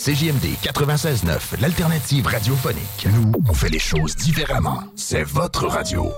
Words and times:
CJMD 0.00 0.56
96.9, 0.62 1.60
l'alternative 1.60 2.26
radiophonique. 2.26 3.06
Nous, 3.12 3.32
on 3.46 3.52
fait 3.52 3.68
les 3.68 3.78
choses 3.78 4.16
différemment. 4.16 4.82
C'est 4.96 5.24
votre 5.24 5.66
radio. 5.66 6.10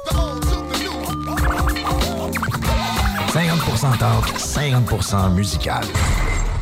50% 3.27 3.99
talk, 3.99 4.25
50% 4.39 5.35
musical. 5.35 5.83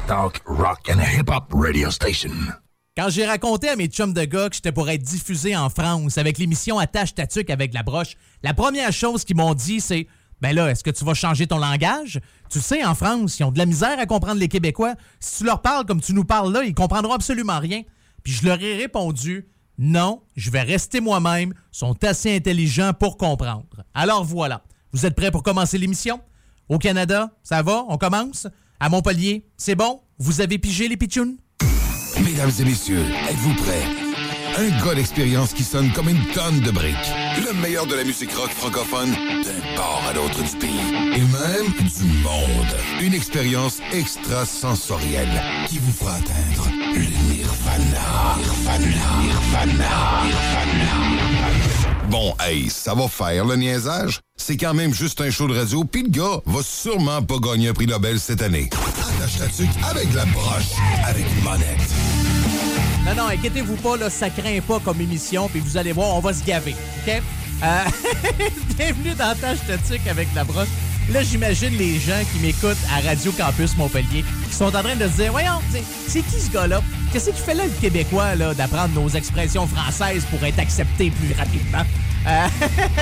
Talk, 0.06 0.40
rock 0.46 0.90
and 0.90 1.00
hip-hop 1.02 1.52
radio 1.52 1.90
station. 1.90 2.32
Quand 2.96 3.10
j'ai 3.10 3.26
raconté 3.26 3.68
à 3.68 3.76
mes 3.76 3.88
chums 3.88 4.14
de 4.14 4.24
gars 4.24 4.48
que 4.48 4.54
j'étais 4.54 4.72
pour 4.72 4.88
être 4.88 5.02
diffusé 5.02 5.54
en 5.54 5.68
France 5.68 6.16
avec 6.16 6.38
l'émission 6.38 6.78
Attache 6.78 7.14
Tatuc 7.14 7.50
avec 7.50 7.74
la 7.74 7.82
broche, 7.82 8.16
la 8.42 8.54
première 8.54 8.92
chose 8.92 9.24
qu'ils 9.24 9.36
m'ont 9.36 9.52
dit, 9.52 9.82
c'est 9.82 10.06
ben 10.40 10.54
là, 10.54 10.70
est-ce 10.70 10.82
que 10.82 10.90
tu 10.90 11.04
vas 11.04 11.14
changer 11.14 11.46
ton 11.46 11.58
langage? 11.58 12.20
Tu 12.50 12.60
sais, 12.60 12.84
en 12.84 12.94
France, 12.94 13.38
ils 13.38 13.44
ont 13.44 13.52
de 13.52 13.58
la 13.58 13.66
misère 13.66 13.98
à 13.98 14.06
comprendre 14.06 14.40
les 14.40 14.48
Québécois. 14.48 14.94
Si 15.20 15.38
tu 15.38 15.44
leur 15.44 15.62
parles 15.62 15.84
comme 15.86 16.00
tu 16.00 16.14
nous 16.14 16.24
parles 16.24 16.52
là, 16.52 16.64
ils 16.64 16.74
comprendront 16.74 17.12
absolument 17.12 17.58
rien. 17.58 17.82
Puis 18.22 18.32
je 18.32 18.46
leur 18.46 18.60
ai 18.60 18.76
répondu, 18.76 19.48
non, 19.78 20.22
je 20.36 20.50
vais 20.50 20.62
rester 20.62 21.00
moi-même, 21.00 21.54
sont 21.72 21.96
assez 22.04 22.34
intelligents 22.34 22.92
pour 22.92 23.16
comprendre. 23.16 23.84
Alors 23.94 24.24
voilà, 24.24 24.62
vous 24.92 25.06
êtes 25.06 25.14
prêts 25.14 25.30
pour 25.30 25.42
commencer 25.42 25.78
l'émission? 25.78 26.20
Au 26.68 26.78
Canada, 26.78 27.30
ça 27.42 27.62
va? 27.62 27.84
On 27.88 27.98
commence? 27.98 28.46
À 28.78 28.88
Montpellier, 28.88 29.46
c'est 29.56 29.74
bon? 29.74 30.00
Vous 30.18 30.40
avez 30.40 30.58
pigé 30.58 30.88
les 30.88 30.96
pitchouns? 30.96 31.36
Mesdames 32.24 32.52
et 32.58 32.64
messieurs, 32.64 33.04
êtes-vous 33.28 33.54
prêts? 33.54 33.84
Un 34.58 34.84
gars 34.84 34.94
d'expérience 34.94 35.52
qui 35.52 35.64
sonne 35.64 35.92
comme 35.92 36.08
une 36.08 36.26
tonne 36.28 36.60
de 36.60 36.70
briques. 36.70 36.96
Le 37.44 37.52
meilleur 37.54 37.86
de 37.86 37.94
la 37.94 38.04
musique 38.04 38.32
rock 38.34 38.50
francophone 38.50 39.10
d'un 39.12 39.76
port 39.76 40.02
à 40.08 40.12
l'autre 40.12 40.42
du 40.42 40.56
pays. 40.58 40.80
Et 41.14 41.20
même 41.20 41.72
du 41.72 42.04
monde. 42.22 42.76
Une 43.00 43.14
expérience 43.14 43.78
extrasensorielle 43.92 45.42
qui 45.68 45.78
vous 45.78 45.92
fera 45.92 46.14
atteindre 46.14 46.68
le 46.92 47.32
nirvana. 47.32 48.36
Bon, 52.10 52.34
hey, 52.40 52.68
ça 52.68 52.94
va 52.94 53.08
faire 53.08 53.44
le 53.44 53.56
niaisage? 53.56 54.20
C'est 54.36 54.56
quand 54.56 54.74
même 54.74 54.92
juste 54.92 55.20
un 55.20 55.30
show 55.30 55.46
de 55.48 55.56
radio, 55.56 55.84
puis 55.84 56.02
le 56.02 56.10
gars 56.10 56.40
va 56.44 56.62
sûrement 56.62 57.22
pas 57.22 57.38
gagner 57.38 57.68
un 57.68 57.72
prix 57.72 57.86
Nobel 57.86 58.18
cette 58.20 58.42
année. 58.42 58.68
Avec 59.88 60.12
la 60.14 60.24
broche, 60.26 60.72
avec 61.06 61.24
monette. 61.42 62.39
Non, 63.10 63.24
non, 63.24 63.28
inquiétez-vous 63.30 63.74
pas, 63.76 63.96
là, 63.96 64.08
ça 64.08 64.30
craint 64.30 64.60
pas 64.60 64.78
comme 64.78 65.00
émission, 65.00 65.48
puis 65.48 65.58
vous 65.58 65.76
allez 65.76 65.90
voir, 65.90 66.14
on 66.14 66.20
va 66.20 66.32
se 66.32 66.44
gaver, 66.44 66.76
OK? 67.02 67.20
Euh, 67.60 67.84
bienvenue 68.76 69.14
dans 69.14 69.34
Tâche 69.34 69.58
Totique 69.66 70.06
avec 70.06 70.28
la 70.32 70.44
broche. 70.44 70.68
Là, 71.10 71.24
j'imagine 71.24 71.76
les 71.76 71.98
gens 71.98 72.20
qui 72.32 72.38
m'écoutent 72.38 72.78
à 72.88 73.00
Radio 73.00 73.32
Campus 73.32 73.76
Montpellier 73.76 74.24
sont 74.60 74.76
en 74.76 74.82
train 74.82 74.94
de 74.94 75.08
se 75.08 75.16
dire 75.16 75.32
Voyons, 75.32 75.58
c'est 76.06 76.20
qui 76.20 76.38
ce 76.38 76.50
gars-là? 76.50 76.82
Qu'est-ce 77.12 77.30
qu'il 77.30 77.38
fait 77.38 77.54
là, 77.54 77.64
le 77.64 77.80
Québécois, 77.80 78.34
là, 78.34 78.52
d'apprendre 78.52 78.94
nos 78.94 79.08
expressions 79.08 79.66
françaises 79.66 80.26
pour 80.26 80.44
être 80.44 80.58
accepté 80.58 81.10
plus 81.10 81.32
rapidement? 81.32 81.82
Euh, 82.26 82.46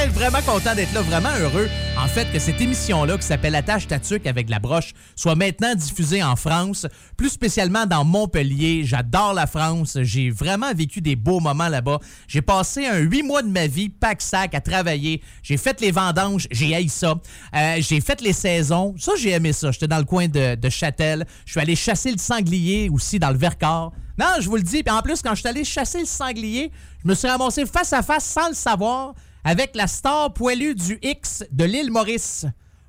vraiment 0.13 0.41
content 0.43 0.77
d'être 0.77 0.93
là, 0.93 1.03
vraiment 1.03 1.35
heureux. 1.41 1.69
En 1.99 2.07
fait, 2.07 2.31
que 2.33 2.39
cette 2.39 2.61
émission-là, 2.61 3.19
qui 3.19 3.27
s'appelle 3.27 3.57
Attache 3.57 3.89
Tatuc 3.89 4.27
avec 4.29 4.49
la 4.49 4.61
broche, 4.61 4.93
soit 5.17 5.35
maintenant 5.35 5.75
diffusée 5.75 6.23
en 6.23 6.37
France, 6.37 6.87
plus 7.17 7.31
spécialement 7.31 7.85
dans 7.87 8.05
Montpellier. 8.05 8.83
J'adore 8.85 9.35
la 9.35 9.49
France. 9.49 9.99
J'ai 10.03 10.31
vraiment 10.31 10.73
vécu 10.73 11.01
des 11.01 11.17
beaux 11.17 11.41
moments 11.41 11.69
là-bas. 11.69 11.99
J'ai 12.29 12.43
passé 12.43 12.87
un 12.87 12.99
huit 12.99 13.25
mois 13.25 13.43
de 13.43 13.49
ma 13.49 13.67
vie, 13.67 13.89
pack-sac, 13.89 14.55
à 14.55 14.61
travailler. 14.61 15.21
J'ai 15.43 15.57
fait 15.57 15.81
les 15.81 15.91
vendanges, 15.91 16.47
j'ai 16.53 16.75
haï 16.77 16.89
ça. 16.89 17.17
Euh, 17.57 17.77
j'ai 17.81 18.01
fait 18.01 18.21
les 18.21 18.33
saisons. 18.33 18.95
Ça, 18.99 19.13
j'ai 19.21 19.31
aimé 19.31 19.53
ça. 19.53 19.73
J'étais 19.73 19.89
dans 19.89 19.99
le 19.99 20.05
coin 20.05 20.29
de, 20.29 20.55
de 20.55 20.69
Châtel. 20.71 21.27
Je 21.49 21.53
suis 21.53 21.61
allé 21.61 21.77
chasser 21.77 22.13
le 22.13 22.19
sanglier 22.19 22.91
aussi 22.91 23.19
dans 23.19 23.31
le 23.31 23.39
Vercors. 23.39 23.91
Non, 24.19 24.35
je 24.39 24.51
vous 24.51 24.57
le 24.57 24.63
dis. 24.63 24.83
Puis 24.83 24.95
en 24.95 25.01
plus, 25.01 25.23
quand 25.23 25.35
je 25.35 25.41
suis 25.41 25.49
allé 25.49 25.65
chasser 25.65 26.01
le 26.01 26.05
sanglier, 26.05 26.71
je 27.03 27.09
me 27.09 27.15
suis 27.15 27.27
ramassé 27.27 27.65
face 27.65 27.91
à 27.95 28.03
face 28.03 28.27
sans 28.27 28.51
le 28.51 28.55
savoir 28.55 29.15
avec 29.45 29.75
la 29.75 29.87
star 29.87 30.35
poilue 30.35 30.75
du 30.75 30.99
X 31.01 31.45
de 31.51 31.65
l'île 31.65 31.91
Maurice. 31.91 32.45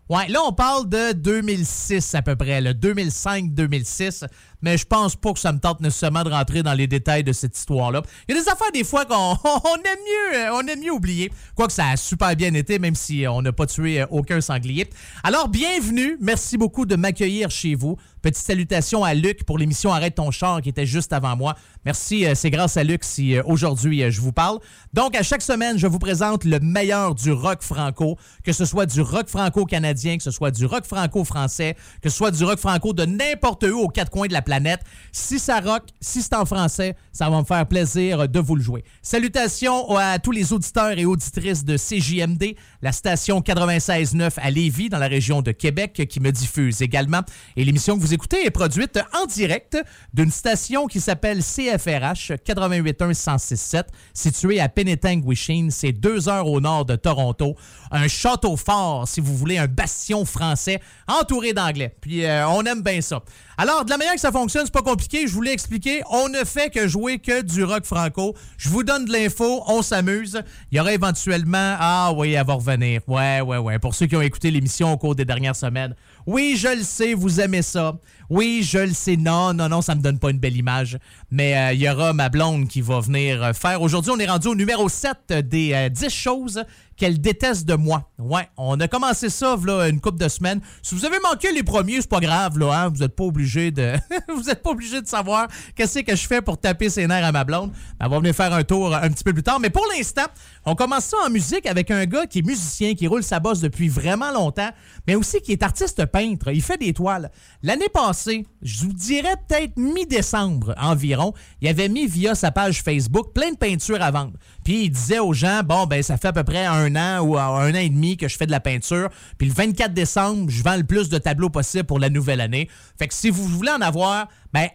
Ouais, 0.10 0.28
là, 0.28 0.42
on 0.46 0.52
parle 0.52 0.90
de 0.90 1.14
2006 1.14 2.14
à 2.16 2.22
peu 2.22 2.36
près, 2.36 2.60
le 2.60 2.72
2005-2006 2.72 4.26
mais 4.62 4.78
je 4.78 4.86
pense 4.86 5.16
pas 5.16 5.34
que 5.34 5.40
ça 5.40 5.52
me 5.52 5.60
tente 5.60 5.82
nécessairement 5.82 6.24
de 6.24 6.30
rentrer 6.30 6.64
dans 6.64 6.74
les 6.74 6.88
détails 6.88 7.24
de 7.24 7.32
cette 7.32 7.58
histoire-là. 7.58 8.02
Il 8.28 8.36
y 8.36 8.38
a 8.38 8.42
des 8.42 8.50
affaires 8.50 8.72
des 8.72 8.84
fois 8.84 9.06
qu'on 9.06 9.16
on 9.44 9.76
aime 9.76 10.00
mieux 10.06 10.38
euh, 10.38 10.54
on 10.54 10.68
aime 10.68 10.80
mieux 10.80 10.92
oublier. 10.92 11.32
Quoique 11.56 11.74
ça 11.74 11.90
a 11.90 11.98
super 11.98 12.36
bien 12.36 12.54
été, 12.54 12.80
même 12.80 12.96
si 12.96 13.26
on 13.28 13.42
n'a 13.42 13.52
pas 13.52 13.66
tué 13.66 14.02
euh, 14.02 14.06
aucun 14.10 14.42
sanglier. 14.42 14.90
Alors, 15.24 15.48
bienvenue. 15.48 16.18
Merci 16.20 16.58
beaucoup 16.58 16.86
de 16.86 16.96
m'accueillir 16.96 17.50
chez 17.50 17.76
vous. 17.76 17.98
Petite 18.22 18.44
salutation 18.44 19.06
à 19.06 19.14
Luc 19.14 19.46
pour 19.46 19.58
l'émission 19.58 19.94
Arrête 19.94 20.16
ton 20.16 20.30
char 20.30 20.62
qui 20.62 20.68
était 20.68 20.86
juste 20.86 21.14
avant 21.14 21.38
moi. 21.38 21.56
Merci, 21.86 22.26
euh, 22.26 22.36
c'est 22.36 22.50
grâce 22.50 22.76
à 22.76 22.84
Luc 22.84 23.06
si 23.06 23.40
aujourd'hui 23.40 24.12
je 24.12 24.20
vous 24.20 24.34
parle. 24.34 24.60
Donc, 24.92 25.16
à 25.16 25.24
chaque 25.24 25.42
semaine, 25.42 25.78
je 25.78 25.88
vous 25.88 26.00
présente 26.00 26.44
le 26.44 26.60
meilleur 26.60 27.16
du 27.16 27.32
rock 27.32 27.62
franco, 27.62 28.18
que 28.44 28.52
ce 28.52 28.66
soit 28.66 28.86
du 28.86 29.00
rock 29.00 29.30
franco-canadien, 29.30 30.18
que 30.18 30.24
ce 30.24 30.32
soit 30.32 30.52
du 30.52 30.66
rock 30.66 30.84
franco-français, 30.84 31.78
que 32.02 32.10
ce 32.10 32.18
soit 32.18 32.32
du 32.32 32.44
rock 32.44 32.60
franco 32.60 32.92
de 32.92 33.06
n'importe 33.06 33.64
où 33.64 33.80
aux 33.80 33.88
quatre 33.88 34.12
coins 34.12 34.28
de 34.28 34.34
la 34.34 34.42
planète. 34.42 34.82
Si 35.14 35.40
ça 35.40 35.62
rock, 35.62 35.84
si 36.02 36.22
c'est 36.22 36.36
en 36.36 36.46
français, 36.46 36.98
ça 37.14 37.30
va 37.30 37.40
me 37.40 37.46
faire 37.46 37.66
plaisir 37.66 38.28
de 38.28 38.40
vous 38.40 38.58
le 38.58 38.62
jouer. 38.62 38.84
Salutations 39.02 39.96
à 39.96 40.20
tous 40.20 40.32
les 40.32 40.52
auditeurs 40.52 40.98
et 40.98 41.06
auditrices 41.06 41.64
de 41.64 41.78
CJMD, 41.78 42.56
la 42.82 42.92
station 42.92 43.40
96.9 43.40 44.32
à 44.38 44.52
Lévis, 44.52 44.90
dans 44.90 45.00
la 45.00 45.08
région 45.08 45.42
de 45.42 45.52
Québec, 45.54 46.06
qui 46.10 46.20
me 46.20 46.32
diffuse 46.32 46.82
également. 46.82 47.22
Et 47.56 47.64
l'émission 47.64 47.96
que 47.96 48.02
vous 48.02 48.09
écoutez 48.14 48.46
est 48.46 48.52
produite 48.52 49.00
en 49.14 49.26
direct 49.26 49.78
d'une 50.14 50.32
station 50.32 50.88
qui 50.88 51.00
s'appelle 51.00 51.44
CFRH 51.44 52.34
88.1 52.46 53.84
située 54.14 54.60
à 54.60 54.70
Penetanguishene. 54.70 55.72
C'est 55.72 55.92
deux 55.92 56.30
heures 56.30 56.48
au 56.48 56.62
nord 56.62 56.86
de 56.86 56.96
Toronto. 56.96 57.56
Un 57.92 58.08
château 58.08 58.56
fort, 58.58 59.08
si 59.08 59.22
vous 59.22 59.36
voulez, 59.36 59.58
un 59.58 59.68
bastion 59.68 60.26
français 60.26 60.80
entouré 61.08 61.54
d'anglais. 61.54 61.96
Puis 62.02 62.26
euh, 62.26 62.48
on 62.48 62.64
aime 62.64 62.82
bien 62.82 63.02
ça. 63.02 63.22
Alors, 63.58 63.84
de 63.84 63.90
la 63.90 63.98
manière 63.98 64.14
que 64.14 64.22
ça 64.22 64.32
fonctionne, 64.32 64.66
c'est 64.66 64.74
pas 64.74 64.82
compliqué. 64.82 65.28
Je 65.28 65.34
vous 65.34 65.42
l'ai 65.42 65.52
expliqué. 65.52 66.02
On 66.10 66.30
ne 66.30 66.46
fait 66.46 66.70
que 66.70 66.88
jouer 66.88 67.20
que 67.20 67.42
du 67.42 67.64
rock 67.64 67.86
franco. 67.86 68.34
Je 68.58 68.70
vous 68.70 68.84
donne 68.84 69.06
de 69.06 69.12
l'info, 69.12 69.64
on 69.68 69.82
s'amuse. 69.82 70.42
Il 70.72 70.78
y 70.78 70.80
aura 70.80 70.94
éventuellement. 70.94 71.76
Ah 71.78 72.14
oui, 72.16 72.34
elle 72.34 72.46
va 72.46 72.54
revenir. 72.54 73.02
Ouais, 73.08 73.42
ouais, 73.42 73.58
ouais. 73.58 73.80
Pour 73.80 73.96
ceux 73.96 74.06
qui 74.06 74.16
ont 74.16 74.22
écouté 74.22 74.50
l'émission 74.50 74.94
au 74.94 74.98
cours 74.98 75.16
des 75.16 75.26
dernières 75.26 75.58
semaines. 75.58 75.96
Oui, 76.32 76.56
je 76.56 76.68
le 76.68 76.84
sais, 76.84 77.16
vous 77.16 77.42
aimez 77.42 77.64
ça. 77.64 77.98
Oui, 78.30 78.62
je 78.64 78.78
le 78.78 78.94
sais. 78.94 79.18
Non, 79.18 79.54
non, 79.54 79.70
non, 79.70 79.82
ça 79.82 79.96
me 79.96 80.02
donne 80.02 80.20
pas 80.20 80.30
une 80.30 80.40
belle 80.40 80.56
image. 80.56 80.98
Mais 81.32 81.58
euh, 81.58 81.74
il 81.74 81.82
y 81.82 81.90
aura 81.90 82.14
ma 82.14 82.30
blonde 82.30 82.68
qui 82.68 82.82
va 82.82 83.00
venir 83.00 83.52
faire. 83.56 83.82
Aujourd'hui, 83.82 84.12
on 84.16 84.20
est 84.20 84.28
rendu 84.28 84.48
au 84.48 84.56
numéro 84.56 84.88
7 84.88 85.34
des 85.48 85.90
10 85.90 86.06
euh, 86.06 86.10
choses 86.10 86.64
qu'elle 87.00 87.20
déteste 87.20 87.66
de 87.66 87.76
moi. 87.76 88.10
Ouais, 88.20 88.48
on 88.58 88.78
a 88.80 88.88
commencé 88.88 89.30
ça 89.30 89.56
là, 89.66 89.88
une 89.88 90.02
couple 90.02 90.20
de 90.20 90.28
semaines. 90.28 90.60
Si 90.84 90.94
vous 90.94 91.06
avez 91.06 91.18
manqué 91.20 91.52
les 91.54 91.64
premiers, 91.64 92.02
c'est 92.02 92.10
pas 92.10 92.20
grave, 92.20 92.60
là, 92.60 92.74
hein? 92.74 92.90
vous 92.90 92.98
n'êtes 92.98 93.16
pas 93.16 93.24
obligé 93.24 93.72
de. 93.72 93.94
vous 94.36 94.50
êtes 94.50 94.62
pas 94.62 94.72
obligé 94.72 95.02
de 95.02 95.08
savoir 95.08 95.48
qu'est-ce 95.76 96.00
que 96.00 96.16
je 96.16 96.28
fais 96.28 96.42
pour 96.42 96.58
taper 96.58 96.90
ses 96.90 97.08
nerfs 97.08 97.26
à 97.26 97.32
ma 97.32 97.46
blonde. 97.46 97.72
Elle 98.00 98.10
va 98.10 98.20
venir 98.20 98.36
faire 98.36 98.54
un 98.54 98.64
tour 98.64 98.94
un 98.94 99.10
petit 99.10 99.24
peu 99.24 99.34
plus 99.34 99.44
tard. 99.44 99.62
Mais 99.62 99.70
pour 99.70 99.86
l'instant, 99.96 100.26
on 100.66 100.76
commence 100.76 101.06
ça 101.06 101.18
en 101.26 101.30
musique 101.30 101.66
avec 101.66 101.90
un 101.90 102.06
gars 102.06 102.28
qui 102.28 102.40
est 102.40 102.46
musicien, 102.46 102.94
qui 102.94 103.08
roule 103.08 103.24
sa 103.24 103.40
bosse 103.40 103.62
depuis 103.62 103.88
vraiment 103.88 104.32
longtemps, 104.32 104.70
mais 105.08 105.16
aussi 105.16 105.40
qui 105.42 105.54
est 105.54 105.64
artiste 105.64 106.06
peintre. 106.06 106.52
Il 106.52 106.62
fait 106.62 106.78
des 106.78 106.94
toiles. 106.94 107.32
L'année 107.64 107.90
passée, 107.90 108.19
je 108.62 108.80
vous 108.82 108.94
dirais 108.94 109.36
peut-être 109.48 109.78
mi-décembre 109.78 110.74
environ, 110.78 111.34
il 111.62 111.68
avait 111.68 111.90
mis 111.90 112.08
via 112.08 112.36
sa 112.36 112.52
page 112.52 112.82
Facebook 112.82 113.34
plein 113.34 113.52
de 113.52 113.58
peintures 113.58 114.02
à 114.02 114.12
vendre. 114.12 114.34
Puis 114.64 114.86
il 114.86 114.90
disait 114.90 115.20
aux 115.20 115.34
gens, 115.34 115.62
bon, 115.64 115.86
ben 115.86 116.04
ça 116.04 116.18
fait 116.18 116.28
à 116.28 116.34
peu 116.34 116.44
près 116.44 116.66
un 116.66 116.96
an 116.96 117.22
ou 117.22 117.38
un 117.38 117.72
an 117.72 117.76
et 117.76 117.90
demi 117.90 118.18
que 118.18 118.28
je 118.28 118.38
fais 118.38 118.46
de 118.46 118.52
la 118.52 118.60
peinture. 118.60 119.10
Puis 119.38 119.48
le 119.48 119.54
24 119.54 119.94
décembre, 119.94 120.50
je 120.50 120.64
vends 120.64 120.76
le 120.76 120.84
plus 120.84 121.10
de 121.10 121.18
tableaux 121.18 121.50
possible 121.50 121.86
pour 121.86 122.00
la 122.00 122.10
nouvelle 122.10 122.42
année. 122.42 122.70
Fait 122.98 123.08
que 123.08 123.14
si 123.14 123.30
vous 123.30 123.46
voulez 123.46 123.72
en 123.72 123.82
avoir, 123.82 124.28
ben 124.54 124.68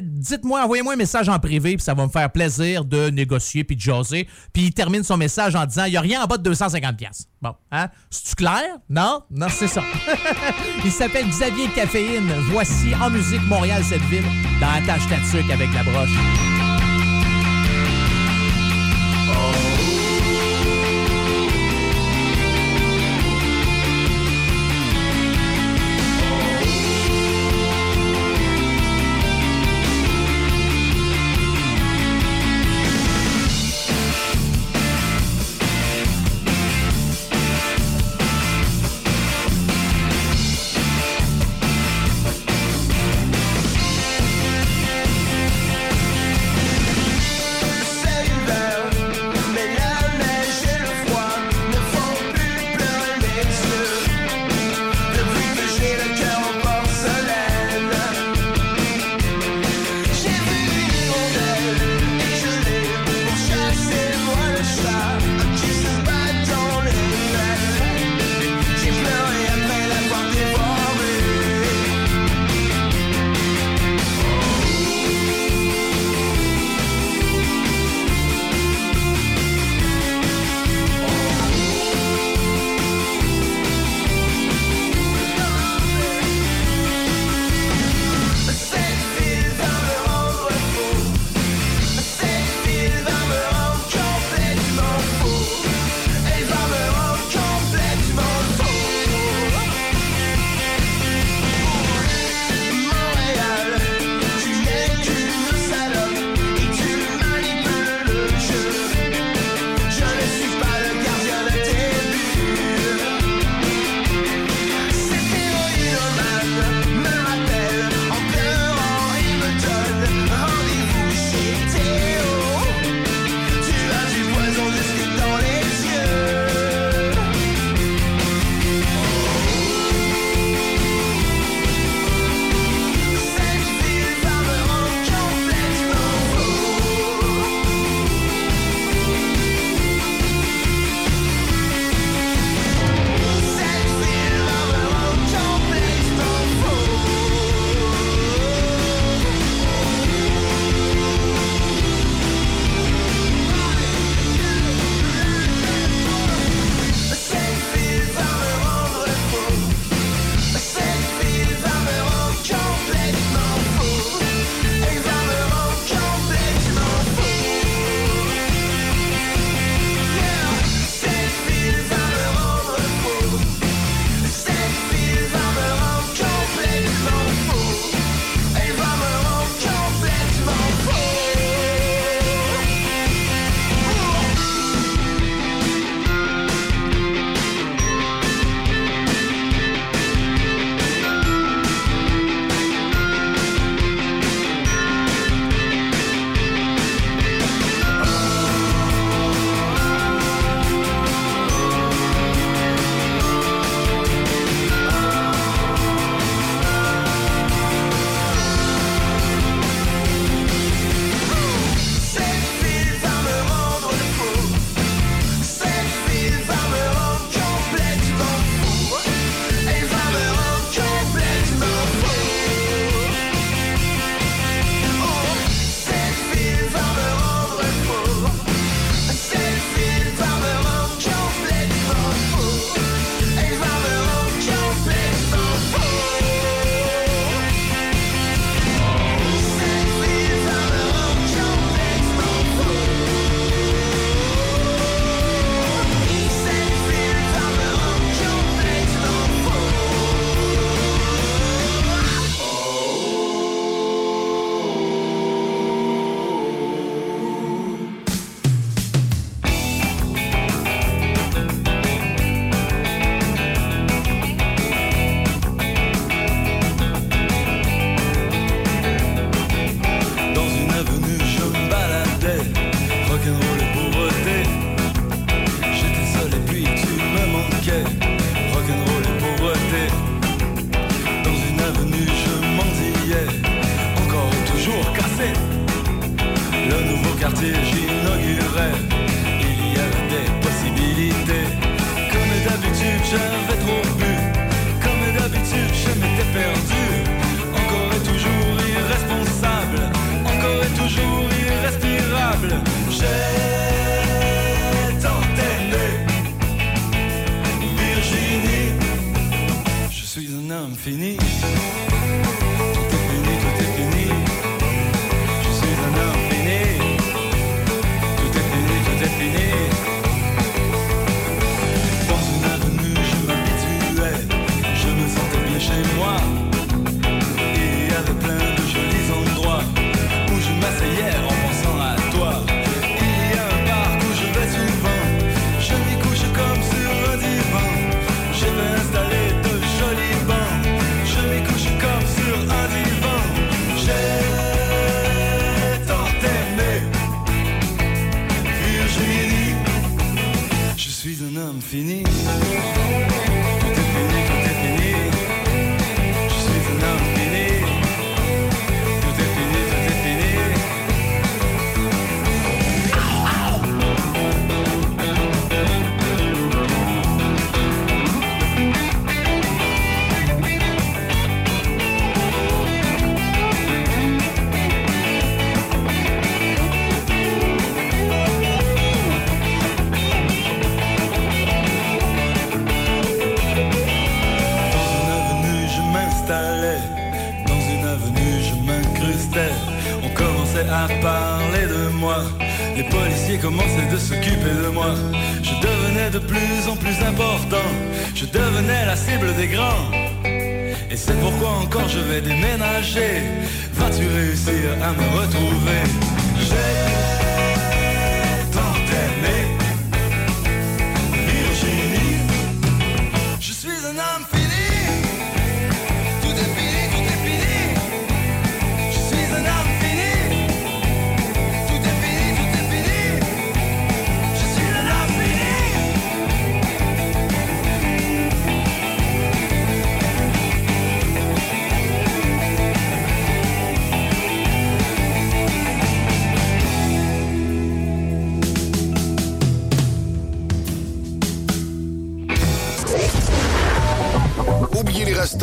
dites-moi, 0.00 0.64
envoyez-moi 0.64 0.94
un 0.94 0.96
message 0.96 1.28
en 1.28 1.38
privé, 1.38 1.76
puis 1.76 1.84
ça 1.84 1.94
va 1.94 2.04
me 2.04 2.10
faire 2.10 2.30
plaisir 2.30 2.84
de 2.84 3.10
négocier 3.10 3.64
puis 3.64 3.76
de 3.76 3.80
jaser. 3.80 4.28
Puis 4.52 4.64
il 4.64 4.72
termine 4.72 5.02
son 5.02 5.16
message 5.16 5.54
en 5.54 5.64
disant, 5.66 5.84
il 5.84 5.92
n'y 5.92 5.96
a 5.96 6.00
rien 6.00 6.22
en 6.22 6.26
bas 6.26 6.36
de 6.36 6.42
250 6.42 6.96
pièces. 6.96 7.26
Bon, 7.40 7.54
hein? 7.70 7.88
C'est-tu 8.10 8.34
clair? 8.34 8.78
Non? 8.88 9.22
Non, 9.30 9.46
c'est 9.48 9.68
ça. 9.68 9.82
il 10.84 10.92
s'appelle 10.92 11.28
Xavier 11.28 11.68
Caféine. 11.74 12.32
Voici 12.50 12.94
en 12.94 13.10
musique 13.10 13.42
Montréal, 13.46 13.82
cette 13.84 14.02
ville, 14.02 14.24
dans 14.60 14.70
la 14.70 14.80
tâche 14.86 15.06
avec 15.50 15.72
la 15.74 15.82
broche. 15.82 16.59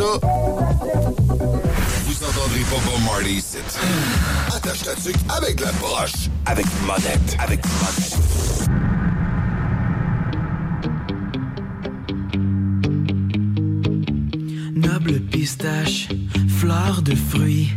Vous 0.08 0.24
entendrez 2.24 2.62
pas 2.62 2.80
Marley 3.06 3.34
ici. 3.34 3.58
Attache 4.56 4.84
ta 4.84 4.96
tuque 4.96 5.18
avec 5.30 5.60
la 5.60 5.72
broche. 5.74 6.30
Avec 6.46 6.66
monette. 6.86 7.38
Avec 7.40 7.62
monette. 7.66 8.18
Noble 14.76 15.20
pistache, 15.20 16.08
fleur 16.48 17.02
de 17.02 17.14
fruits 17.14 17.74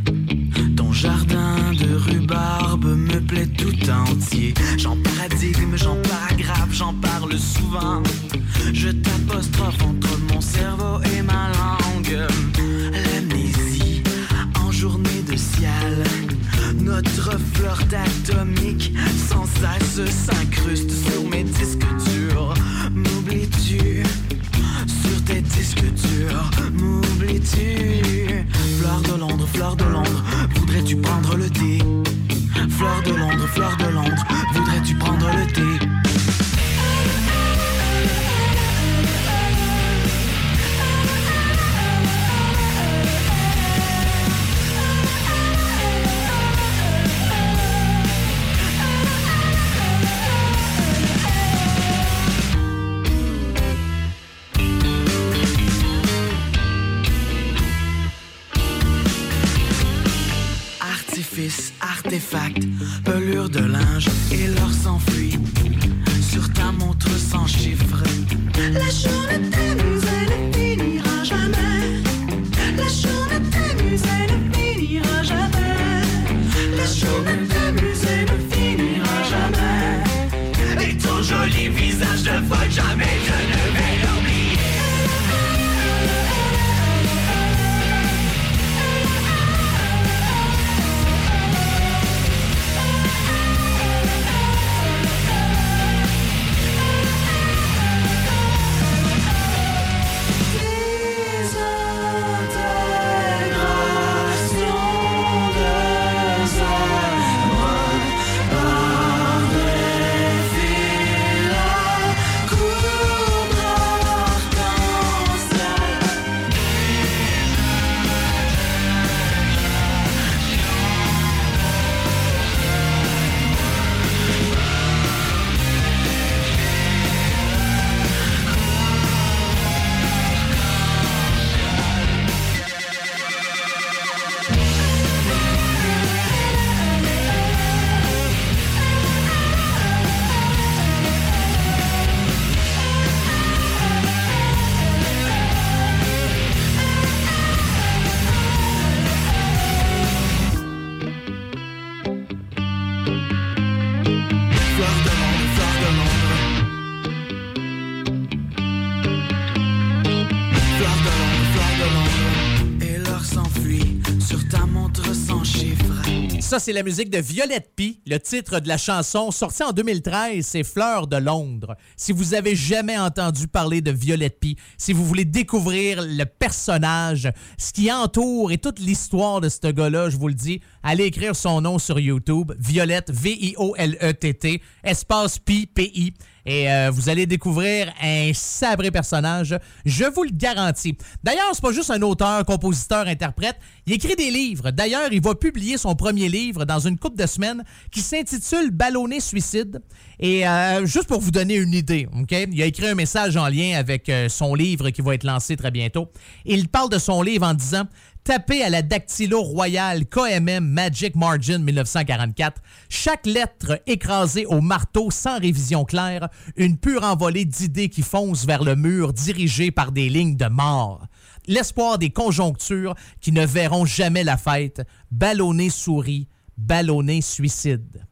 c'est 166.71 166.75
la 166.75 166.85
musique 166.85 167.11
de 167.11 167.19
Violette 167.19 167.73
P. 167.75 167.99
Le 168.07 168.19
titre 168.19 168.61
de 168.61 168.69
la 168.69 168.79
chanson, 168.79 169.33
sortie 169.33 169.65
en 169.65 169.73
2013, 169.73 170.47
c'est 170.47 170.63
Fleurs 170.63 171.09
de 171.09 171.17
Londres. 171.17 171.75
Si 171.97 172.13
vous 172.13 172.33
avez 172.33 172.55
jamais 172.55 172.97
entendu 172.97 173.49
parler 173.49 173.81
de 173.81 173.91
Violette 173.91 174.39
P, 174.39 174.55
si 174.79 174.93
vous 174.93 175.05
voulez 175.05 175.25
découvrir 175.25 176.01
le 176.01 176.23
personnage, 176.23 177.29
ce 177.59 177.73
qui 177.73 177.91
entoure 177.91 178.53
et 178.53 178.59
toute 178.59 178.79
l'histoire 178.79 179.41
de 179.41 179.49
ce 179.49 179.67
gars-là, 179.67 180.11
je 180.11 180.17
vous 180.17 180.29
le 180.29 180.35
dis, 180.35 180.61
allez 180.85 181.07
écrire 181.07 181.35
son 181.35 181.61
nom 181.61 181.81
sur 181.81 181.99
YouTube. 181.99 182.53
Violette, 182.57 183.11
V-I-O-L-E-T-T, 183.11 184.63
espace 184.85 185.41
P, 185.41 185.67
P-I 185.67 186.15
et 186.47 186.71
euh, 186.71 186.91
vous 186.93 187.09
allez 187.09 187.27
découvrir 187.27 187.93
un 188.03 188.31
sabré 188.35 188.91
personnage, 188.91 189.59
je 189.85 190.05
vous 190.05 190.25
le 190.25 190.31
garantis. 190.33 190.97
D'ailleurs, 191.23 191.51
c'est 191.53 191.63
pas 191.63 191.73
juste 191.73 191.91
un 191.91 192.03
auteur, 192.03 192.45
compositeur, 192.45 193.07
interprète, 193.07 193.57
il 193.87 193.93
écrit 193.93 194.17
des 194.17 194.31
livres. 194.31 194.71
D'ailleurs, 194.71 195.13
il 195.13 195.21
va 195.21 195.35
publier 195.35 195.77
son 195.77 195.95
premier 195.95 196.29
livre 196.29 196.65
dans 196.65 196.79
une 196.79 196.99
couple 196.99 197.17
de 197.17 197.27
semaines 197.27 197.65
qui 197.91 198.01
s'intitule 198.01 198.71
Ballonné 198.71 199.21
suicide. 199.21 199.81
Et 200.19 200.47
euh, 200.47 200.87
juste 200.87 201.07
pour 201.07 201.21
vous 201.21 201.31
donner 201.31 201.57
une 201.57 201.73
idée? 201.73 202.07
Il 202.31 202.63
a 202.63 202.67
écrit 202.67 202.89
un 202.89 202.95
message 202.95 203.37
en 203.37 203.49
lien 203.49 203.79
avec 203.79 204.09
euh, 204.09 204.29
son 204.29 204.55
livre 204.55 204.91
qui 204.91 205.03
va 205.03 205.15
être 205.15 205.25
lancé 205.25 205.57
très 205.57 205.71
bientôt. 205.71 206.09
Il 206.45 206.69
parle 206.69 206.91
de 206.91 206.99
son 206.99 207.23
livre 207.23 207.47
en 207.47 207.55
disant 207.55 207.85
Tapé 208.31 208.63
à 208.63 208.71
la 208.71 208.83
dactylo 208.83 209.43
royale 209.43 210.07
KMM 210.07 210.65
Magic 210.65 211.17
Margin 211.17 211.59
1944, 211.59 212.63
chaque 212.89 213.27
lettre 213.27 213.83
écrasée 213.89 214.47
au 214.47 214.61
marteau 214.61 215.11
sans 215.11 215.41
révision 215.41 215.85
claire, 215.85 216.29
une 216.55 216.79
pure 216.79 217.03
envolée 217.03 217.45
d'idées 217.45 217.89
qui 217.89 218.03
foncent 218.03 218.47
vers 218.47 218.63
le 218.63 218.77
mur 218.77 219.13
dirigées 219.13 219.73
par 219.73 219.91
des 219.91 220.09
lignes 220.09 220.37
de 220.37 220.47
mort. 220.47 221.09
L'espoir 221.49 221.99
des 221.99 222.11
conjonctures 222.11 222.95
qui 223.21 223.33
ne 223.33 223.45
verront 223.45 223.85
jamais 223.85 224.23
la 224.23 224.37
fête, 224.37 224.83
ballonné 225.11 225.69
souris, 225.69 226.29
ballonné 226.57 227.23
suicide. 227.23 228.07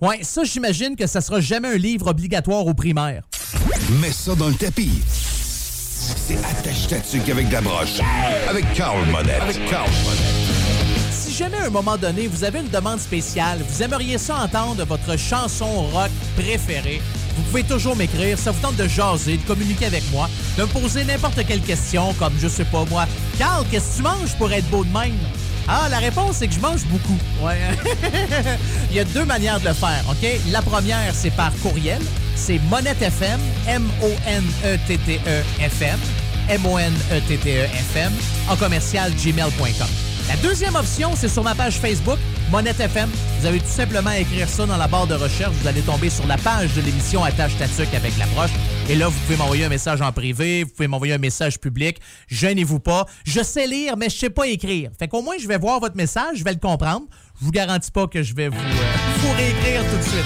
Ouais, 0.00 0.22
ça 0.22 0.44
j'imagine 0.44 0.94
que 0.94 1.08
ça 1.08 1.20
sera 1.20 1.40
jamais 1.40 1.66
un 1.66 1.76
livre 1.76 2.06
obligatoire 2.06 2.68
au 2.68 2.74
primaire. 2.74 3.28
Mets 4.00 4.12
ça 4.12 4.36
dans 4.36 4.48
le 4.48 4.54
tapis. 4.54 5.02
C'est 6.00 6.38
Attache 6.44 6.86
Tatuc 6.86 7.28
avec 7.28 7.50
la 7.50 7.60
broche. 7.60 7.98
Avec 8.48 8.72
Carl 8.72 9.04
Monette. 9.10 9.42
Avec 9.42 9.68
Carl 9.68 9.90
Monette. 10.04 11.10
Si 11.10 11.34
jamais 11.34 11.56
à 11.56 11.66
un 11.66 11.70
moment 11.70 11.96
donné, 11.96 12.28
vous 12.28 12.44
avez 12.44 12.60
une 12.60 12.68
demande 12.68 13.00
spéciale, 13.00 13.58
vous 13.68 13.82
aimeriez 13.82 14.16
ça 14.16 14.36
entendre 14.36 14.84
votre 14.84 15.18
chanson 15.18 15.88
rock 15.88 16.10
préférée, 16.36 17.02
vous 17.36 17.42
pouvez 17.42 17.64
toujours 17.64 17.96
m'écrire. 17.96 18.38
Ça 18.38 18.52
vous 18.52 18.60
tente 18.60 18.76
de 18.76 18.86
jaser, 18.86 19.38
de 19.38 19.42
communiquer 19.42 19.86
avec 19.86 20.04
moi, 20.12 20.30
de 20.56 20.62
me 20.62 20.68
poser 20.68 21.02
n'importe 21.02 21.44
quelle 21.44 21.62
question, 21.62 22.14
comme 22.14 22.34
je 22.40 22.46
sais 22.46 22.64
pas 22.64 22.84
moi. 22.84 23.06
Carl, 23.36 23.64
qu'est-ce 23.68 23.90
que 23.90 23.96
tu 23.96 24.02
manges 24.02 24.34
pour 24.38 24.52
être 24.52 24.68
beau 24.70 24.84
de 24.84 24.92
même? 24.92 25.18
Ah, 25.66 25.88
la 25.90 25.98
réponse, 25.98 26.36
c'est 26.36 26.46
que 26.46 26.54
je 26.54 26.60
mange 26.60 26.84
beaucoup. 26.84 27.18
Ouais. 27.42 27.58
Il 28.90 28.96
y 28.96 29.00
a 29.00 29.04
deux 29.04 29.24
manières 29.24 29.58
de 29.58 29.66
le 29.66 29.74
faire, 29.74 30.04
OK? 30.08 30.26
La 30.52 30.62
première, 30.62 31.12
c'est 31.12 31.30
par 31.30 31.52
courriel. 31.60 32.00
C'est 32.38 32.60
Monette 32.70 33.02
FM, 33.02 33.40
M-O-N-E-T-T-E-F-M, 33.66 34.78
M-O-N-E-T-T-E-F-M, 36.48 38.12
en 38.48 38.56
commercial 38.56 39.12
gmail.com. 39.12 39.88
La 40.28 40.36
deuxième 40.36 40.76
option, 40.76 41.16
c'est 41.16 41.28
sur 41.28 41.42
ma 41.42 41.54
page 41.54 41.78
Facebook, 41.78 42.18
Monette 42.50 42.78
FM. 42.78 43.10
Vous 43.40 43.46
avez 43.46 43.58
tout 43.58 43.66
simplement 43.66 44.10
à 44.10 44.18
écrire 44.18 44.48
ça 44.48 44.66
dans 44.66 44.76
la 44.76 44.86
barre 44.86 45.06
de 45.06 45.14
recherche. 45.14 45.52
Vous 45.60 45.66
allez 45.66 45.80
tomber 45.80 46.10
sur 46.10 46.26
la 46.26 46.36
page 46.36 46.74
de 46.74 46.82
l'émission 46.82 47.24
Attache 47.24 47.56
Tatuc 47.58 47.92
avec 47.92 48.16
la 48.18 48.26
broche. 48.26 48.50
Et 48.88 48.94
là, 48.94 49.08
vous 49.08 49.18
pouvez 49.20 49.36
m'envoyer 49.36 49.64
un 49.64 49.68
message 49.68 50.00
en 50.00 50.12
privé, 50.12 50.64
vous 50.64 50.70
pouvez 50.70 50.86
m'envoyer 50.86 51.14
un 51.14 51.18
message 51.18 51.58
public. 51.58 51.98
Gênez-vous 52.28 52.78
pas. 52.78 53.06
Je 53.24 53.42
sais 53.42 53.66
lire, 53.66 53.96
mais 53.96 54.10
je 54.10 54.16
sais 54.16 54.30
pas 54.30 54.46
écrire. 54.46 54.90
Fait 54.98 55.08
qu'au 55.08 55.22
moins, 55.22 55.36
je 55.40 55.48
vais 55.48 55.58
voir 55.58 55.80
votre 55.80 55.96
message, 55.96 56.36
je 56.36 56.44
vais 56.44 56.52
le 56.52 56.60
comprendre. 56.60 57.06
Je 57.40 57.44
vous 57.44 57.52
garantis 57.52 57.90
pas 57.92 58.06
que 58.08 58.22
je 58.22 58.34
vais 58.34 58.48
vous, 58.48 58.58
euh, 58.58 59.18
vous 59.18 59.32
réécrire 59.36 59.82
tout 59.90 59.96
de 59.96 60.02
suite. 60.02 60.24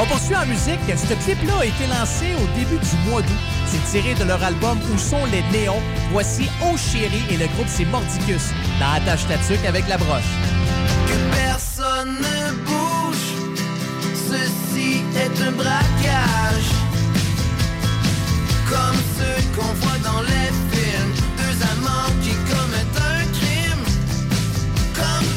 On 0.00 0.06
poursuit 0.06 0.36
en 0.36 0.46
musique. 0.46 0.80
Ce 0.88 1.12
clip-là 1.24 1.52
a 1.60 1.64
été 1.66 1.86
lancé 1.86 2.34
au 2.34 2.46
début 2.58 2.78
du 2.78 3.10
mois 3.10 3.20
d'août. 3.20 3.36
C'est 3.66 3.84
tiré 3.90 4.14
de 4.14 4.24
leur 4.24 4.42
album 4.42 4.78
Où 4.94 4.98
sont 4.98 5.24
les 5.26 5.42
néons? 5.52 5.82
Voici 6.12 6.48
Oh 6.62 6.76
chérie 6.76 7.22
et 7.30 7.36
le 7.36 7.46
groupe 7.48 7.66
c'est 7.68 7.84
Mordicus 7.84 8.52
dans 8.80 8.90
Attache 8.92 9.26
Tatuc 9.26 9.64
avec 9.66 9.86
la 9.88 9.98
broche. 9.98 10.32
Que 11.06 11.36
personne 11.36 12.16
ne 12.16 12.52
bouge, 12.64 13.26
ceci 14.14 15.02
est 15.14 15.42
un 15.46 15.52
braquage. 15.52 16.70
Comme 18.70 19.00
ceux 19.18 19.42
qu'on 19.54 19.72
voit 19.74 19.98
dans 20.02 20.22
les 20.22 20.50
films, 20.72 21.12
deux 21.36 21.62
amants 21.72 22.12
qui 22.22 22.30
commettent 22.50 23.02
un 23.02 23.24
crime. 23.32 23.84
Comme 24.94 25.28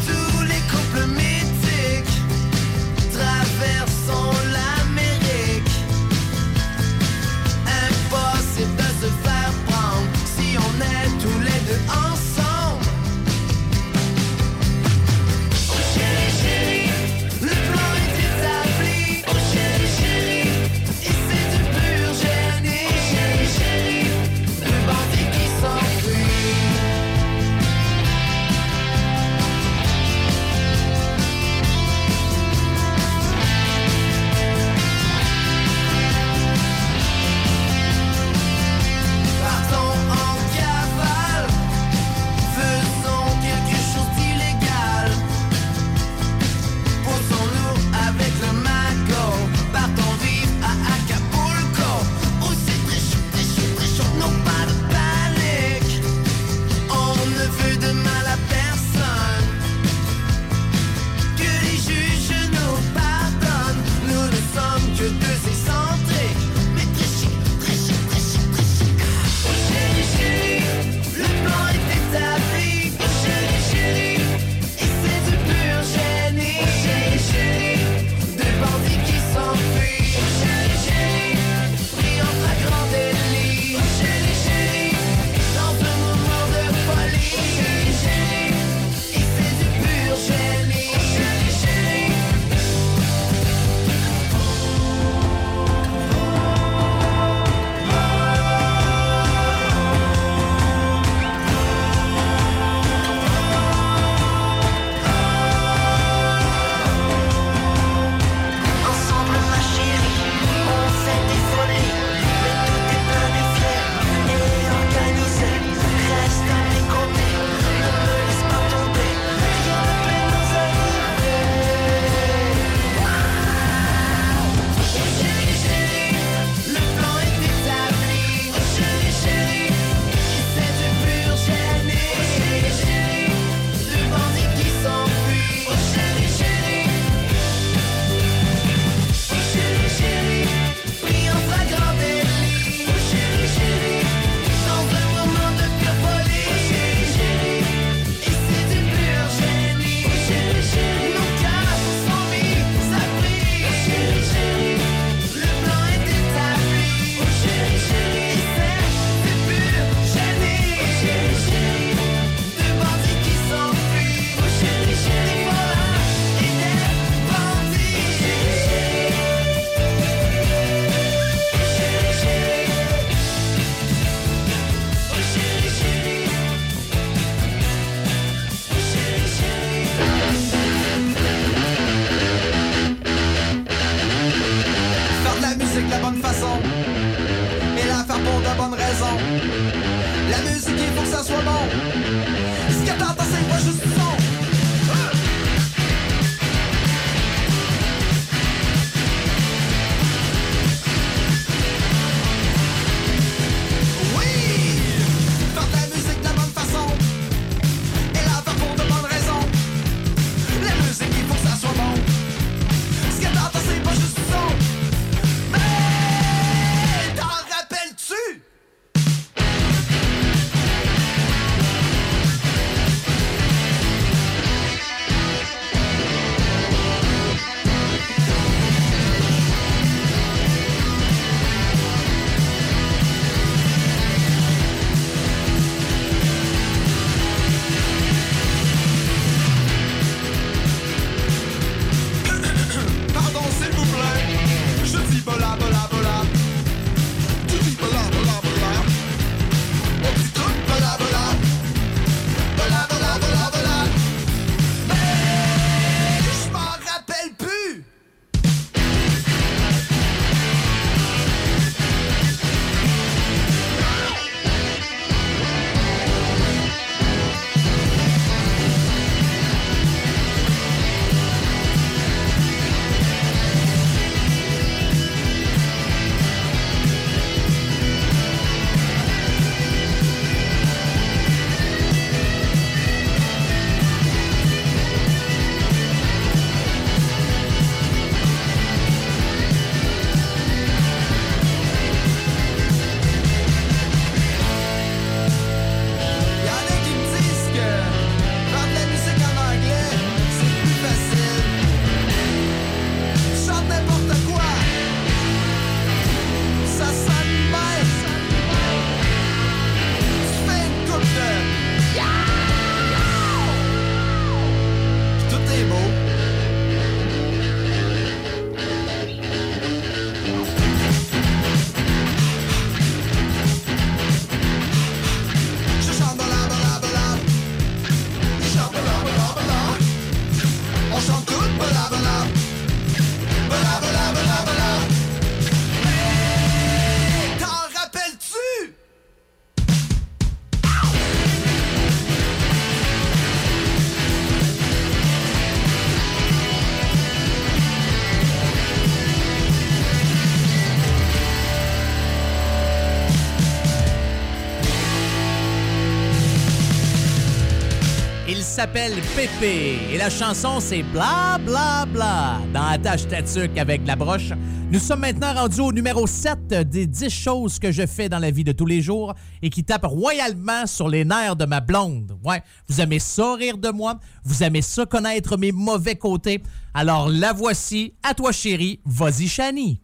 s'appelle 358.60 358.96
Pépé 359.16 359.78
et 359.90 359.98
la 359.98 360.10
chanson 360.10 360.60
c'est 360.60 360.84
Bla 360.84 361.40
Bla 361.46 361.86
Bla 361.86 362.42
dans 362.54 362.64
Attache 362.64 363.08
Tatuc 363.08 363.58
avec 363.58 363.88
la 363.88 363.96
broche. 363.96 364.34
Nous 364.70 364.80
sommes 364.80 365.00
maintenant 365.00 365.34
rendus 365.34 365.62
au 365.62 365.72
numéro 365.72 366.06
7 366.06 366.68
des 366.70 366.86
10 366.86 367.10
choses 367.10 367.58
que 367.58 367.72
je 367.72 367.88
fais 367.88 368.10
dans 368.10 368.20
la 368.20 368.32
vie 368.32 368.44
de 368.44 368.52
tous 368.52 368.66
les 368.66 368.82
jours 368.82 369.16
et 369.42 369.50
qui 369.50 369.64
tapent 369.64 369.86
royalement 369.86 370.68
sur 370.68 370.90
les 370.90 371.06
nerfs 371.06 371.38
de 371.38 371.46
ma 371.46 371.62
blonde. 371.62 372.20
Ouais, 372.22 372.44
vous 372.68 372.82
aimez 372.82 373.00
ça 373.00 373.36
rire 373.36 373.58
de 373.58 373.70
moi, 373.70 373.98
vous 374.26 374.44
aimez 374.44 374.62
ça 374.62 374.86
connaître 374.86 375.38
mes 375.38 375.54
mauvais 375.54 375.96
côtés? 375.96 376.44
Alors 376.74 377.08
la 377.08 377.32
voici, 377.32 377.94
à 378.04 378.14
toi 378.14 378.34
chérie, 378.34 378.82
vas-y 378.84 379.30
Chani. 379.30 379.80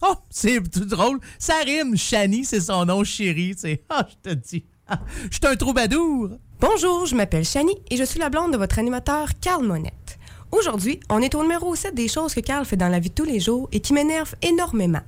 Oh, 0.00 0.14
c'est 0.30 0.62
tout 0.70 0.84
drôle. 0.84 1.18
Ça 1.40 1.54
rime. 1.66 1.96
Chani, 1.96 2.44
c'est 2.44 2.60
son 2.60 2.84
nom, 2.84 3.02
chérie. 3.02 3.54
C'est, 3.56 3.82
ah, 3.88 4.06
je 4.08 4.30
te 4.30 4.34
dis. 4.36 4.64
Ah, 4.88 5.00
je 5.30 5.36
suis 5.36 5.46
un 5.46 5.56
troubadour. 5.56 6.30
Bonjour, 6.62 7.06
je 7.06 7.16
m'appelle 7.16 7.44
Chani 7.44 7.74
et 7.90 7.96
je 7.96 8.04
suis 8.04 8.20
la 8.20 8.30
blonde 8.30 8.52
de 8.52 8.56
votre 8.56 8.78
animateur 8.78 9.30
Carl 9.40 9.66
Monette. 9.66 10.16
Aujourd'hui, 10.52 11.00
on 11.10 11.20
est 11.20 11.34
au 11.34 11.42
numéro 11.42 11.74
7 11.74 11.92
des 11.92 12.06
choses 12.06 12.34
que 12.34 12.38
Carl 12.38 12.64
fait 12.64 12.76
dans 12.76 12.88
la 12.88 13.00
vie 13.00 13.08
de 13.08 13.14
tous 13.14 13.24
les 13.24 13.40
jours 13.40 13.68
et 13.72 13.80
qui 13.80 13.92
m'énervent 13.92 14.36
énormément. 14.42 15.00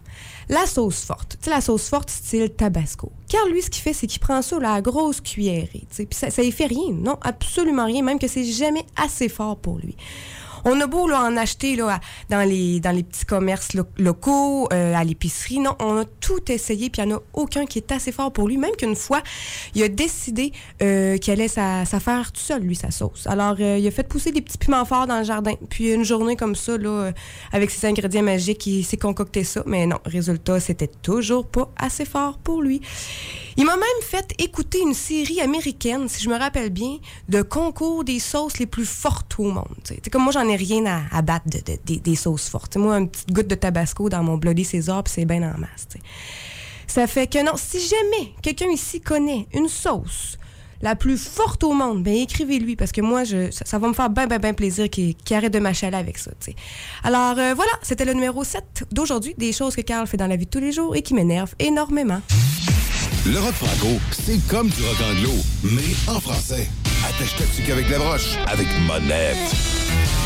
La 0.49 0.67
sauce 0.67 1.05
forte. 1.05 1.39
Tu 1.41 1.51
la 1.51 1.61
sauce 1.61 1.89
forte 1.89 2.11
style 2.11 2.51
tabasco. 2.51 3.13
Carl, 3.29 3.49
lui, 3.53 3.63
ce 3.63 3.71
qu'il 3.71 3.85
fait, 3.85 3.93
c'est 3.93 4.09
qu'il 4.09 4.19
prend 4.19 4.43
ça 4.43 4.59
la 4.59 4.81
grosse 4.81 5.21
cuillerée. 5.21 5.87
Puis 5.95 6.09
ça, 6.11 6.29
ça 6.29 6.43
y 6.43 6.51
fait 6.51 6.67
rien. 6.67 6.91
Non, 6.91 7.19
absolument 7.23 7.85
rien, 7.85 8.03
même 8.03 8.19
que 8.19 8.27
c'est 8.27 8.43
jamais 8.43 8.85
assez 8.97 9.29
fort 9.29 9.57
pour 9.57 9.79
lui. 9.79 9.95
On 10.65 10.81
a 10.81 10.87
beau 10.87 11.09
là, 11.09 11.23
en 11.23 11.37
acheter 11.37 11.77
là, 11.77 12.01
dans, 12.31 12.49
les, 12.49 12.81
dans 12.81 12.91
les 12.91 13.03
petits 13.03 13.25
commerces 13.25 13.75
lo- 13.75 13.85
locaux, 13.99 14.69
euh, 14.73 14.95
à 14.95 15.05
l'épicerie. 15.05 15.59
Non, 15.59 15.77
on 15.81 15.99
a 15.99 16.05
tout 16.21 16.51
essayé, 16.51 16.91
puis 16.91 17.03
il 17.03 17.07
n'y 17.07 17.15
en 17.15 17.17
a 17.19 17.23
aucun 17.35 17.67
qui 17.67 17.79
est 17.79 17.93
assez 17.93 18.13
fort 18.13 18.33
pour 18.33 18.49
lui. 18.49 18.57
Même 18.57 18.75
qu'une 18.77 18.97
fois, 18.97 19.23
il 19.75 19.83
a 19.83 19.89
décidé 19.89 20.53
euh, 20.83 21.19
qu'il 21.19 21.33
allait 21.33 21.49
sa, 21.49 21.85
sa 21.85 22.01
faire 22.01 22.33
tout 22.33 22.41
seul, 22.41 22.63
lui, 22.63 22.77
sa 22.77 22.91
sauce. 22.91 23.27
Alors, 23.27 23.57
euh, 23.61 23.79
il 23.79 23.87
a 23.87 23.91
fait 23.91 24.07
pousser 24.09 24.33
des 24.33 24.41
petits 24.41 24.59
piments 24.59 24.85
forts 24.85 25.07
dans 25.07 25.19
le 25.19 25.25
jardin. 25.25 25.55
Puis 25.69 25.93
une 25.93 26.05
journée 26.05 26.37
comme 26.37 26.55
ça, 26.55 26.77
là, 26.79 27.11
avec 27.53 27.71
ses 27.71 27.87
ingrédients 27.87 28.23
magiques, 28.23 28.67
il 28.67 28.85
s'est 28.85 28.97
concocté 28.97 29.45
ça. 29.45 29.63
Mais 29.67 29.87
non, 29.87 29.99
résultat, 30.05 30.61
c'était 30.61 30.91
toujours 31.03 31.47
pas 31.47 31.71
assez 31.77 32.05
fort 32.05 32.39
pour 32.39 32.63
lui. 32.63 32.81
Il 33.57 33.65
m'a 33.65 33.77
même 33.77 34.03
fait 34.03 34.33
écouter 34.39 34.81
une 34.81 34.95
série 34.95 35.41
américaine, 35.41 36.09
si 36.09 36.23
je 36.23 36.29
me 36.29 36.37
rappelle 36.37 36.71
bien, 36.71 36.99
de 37.29 37.43
concours 37.43 38.03
des 38.03 38.19
sauces 38.19 38.59
les 38.59 38.67
plus 38.67 38.85
fortes 38.87 39.39
au 39.39 39.45
monde. 39.45 39.65
comme 40.11 40.23
moi, 40.25 40.33
j'en 40.33 40.49
ai 40.49 40.54
rien 40.57 40.85
à, 41.11 41.23
battre 41.23 41.47
de- 41.49 41.61
de- 41.95 42.01
des- 42.01 42.17
sauces 42.17 42.49
fortes. 42.49 42.77
Moi, 42.77 42.99
une 42.99 43.09
petite 43.09 43.33
goutte 43.33 43.49
de 43.49 43.55
tabasco 43.55 44.09
dans 44.09 44.23
mon 44.23 44.37
Bloody 44.37 44.65
César, 44.65 45.03
puis 45.05 45.13
c'est 45.15 45.25
bien 45.25 45.43
en 45.43 45.59
masse. 45.59 45.87
Ça 46.87 47.07
fait 47.07 47.27
que 47.27 47.45
non, 47.45 47.53
si 47.57 47.79
jamais 47.81 48.33
quelqu'un 48.43 48.69
ici 48.71 49.01
connaît 49.01 49.47
une 49.55 49.69
sauce 49.69 50.39
la 50.83 50.95
plus 50.97 51.17
forte 51.17 51.65
au 51.65 51.73
monde, 51.73 52.03
ben 52.03 52.15
écrivez-lui 52.15 52.77
parce 52.77 52.93
que 52.93 53.01
moi, 53.01 53.23
ça, 53.25 53.79
va 53.79 53.89
me 53.89 53.95
faire 53.95 54.11
bien, 54.11 54.27
bien, 54.27 54.39
bien 54.39 54.53
plaisir 54.53 54.91
qu'il 54.91 55.17
arrête 55.31 55.53
de 55.53 55.59
m'achaler 55.59 55.97
avec 55.97 56.19
ça. 56.19 56.31
Alors 57.03 57.39
euh, 57.39 57.55
voilà, 57.55 57.73
c'était 57.83 58.05
le 58.05 58.13
numéro 58.13 58.45
7 58.45 58.85
d'aujourd'hui, 58.93 59.35
des 59.39 59.53
choses 59.53 59.75
que 59.75 59.81
Carl 59.81 60.07
fait 60.07 60.19
dans 60.19 60.27
la 60.27 60.37
vie 60.37 60.45
de 60.45 60.51
tous 60.51 60.61
les 60.61 60.73
jours 60.73 60.95
et 60.95 61.01
qui 61.03 61.15
m'énervent 61.15 61.55
énormément. 61.59 62.21
Le 63.27 63.39
rock 63.39 63.55
franco, 63.55 63.95
c'est 64.13 64.47
comme 64.49 64.69
du 64.69 64.83
rock 64.83 64.99
anglo, 65.11 65.33
mais 65.63 65.95
en 66.15 66.21
français. 66.21 66.69
Attache 67.09 67.35
ta 67.39 67.45
tuque 67.45 67.71
avec 67.71 67.89
la 67.89 67.99
broche, 67.99 68.37
avec 68.47 68.67
Monette. 68.87 70.24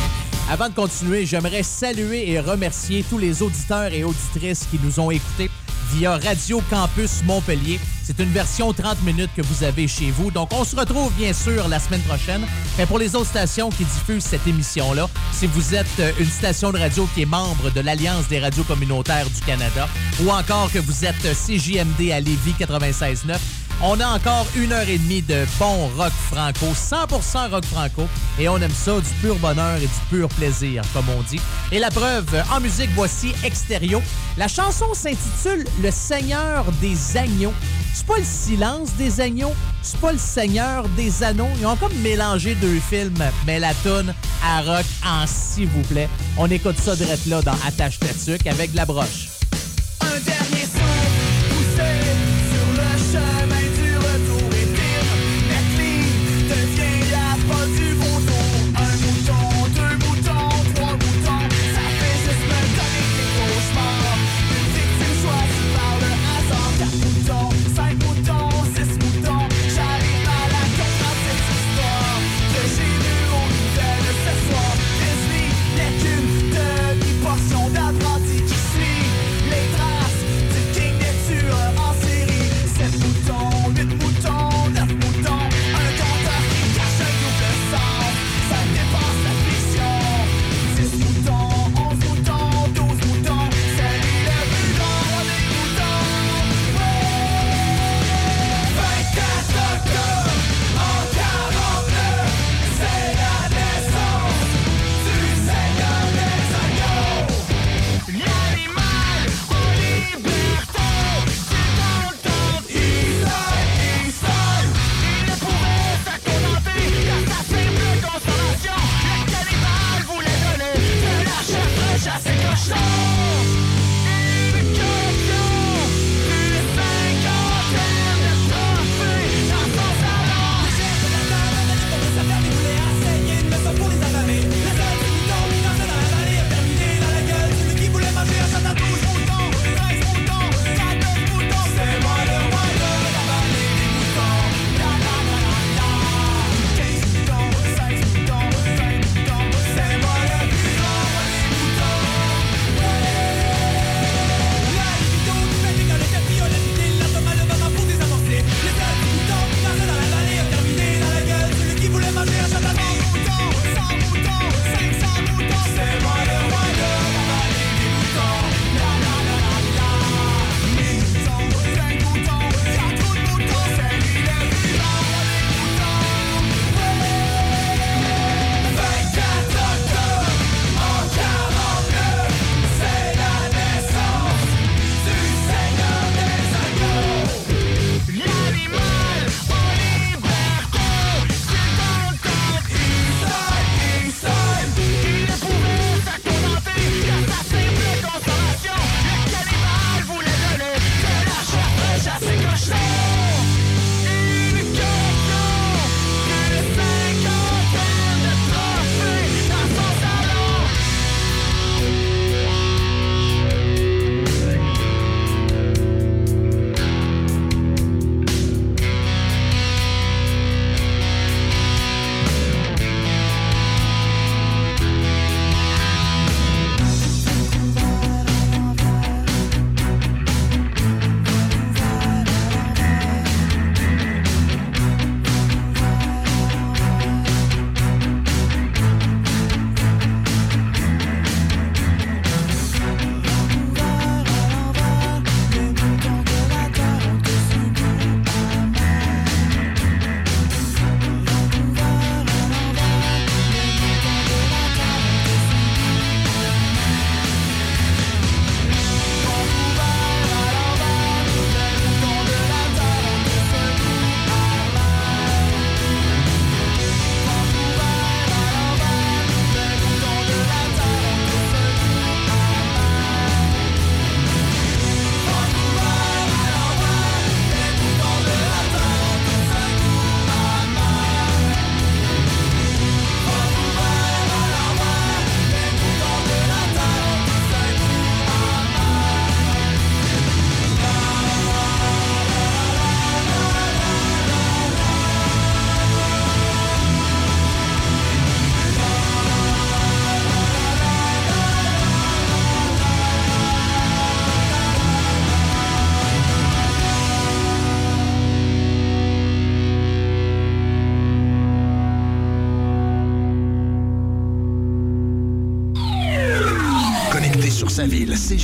Avant 0.51 0.71
de 0.71 0.75
continuer, 0.75 1.27
j'aimerais 1.27 1.63
saluer 1.63 2.31
et 2.31 2.41
remercier 2.41 3.05
tous 3.11 3.19
les 3.19 3.43
auditeurs 3.43 3.93
et 3.93 4.03
auditrices 4.03 4.67
qui 4.71 4.81
nous 4.83 4.99
ont 4.99 5.11
écoutés 5.11 5.51
via 5.93 6.17
Radio 6.17 6.63
Campus 6.71 7.23
Montpellier 7.25 7.79
C'est 8.03 8.19
une 8.19 8.31
version 8.31 8.73
30 8.73 9.03
minutes 9.03 9.31
que 9.37 9.43
vous 9.43 9.63
avez 9.63 9.87
chez 9.87 10.11
vous. 10.11 10.31
Donc, 10.31 10.49
on 10.53 10.65
se 10.65 10.75
retrouve 10.75 11.13
bien 11.15 11.35
sûr 11.35 11.69
la 11.69 11.79
semaine 11.79 12.01
prochaine. 12.01 12.47
Mais 12.79 12.87
pour 12.87 12.99
les 12.99 13.15
autres 13.15 13.29
stations 13.29 13.69
qui 13.69 13.85
diffusent 13.85 14.25
cette 14.25 14.47
émission-là, 14.47 15.11
si 15.33 15.47
vous 15.47 15.75
êtes 15.75 15.87
euh, 16.01 16.13
une 16.19 16.31
station 16.31 16.73
de 16.73 16.79
radio 16.79 17.07
qui 17.15 17.23
est 17.23 17.27
membre 17.27 17.71
de 17.71 17.81
l'Alliance 17.81 18.27
des 18.29 18.41
radios 18.41 18.65
communautaires 18.65 19.29
du 19.29 19.41
Canada 19.43 19.87
ou 20.25 20.31
encore 20.31 20.73
que 20.73 20.79
vous 20.79 21.05
êtes 21.05 21.21
CJMD 21.21 22.11
à 22.11 22.21
Lévis 22.21 22.55
96.9, 22.59 23.37
on 23.83 24.01
a 24.01 24.07
encore 24.07 24.47
une 24.57 24.73
heure 24.73 24.89
et 24.89 24.99
demie 24.99 25.23
de 25.23 25.47
bon 25.59 25.89
rock 25.97 26.13
franco, 26.31 26.67
100% 26.67 27.51
rock 27.51 27.65
franco. 27.65 28.09
Et 28.39 28.49
on 28.49 28.57
aime 28.59 28.73
ça, 28.73 28.95
du 29.01 29.11
pur 29.21 29.37
bonheur 29.37 29.77
et 29.77 29.87
du 29.87 30.01
pur 30.11 30.29
plaisir, 30.29 30.83
comme 30.93 31.07
on 31.17 31.23
dit. 31.23 31.41
Et 31.73 31.79
la 31.79 31.91
preuve, 31.91 32.43
en 32.53 32.61
musique, 32.61 32.91
voici 32.95 33.35
Extérieur. 33.45 34.03
La 34.37 34.49
chanson 34.49 34.93
s'intitule 34.95 35.65
Le 35.83 35.91
Seigneur 35.91 36.65
des 36.81 37.17
Agneaux. 37.17 37.55
C'est 37.95 38.07
pas 38.07 38.19
le 38.19 38.25
silence 38.25 38.91
des 38.95 39.21
agneaux, 39.21 39.55
c'est 39.83 39.99
pas 40.01 40.13
le 40.13 40.19
Seigneur 40.19 40.89
des 40.91 41.23
Anneaux. 41.23 41.49
Ils 41.59 41.67
ont 41.67 41.75
comme 41.75 41.95
mélangé 41.97 42.55
deux 42.55 42.79
films, 42.79 43.19
mais 43.47 43.59
la 43.59 43.75
toune 43.75 44.15
à 44.45 44.61
rock 44.61 44.87
en 45.05 45.27
s'il 45.27 45.69
vous 45.69 45.83
plaît. 45.83 46.09
On 46.37 46.49
écoute 46.49 46.79
ça 46.79 46.95
direct 46.95 47.27
là 47.27 47.43
dans 47.43 47.57
Attache 47.67 47.99
Tatuc 47.99 48.47
avec 48.47 48.73
la 48.75 48.85
broche. 48.85 49.29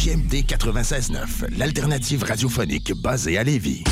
Ville. 0.06 0.23
CJMD 0.34 0.46
96.9, 0.46 1.58
l'alternative 1.58 2.24
radiophonique 2.24 2.92
basée 2.94 3.38
à 3.38 3.44
Lévis. 3.44 3.84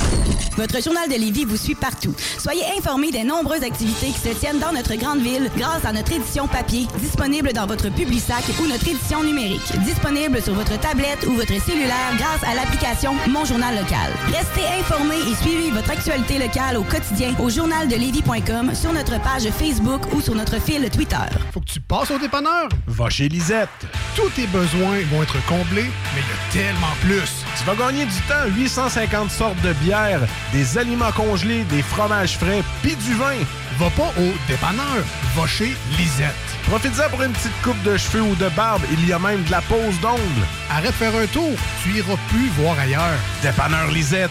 Votre 0.56 0.82
journal 0.82 1.08
de 1.08 1.14
Lévis 1.14 1.44
vous 1.44 1.56
suit 1.56 1.74
partout. 1.74 2.14
Soyez 2.38 2.64
informés 2.76 3.10
des 3.10 3.24
nombreuses 3.24 3.62
activités 3.62 4.08
qui 4.08 4.18
se 4.18 4.34
tiennent 4.38 4.58
dans 4.58 4.72
notre 4.72 4.94
grande 4.96 5.20
ville 5.20 5.50
grâce 5.56 5.84
à 5.84 5.92
notre 5.92 6.12
édition 6.12 6.48
papier, 6.48 6.86
disponible 6.98 7.52
dans 7.52 7.66
votre 7.66 7.90
Publisac 7.90 8.42
ou 8.60 8.66
notre 8.66 8.86
édition 8.88 9.22
numérique, 9.22 9.72
disponible 9.84 10.42
sur 10.42 10.54
votre 10.54 10.78
tablette 10.80 11.24
ou 11.26 11.32
votre 11.32 11.58
cellulaire 11.64 12.16
grâce 12.18 12.42
à 12.44 12.54
l'application 12.54 13.14
Mon 13.28 13.44
Journal 13.44 13.74
Local. 13.76 14.12
Restez 14.26 14.66
informés 14.80 15.20
et 15.30 15.34
suivez 15.42 15.70
votre 15.70 15.90
actualité 15.90 16.38
locale 16.38 16.76
au 16.76 16.82
quotidien 16.82 17.34
au 17.38 17.48
journaldelévis.com, 17.48 18.74
sur 18.74 18.92
notre 18.92 19.20
page 19.22 19.48
Facebook 19.50 20.12
ou 20.12 20.20
sur 20.20 20.34
notre 20.34 20.60
fil 20.60 20.88
Twitter. 20.90 21.16
Faut 21.52 21.60
que 21.60 21.72
tu 21.72 21.80
passes 21.80 22.10
au 22.10 22.18
dépanneur. 22.18 22.68
Va 22.86 23.08
chez 23.08 23.28
Lisette. 23.28 23.68
Tous 24.16 24.28
tes 24.30 24.46
besoins 24.48 25.00
vont 25.10 25.22
être 25.22 25.44
comblés, 25.46 25.90
mais 26.14 26.22
tellement 26.52 26.94
plus. 27.00 27.44
Tu 27.58 27.64
vas 27.64 27.74
gagner 27.74 28.04
du 28.04 28.20
temps. 28.22 28.46
850 28.56 29.30
sortes 29.30 29.60
de 29.62 29.72
bières, 29.74 30.20
des 30.52 30.78
aliments 30.78 31.12
congelés, 31.12 31.64
des 31.64 31.82
fromages 31.82 32.38
frais, 32.38 32.62
puis 32.82 32.96
du 32.96 33.14
vin. 33.14 33.38
Va 33.78 33.90
pas 33.90 34.12
au 34.18 34.32
dépanneur. 34.48 35.02
Va 35.34 35.46
chez 35.46 35.74
Lisette. 35.98 36.34
Profite-en 36.68 37.08
pour 37.10 37.22
une 37.22 37.32
petite 37.32 37.62
coupe 37.62 37.82
de 37.82 37.96
cheveux 37.96 38.22
ou 38.22 38.34
de 38.34 38.48
barbe. 38.50 38.82
Il 38.92 39.06
y 39.06 39.12
a 39.12 39.18
même 39.18 39.42
de 39.44 39.50
la 39.50 39.60
pose 39.62 39.98
d'ongles. 40.00 40.46
Arrête 40.70 40.90
de 40.90 40.96
faire 40.96 41.14
un 41.16 41.26
tour. 41.26 41.56
Tu 41.82 41.90
iras 41.90 42.16
plus 42.28 42.48
voir 42.58 42.78
ailleurs. 42.78 43.18
Dépanneur 43.42 43.90
Lisette. 43.90 44.30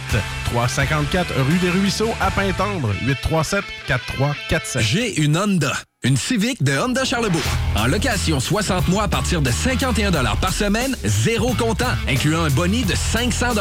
354 0.52 1.34
rue 1.48 1.58
des 1.60 1.70
Ruisseaux 1.70 2.12
à 2.20 2.30
Pintendre. 2.30 2.90
837 3.06 3.64
4347. 3.88 4.82
J'ai 4.82 5.22
une 5.22 5.38
Honda. 5.38 5.74
Une 6.04 6.18
Civic 6.18 6.62
de 6.64 6.78
Honda 6.78 7.06
Charlebourg. 7.06 7.42
En 7.76 7.88
location 7.88 8.40
60 8.40 8.88
mois 8.90 9.04
à 9.04 9.08
partir 9.08 9.42
de 9.42 9.50
51 9.50 10.12
par 10.42 10.52
semaine, 10.52 10.96
zéro 11.06 11.54
comptant, 11.54 11.86
incluant 12.10 12.44
un 12.44 12.50
boni 12.50 12.84
de 12.84 12.96
500 12.96 13.54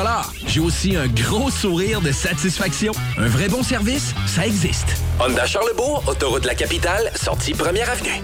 J'ai 0.47 0.61
aussi 0.61 0.97
un 0.97 1.07
gros 1.07 1.51
sourire 1.51 2.01
de 2.01 2.11
satisfaction. 2.11 2.93
Un 3.19 3.29
vrai 3.29 3.49
bon 3.49 3.63
service, 3.63 4.15
ça 4.27 4.47
existe. 4.47 4.97
Honda 5.21 5.47
Charlebourg, 5.47 6.03
autoroute 6.09 6.43
de 6.43 6.49
la 6.49 6.55
capitale, 6.55 7.13
sortie 7.15 7.53
première 7.53 7.91
avenue. 7.91 8.21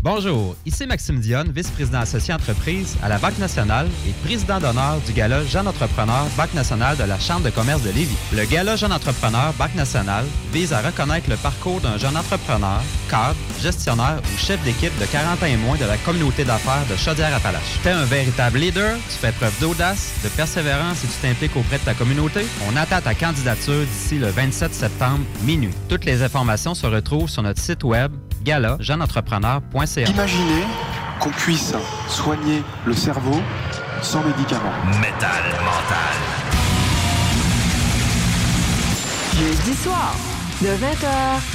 Bonjour, 0.00 0.54
ici 0.64 0.86
Maxime 0.86 1.18
Dionne, 1.18 1.50
vice-président 1.50 1.98
associé 1.98 2.32
entreprise 2.32 2.96
à 3.02 3.08
la 3.08 3.18
Banque 3.18 3.38
nationale 3.38 3.88
et 4.06 4.12
président 4.24 4.60
d'honneur 4.60 5.00
du 5.04 5.12
Gala 5.12 5.44
Jeune 5.44 5.66
Entrepreneur 5.66 6.24
Banque 6.36 6.54
nationale 6.54 6.96
de 6.96 7.02
la 7.02 7.18
Chambre 7.18 7.42
de 7.42 7.50
commerce 7.50 7.82
de 7.82 7.90
Lévis. 7.90 8.16
Le 8.32 8.44
Gala 8.44 8.76
Jeune 8.76 8.92
Entrepreneur 8.92 9.52
Banque 9.54 9.74
nationale 9.74 10.24
vise 10.52 10.72
à 10.72 10.82
reconnaître 10.82 11.28
le 11.28 11.36
parcours 11.36 11.80
d'un 11.80 11.98
jeune 11.98 12.16
entrepreneur, 12.16 12.80
cadre, 13.10 13.34
gestionnaire 13.60 14.22
ou 14.22 14.38
chef 14.38 14.62
d'équipe 14.62 14.96
de 15.00 15.04
40 15.04 15.42
ans 15.42 15.46
et 15.46 15.56
moins 15.56 15.76
de 15.76 15.84
la 15.84 15.96
communauté 15.96 16.44
d'affaires 16.44 16.86
de 16.88 16.94
Chaudière-Appalaches. 16.94 17.80
Tu 17.82 17.88
es 17.88 17.90
un 17.90 18.04
véritable 18.04 18.58
leader, 18.58 18.96
tu 19.10 19.16
fais 19.16 19.32
preuve 19.32 19.58
d'audace, 19.60 20.12
de 20.22 20.28
persévérance 20.28 21.02
et 21.02 21.08
tu 21.08 21.14
t'impliques 21.20 21.56
auprès 21.56 21.78
de 21.78 21.84
ta 21.84 21.94
communauté. 21.94 22.46
On 22.70 22.76
attend 22.76 23.00
ta 23.00 23.14
candidature 23.14 23.84
d'ici 23.84 24.20
le 24.20 24.28
27 24.28 24.72
septembre 24.72 25.24
minuit. 25.42 25.74
Toutes 25.88 26.04
les 26.04 26.22
informations 26.22 26.76
se 26.76 26.86
retrouvent 26.86 27.28
sur 27.28 27.42
notre 27.42 27.60
site 27.60 27.82
web 27.82 28.12
gala 28.48 28.78
jeuneentrepreneur.ca. 28.80 30.08
Imaginez 30.08 30.64
qu'on 31.20 31.28
puisse 31.28 31.74
soigner 32.08 32.62
le 32.86 32.94
cerveau 32.94 33.38
sans 34.00 34.22
médicaments. 34.22 34.72
Métal 35.02 35.44
mental. 35.70 36.16
Jeudi 39.38 39.74
soir, 39.76 40.14
de 40.62 40.68
20h 40.68 41.08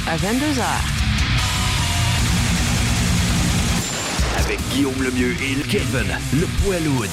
à 0.06 0.16
22h. 0.16 0.62
Avec 4.38 4.60
Guillaume 4.70 5.02
Lemieux 5.02 5.34
et 5.42 5.60
Kevin, 5.68 6.06
le 6.32 6.46
poiloud. 6.62 7.10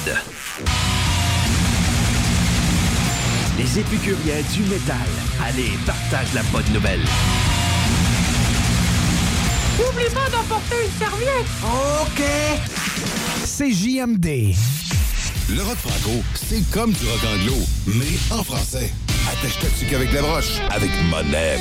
Les 3.58 3.80
épicuriens 3.80 4.42
du 4.54 4.62
métal. 4.62 5.08
Allez, 5.44 5.72
partage 5.84 6.32
la 6.34 6.42
bonne 6.52 6.72
nouvelle. 6.72 7.04
N'oublie 9.78 10.10
pas 10.12 10.28
d'emporter 10.30 10.76
une 10.84 10.98
serviette. 10.98 11.46
OK. 12.02 12.22
C'est 13.44 13.72
JMD. 13.72 14.54
Le 15.50 15.62
rock 15.62 15.76
franco, 15.76 16.22
c'est 16.34 16.62
comme 16.70 16.92
du 16.92 17.06
rock 17.06 17.20
anglo, 17.34 17.56
mais 17.86 18.18
en 18.30 18.44
français. 18.44 18.92
Attache-toi 19.30 19.68
qu'avec 19.90 20.12
la 20.12 20.22
broche, 20.22 20.58
avec 20.70 20.90
monette. 21.10 21.60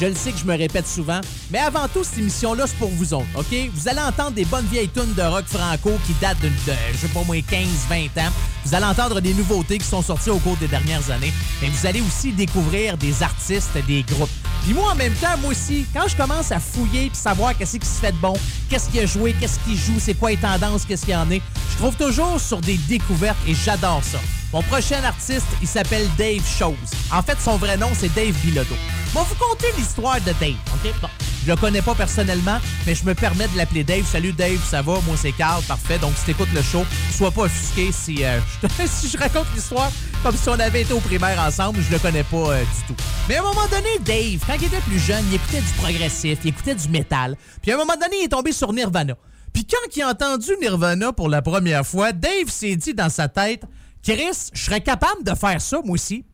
Je 0.00 0.06
le 0.06 0.14
sais 0.14 0.32
que 0.32 0.38
je 0.38 0.44
me 0.44 0.56
répète 0.56 0.88
souvent, 0.88 1.20
mais 1.50 1.58
avant 1.58 1.86
tout, 1.88 2.02
cette 2.02 2.18
émission-là, 2.18 2.64
c'est 2.66 2.76
pour 2.76 2.90
vous 2.90 3.14
autres, 3.14 3.26
OK? 3.36 3.54
Vous 3.72 3.88
allez 3.88 4.00
entendre 4.00 4.32
des 4.32 4.44
bonnes 4.44 4.66
vieilles 4.66 4.88
tunes 4.88 5.14
de 5.14 5.22
rock 5.22 5.44
franco 5.46 5.92
qui 6.06 6.14
datent 6.20 6.40
de, 6.40 6.48
de 6.48 6.76
je 6.92 6.98
sais 6.98 7.08
pas 7.08 7.22
moi, 7.24 7.36
15-20 7.36 8.06
ans. 8.20 8.32
Vous 8.64 8.74
allez 8.74 8.86
entendre 8.86 9.20
des 9.20 9.34
nouveautés 9.34 9.78
qui 9.78 9.86
sont 9.86 10.02
sorties 10.02 10.30
au 10.30 10.38
cours 10.38 10.56
des 10.56 10.68
dernières 10.68 11.10
années. 11.10 11.32
Mais 11.60 11.68
vous 11.68 11.86
allez 11.86 12.00
aussi 12.00 12.32
découvrir 12.32 12.96
des 12.96 13.22
artistes, 13.22 13.70
des 13.86 14.02
groupes. 14.02 14.30
Puis 14.64 14.74
moi, 14.74 14.92
en 14.92 14.94
même 14.94 15.14
temps, 15.14 15.36
moi 15.40 15.50
aussi, 15.50 15.84
quand 15.92 16.06
je 16.08 16.16
commence 16.16 16.52
à 16.52 16.60
fouiller 16.60 17.08
puis 17.08 17.18
savoir 17.18 17.56
qu'est-ce 17.56 17.78
qui 17.78 17.86
se 17.86 18.00
fait 18.00 18.12
de 18.12 18.18
bon, 18.18 18.34
qu'est-ce 18.68 18.88
qui 18.88 19.00
a 19.00 19.06
joué, 19.06 19.34
qu'est-ce 19.38 19.58
qui 19.60 19.76
joue, 19.76 19.98
c'est 19.98 20.14
quoi 20.14 20.30
les 20.30 20.36
tendances, 20.36 20.84
qu'est-ce 20.84 21.04
qu'il 21.04 21.14
y 21.14 21.16
en 21.16 21.30
est, 21.30 21.42
je 21.72 21.76
trouve 21.78 21.96
toujours 21.96 22.40
sur 22.40 22.60
des 22.60 22.76
découvertes 22.88 23.38
et 23.46 23.54
j'adore 23.54 24.02
ça. 24.04 24.18
Mon 24.52 24.62
prochain 24.62 25.02
artiste, 25.02 25.46
il 25.62 25.68
s'appelle 25.68 26.06
Dave 26.18 26.46
Chose. 26.46 26.76
En 27.10 27.22
fait, 27.22 27.40
son 27.40 27.56
vrai 27.56 27.78
nom, 27.78 27.88
c'est 27.98 28.14
Dave 28.14 28.34
Bilodeau. 28.44 28.76
Bon, 29.14 29.22
vous 29.22 29.34
compter 29.34 29.68
l'histoire 29.78 30.20
de 30.20 30.32
Dave, 30.38 30.56
OK? 30.74 30.92
Bon, 31.00 31.08
je 31.44 31.50
le 31.50 31.56
connais 31.56 31.80
pas 31.80 31.94
personnellement, 31.94 32.58
mais 32.86 32.94
je 32.94 33.02
me 33.06 33.14
permets 33.14 33.48
de 33.48 33.56
l'appeler 33.56 33.82
Dave. 33.82 34.04
Salut 34.04 34.32
Dave, 34.32 34.60
ça 34.68 34.82
va? 34.82 35.00
Moi, 35.06 35.16
c'est 35.16 35.32
Carl, 35.32 35.62
parfait. 35.62 35.98
Donc, 35.98 36.12
si 36.16 36.26
t'écoutes 36.26 36.52
le 36.54 36.60
show, 36.60 36.84
sois 37.10 37.30
pas 37.30 37.42
offusqué 37.42 37.92
si, 37.92 38.24
euh, 38.24 38.40
je, 38.62 38.86
si 38.86 39.08
je 39.08 39.16
raconte 39.16 39.46
l'histoire 39.54 39.90
comme 40.22 40.36
si 40.36 40.48
on 40.50 40.60
avait 40.60 40.82
été 40.82 40.92
au 40.92 41.00
primaire 41.00 41.40
ensemble. 41.40 41.80
Je 41.80 41.90
le 41.90 41.98
connais 41.98 42.22
pas 42.22 42.36
euh, 42.36 42.60
du 42.60 42.94
tout. 42.94 43.02
Mais 43.30 43.36
à 43.36 43.40
un 43.40 43.44
moment 43.44 43.66
donné, 43.70 43.98
Dave, 44.04 44.44
quand 44.46 44.54
il 44.60 44.66
était 44.66 44.80
plus 44.80 44.98
jeune, 44.98 45.24
il 45.30 45.36
écoutait 45.36 45.62
du 45.62 45.72
progressif, 45.78 46.38
il 46.44 46.50
écoutait 46.50 46.74
du 46.74 46.88
métal. 46.88 47.36
Puis 47.62 47.72
à 47.72 47.74
un 47.74 47.78
moment 47.78 47.94
donné, 47.94 48.16
il 48.20 48.24
est 48.26 48.28
tombé 48.28 48.52
sur 48.52 48.70
Nirvana. 48.72 49.14
Puis 49.52 49.66
quand 49.66 49.96
il 49.96 50.02
a 50.02 50.08
entendu 50.10 50.50
Nirvana 50.60 51.12
pour 51.12 51.28
la 51.28 51.40
première 51.40 51.86
fois, 51.86 52.12
Dave 52.12 52.48
s'est 52.48 52.76
dit 52.76 52.94
dans 52.94 53.10
sa 53.10 53.28
tête 53.28 53.64
Chris, 54.02 54.50
je 54.52 54.64
serais 54.64 54.80
capable 54.80 55.22
de 55.22 55.34
faire 55.34 55.60
ça, 55.60 55.80
moi 55.84 55.94
aussi. 55.94 56.24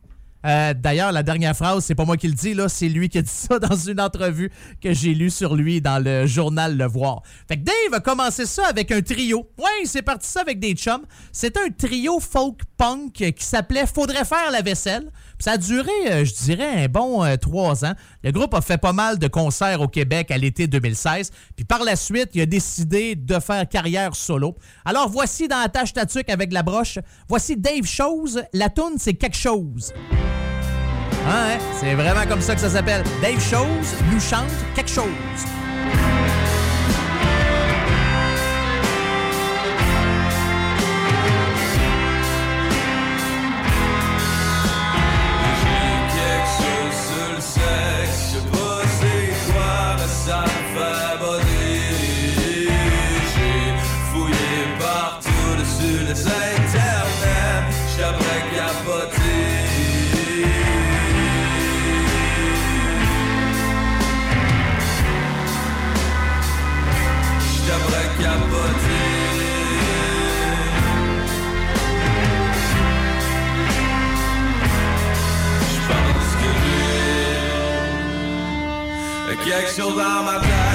Euh, 0.45 0.73
D'ailleurs, 0.73 1.11
la 1.11 1.21
dernière 1.21 1.55
phrase, 1.55 1.83
c'est 1.85 1.95
pas 1.95 2.05
moi 2.05 2.17
qui 2.17 2.27
le 2.27 2.33
dis, 2.33 2.55
c'est 2.69 2.89
lui 2.89 3.09
qui 3.09 3.17
a 3.17 3.21
dit 3.21 3.29
ça 3.29 3.59
dans 3.59 3.75
une 3.75 3.99
entrevue 3.99 4.51
que 4.81 4.93
j'ai 4.93 5.13
lue 5.13 5.29
sur 5.29 5.55
lui 5.55 5.81
dans 5.81 6.03
le 6.03 6.25
journal 6.25 6.77
Le 6.77 6.85
Voir. 6.85 7.21
Fait 7.47 7.57
que 7.57 7.63
Dave 7.63 7.93
a 7.93 7.99
commencé 7.99 8.45
ça 8.45 8.65
avec 8.67 8.91
un 8.91 9.01
trio. 9.01 9.49
Ouais, 9.57 9.65
il 9.83 9.87
s'est 9.87 10.01
parti 10.01 10.27
ça 10.27 10.41
avec 10.41 10.59
des 10.59 10.73
chums. 10.73 11.05
C'était 11.31 11.59
un 11.59 11.69
trio 11.69 12.19
folk 12.19 12.61
punk 12.77 13.13
qui 13.13 13.43
s'appelait 13.43 13.85
Faudrait 13.85 14.25
faire 14.25 14.49
la 14.51 14.61
vaisselle. 14.61 15.11
Ça 15.39 15.53
a 15.53 15.57
duré, 15.57 15.89
euh, 16.07 16.25
je 16.25 16.33
dirais, 16.33 16.83
un 16.83 16.87
bon 16.87 17.23
euh, 17.23 17.37
trois 17.37 17.85
ans. 17.85 17.93
Le 18.23 18.31
groupe 18.31 18.53
a 18.53 18.59
fait 18.59 18.77
pas 18.77 18.91
mal 18.91 19.17
de 19.17 19.27
concerts 19.27 19.79
au 19.79 19.87
Québec 19.87 20.31
à 20.31 20.37
l'été 20.37 20.67
2016. 20.67 21.31
Puis 21.55 21.63
par 21.63 21.83
la 21.85 21.95
suite, 21.95 22.31
il 22.33 22.41
a 22.41 22.45
décidé 22.45 23.15
de 23.15 23.39
faire 23.39 23.67
carrière 23.67 24.15
solo. 24.15 24.57
Alors 24.83 25.07
voici 25.07 25.47
dans 25.47 25.59
la 25.59 25.69
tâche 25.69 25.93
tatuc 25.93 26.29
avec 26.29 26.51
la 26.51 26.61
broche, 26.61 26.99
voici 27.29 27.55
Dave 27.55 27.85
Chose. 27.85 28.43
La 28.51 28.69
toune, 28.69 28.95
c'est 28.97 29.13
quelque 29.13 29.37
chose. 29.37 29.93
Ah, 31.25 31.47
ouais, 31.47 31.59
c'est 31.79 31.95
vraiment 31.95 32.25
comme 32.27 32.41
ça 32.41 32.55
que 32.55 32.61
ça 32.61 32.69
s'appelle. 32.69 33.03
Dave 33.21 33.39
Chose 33.39 33.95
nous 34.11 34.19
chante 34.19 34.51
quelque 34.75 34.89
chose. 34.89 35.05
J'ai 79.49 79.55
quelque 79.55 79.75
chose 79.75 79.95
dans 79.95 80.68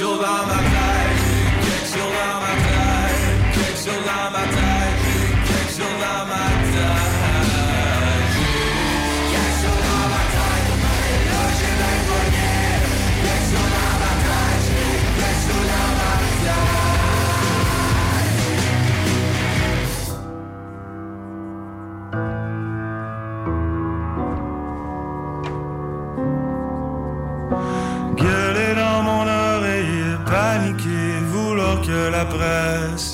quelque 0.00 0.08
chose 0.08 0.18
dans 0.18 0.69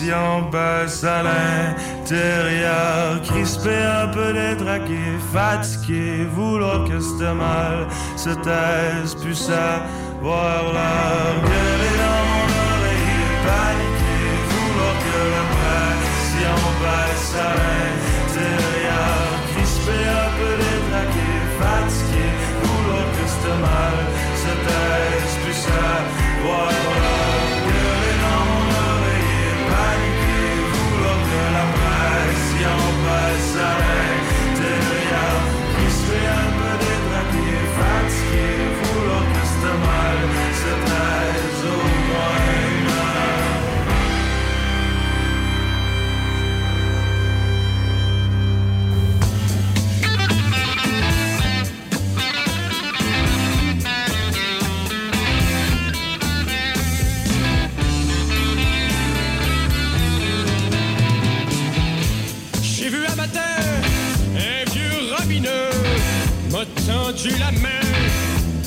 pression 0.06 0.42
baisse 0.50 1.04
à 1.04 1.22
l'intérieur, 1.22 3.20
crisper 3.22 3.82
un 3.82 4.08
peu 4.08 4.32
détraqué, 4.32 5.00
fatigué, 5.32 6.26
vouloir 6.32 6.84
que 6.84 7.00
ce 7.00 7.32
mal 7.32 7.88
se 8.16 8.30
taise, 8.30 9.14
plus 9.16 9.34
savoir 9.34 10.62
l'heure. 10.72 11.36
Gueuler 11.42 11.96
dans 12.04 12.24
mon 12.30 12.46
oreille, 12.70 13.34
paniquer, 13.46 14.26
vouloir 14.50 14.96
que 15.06 15.18
la 15.34 15.44
pression 15.54 16.58
baisse 16.82 17.34
à 17.34 17.50
l'intérieur, 17.58 19.26
crisper 19.52 20.04
un 20.06 20.30
peu 20.38 20.52
détraqué, 20.62 21.30
fatigué, 21.58 22.26
vouloir 22.62 23.06
que 23.16 23.26
ce 23.40 23.52
mal 23.66 23.96
se 24.42 24.52
taise, 24.66 25.34
plus 25.42 25.54
savoir 25.54 26.75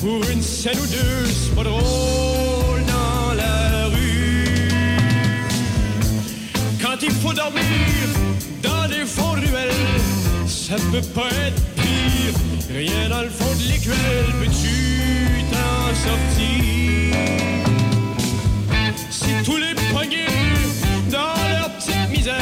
pour 0.00 0.24
une 0.30 0.42
scène 0.42 0.78
ou 0.78 0.86
deux, 0.86 1.26
c'est 1.26 1.54
pas 1.54 1.64
drôle 1.64 2.82
dans 2.86 3.34
la 3.34 3.86
rue. 3.86 4.68
Quand 6.80 6.96
il 7.02 7.10
faut 7.10 7.32
dormir 7.32 7.62
dans 8.62 8.88
des 8.88 9.04
fonds 9.04 9.34
de 9.34 9.40
ruelles, 9.40 10.00
ça 10.46 10.76
peut 10.90 11.06
pas 11.14 11.28
être 11.46 11.62
pire. 11.74 12.34
Rien 12.74 13.08
dans 13.10 13.22
le 13.22 13.28
fond 13.28 13.54
de 13.56 13.72
l'écuelle, 13.72 14.32
peux-tu 14.38 15.44
t'en 15.52 15.94
sortir? 15.94 17.14
Si 19.10 19.30
tous 19.44 19.58
les 19.58 19.74
poignets 19.92 20.26
dans 21.10 21.34
leur 21.50 21.70
petite 21.76 22.08
misère 22.10 22.38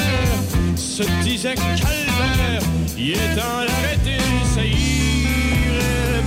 se 0.77 1.03
disaient 1.25 1.55
calvaire, 1.55 2.63
il 2.97 3.13
est 3.13 3.35
temps 3.35 3.65
d'arrêter, 3.67 4.23
ça 4.55 4.65
irait 4.65 6.23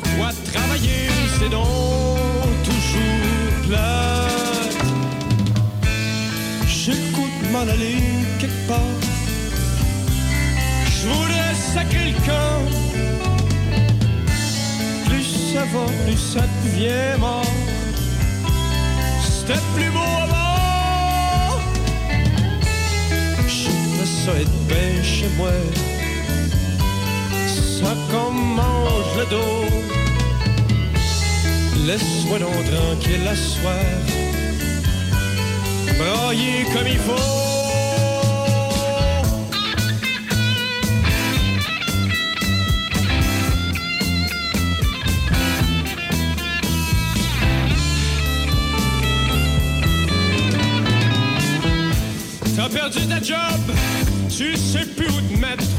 pourquoi 0.00 0.30
travailler, 0.52 1.08
c'est 1.38 1.48
donc 1.48 2.50
toujours 2.64 3.66
plate. 3.66 4.84
J'écoute 6.66 7.38
m'en 7.50 7.62
aller 7.62 8.02
quelque 8.38 8.68
part. 8.68 8.98
Je 10.84 11.08
sacrer 11.74 12.12
le 12.12 12.18
camp. 12.26 12.60
Plus 15.06 15.28
ça 15.52 15.62
plus 16.04 16.18
ça 16.18 16.44
devient 16.64 17.18
mort. 17.18 17.52
C'était 19.22 19.60
plus 19.74 19.90
beau 19.90 20.10
avant. 20.24 21.58
J'aimerais 23.48 24.10
ça 24.24 24.32
être 24.42 24.58
bien 24.68 25.02
chez 25.02 25.28
moi. 25.38 25.85
Ça 27.78 27.94
qu'on 28.10 28.30
mange 28.32 29.12
le 29.18 29.26
dos. 29.26 29.66
Laisse-moi 31.86 32.38
donc 32.38 32.64
tranquille 32.72 33.22
la 33.22 33.36
soir. 33.36 33.74
Brailler 35.98 36.64
comme 36.72 36.86
il 36.86 36.98
faut. 36.98 37.12
T'as 52.56 52.68
perdu 52.70 53.06
ta 53.06 53.22
job, 53.22 53.36
tu 54.30 54.56
sais 54.56 54.86
plus 54.86 55.08
où 55.08 55.20
te 55.20 55.38
mettre. 55.38 55.75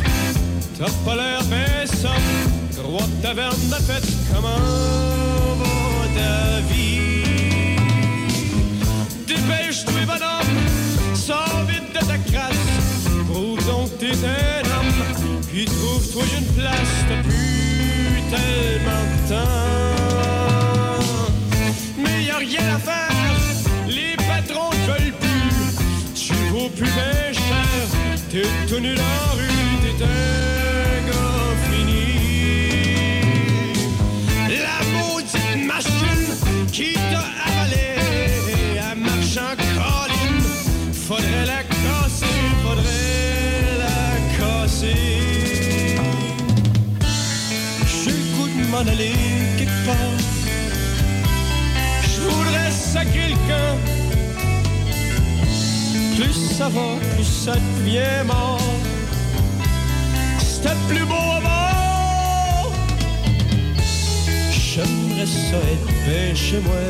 T'as 0.78 0.86
pas 1.04 1.16
l'air 1.16 1.44
baissant, 1.46 2.22
droite 2.76 3.22
taverne 3.22 3.70
de 3.70 3.76
fête. 3.88 4.08
Comment 4.32 4.62
va 5.60 6.08
ta 6.16 6.60
vie? 6.72 7.78
Dépêche-toi, 9.26 10.02
bonhomme, 10.06 11.16
sors 11.16 11.66
vite 11.68 11.94
de 11.94 12.00
ta 12.06 12.18
crasse. 12.20 12.68
Prouve 13.28 13.66
donc 13.66 13.98
t'es 13.98 14.12
un 14.12 14.68
puis 15.58 15.66
trouve-toi 15.66 16.24
une 16.38 16.46
place. 16.54 16.94
T'as 17.10 17.24
plus 17.24 18.22
tellement 18.30 19.04
de 19.12 19.18
temps. 19.30 19.66
Mais 21.98 22.24
y 22.26 22.30
a 22.30 22.38
rien 22.38 22.76
à 22.76 22.78
faire, 22.78 23.10
les 23.88 24.16
patrons 24.16 24.70
te 24.70 24.92
veulent 24.92 25.14
plus. 25.14 25.74
Tu 26.14 26.34
vaux 26.52 26.70
plus 26.70 26.92
bien 26.92 27.34
cher, 27.34 27.68
t'es 28.30 28.48
tout 28.68 28.80
nu 28.80 28.94
dans 28.94 29.02
la 29.02 29.32
rue, 29.38 29.98
t'es 29.98 30.57
m'en 48.88 48.94
aller 48.94 49.14
quelque 49.58 49.86
part. 49.86 50.18
Je 52.04 52.22
le 52.22 53.36
camp. 53.48 53.78
Plus 56.16 56.34
ça 56.58 56.70
va, 56.70 56.88
plus 57.16 57.24
ça 57.24 57.54
devient 57.56 58.26
mort. 58.26 58.62
C'était 60.40 60.76
plus 60.88 61.06
beau 61.06 61.28
avant. 61.40 62.72
J'aimerais 64.52 65.26
ça 65.26 65.58
être 65.74 65.92
bien 66.08 66.36
chez 66.36 66.60
moi. 66.60 66.84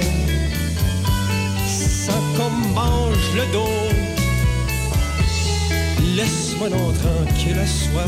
Sans 1.67 2.23
qu'on 2.35 2.49
me 2.49 2.73
mange 2.73 3.29
le 3.35 3.45
dos. 3.53 3.87
Laisse-moi 6.15 6.69
donc 6.69 6.93
tranquille 6.99 7.59
à 7.59 7.67
soir. 7.67 8.07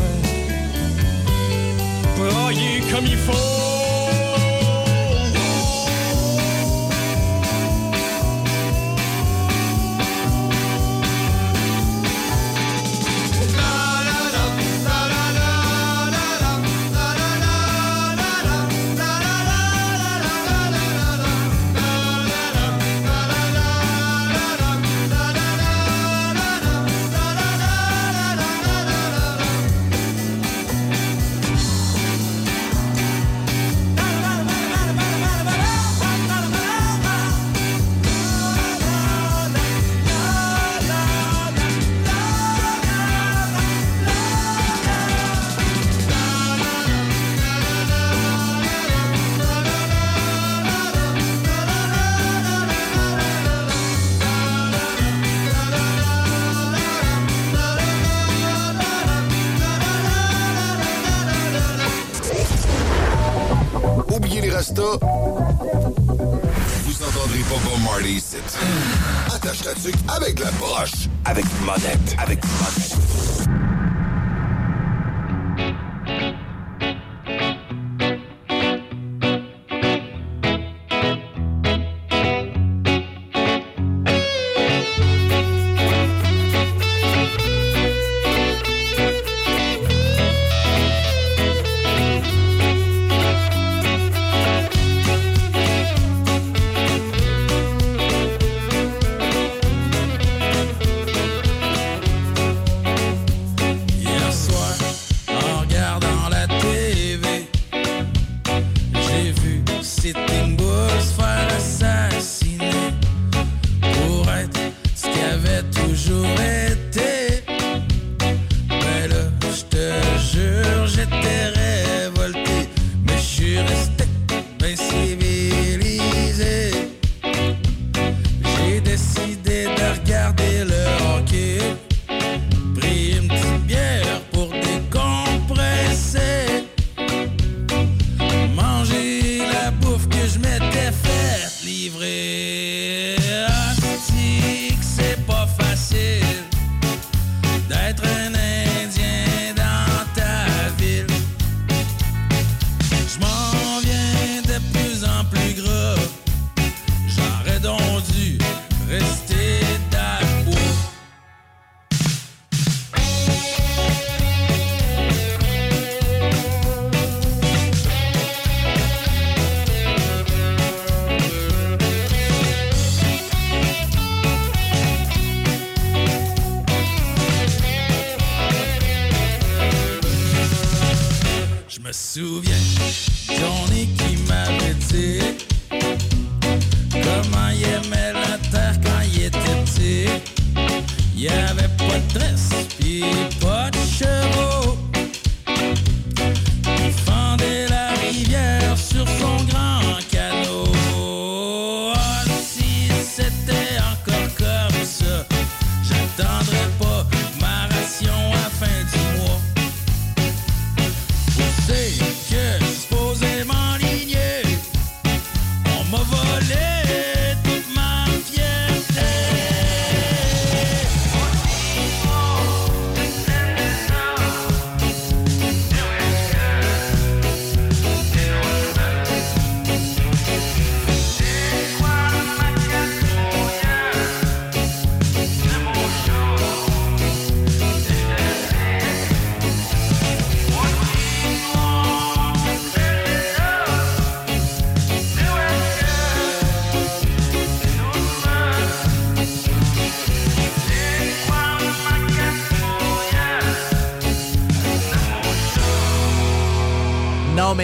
Brailler 2.17 2.81
comme 2.91 3.05
il 3.05 3.17
faut. 3.17 3.68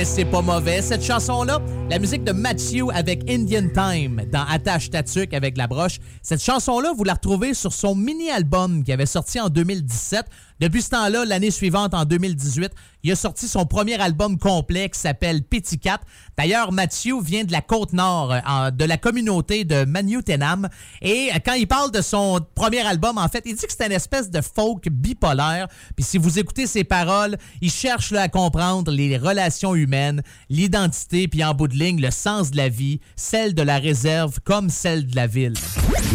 C'est 0.06 0.26
pas 0.26 0.42
mauvais. 0.42 0.82
Cette 0.82 1.04
chanson-là, 1.04 1.60
la 1.90 1.98
musique 1.98 2.24
de 2.24 2.32
Matthew 2.32 2.92
avec 2.94 3.28
Indian 3.30 3.68
Time 3.74 4.22
dans 4.32 4.46
Attache 4.46 4.92
Tatuc 4.92 5.34
avec 5.34 5.58
la 5.58 5.66
broche. 5.66 6.00
Cette 6.26 6.42
chanson-là, 6.42 6.92
vous 6.98 7.04
la 7.04 7.14
retrouvez 7.14 7.54
sur 7.54 7.72
son 7.72 7.94
mini-album 7.94 8.84
qui 8.84 8.92
avait 8.92 9.06
sorti 9.06 9.40
en 9.40 9.48
2017. 9.48 10.26
Depuis 10.60 10.82
ce 10.82 10.90
temps-là, 10.90 11.24
l'année 11.24 11.52
suivante, 11.52 11.94
en 11.94 12.04
2018, 12.04 12.72
il 13.04 13.12
a 13.12 13.16
sorti 13.16 13.48
son 13.48 13.68
premier 13.68 14.02
album 14.02 14.40
complet 14.40 14.90
qui 14.90 15.00
s'appelle 15.00 15.44
Petit 15.44 15.78
Cat. 15.78 16.00
D'ailleurs, 16.36 16.72
Matthew 16.72 17.22
vient 17.22 17.44
de 17.44 17.52
la 17.52 17.62
Côte-Nord, 17.62 18.34
euh, 18.34 18.72
de 18.72 18.86
la 18.86 18.98
communauté 18.98 19.66
de 19.66 19.86
Manoutenam. 19.86 20.68
Et 21.04 21.30
euh, 21.32 21.38
quand 21.46 21.54
il 21.54 21.68
parle 21.68 21.92
de 21.92 22.02
son 22.02 22.40
premier 22.56 22.82
album, 22.82 23.20
en 23.20 23.28
fait, 23.28 23.44
il 23.46 23.56
dit 23.56 23.68
que 23.68 23.72
c'est 23.78 23.86
une 23.86 23.92
espèce 23.92 24.32
de 24.32 24.42
folk 24.42 24.90
bipolaire. 24.90 25.68
Puis 25.96 26.04
si 26.04 26.18
vous 26.18 26.40
écoutez 26.40 26.66
ses 26.66 26.84
paroles, 26.86 27.38
il 27.62 27.70
cherche 27.70 28.14
à 28.14 28.30
comprendre 28.30 28.92
les 28.92 29.16
relations 29.18 29.76
humaines, 29.76 30.24
l'identité, 30.50 31.28
puis 31.28 31.44
en 31.44 31.54
bout 31.54 31.68
de 31.68 31.76
ligne, 31.76 32.02
le 32.02 32.10
sens 32.10 32.50
de 32.50 32.58
la 32.58 32.70
vie, 32.70 33.00
celle 33.16 33.54
de 33.54 33.62
la 33.62 33.78
réserve 33.78 34.40
comme 34.44 34.72
celle 34.72 35.06
de 35.06 35.16
la 35.16 35.28
ville. 35.28 35.54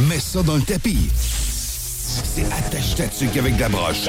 Mets 0.09 0.21
ça 0.21 0.43
dans 0.43 0.57
le 0.57 0.63
tapis. 0.63 1.11
C'est 1.15 2.47
attache 2.47 2.95
ta 2.95 3.07
tuque 3.07 3.37
avec 3.37 3.59
la 3.59 3.69
broche. 3.69 4.07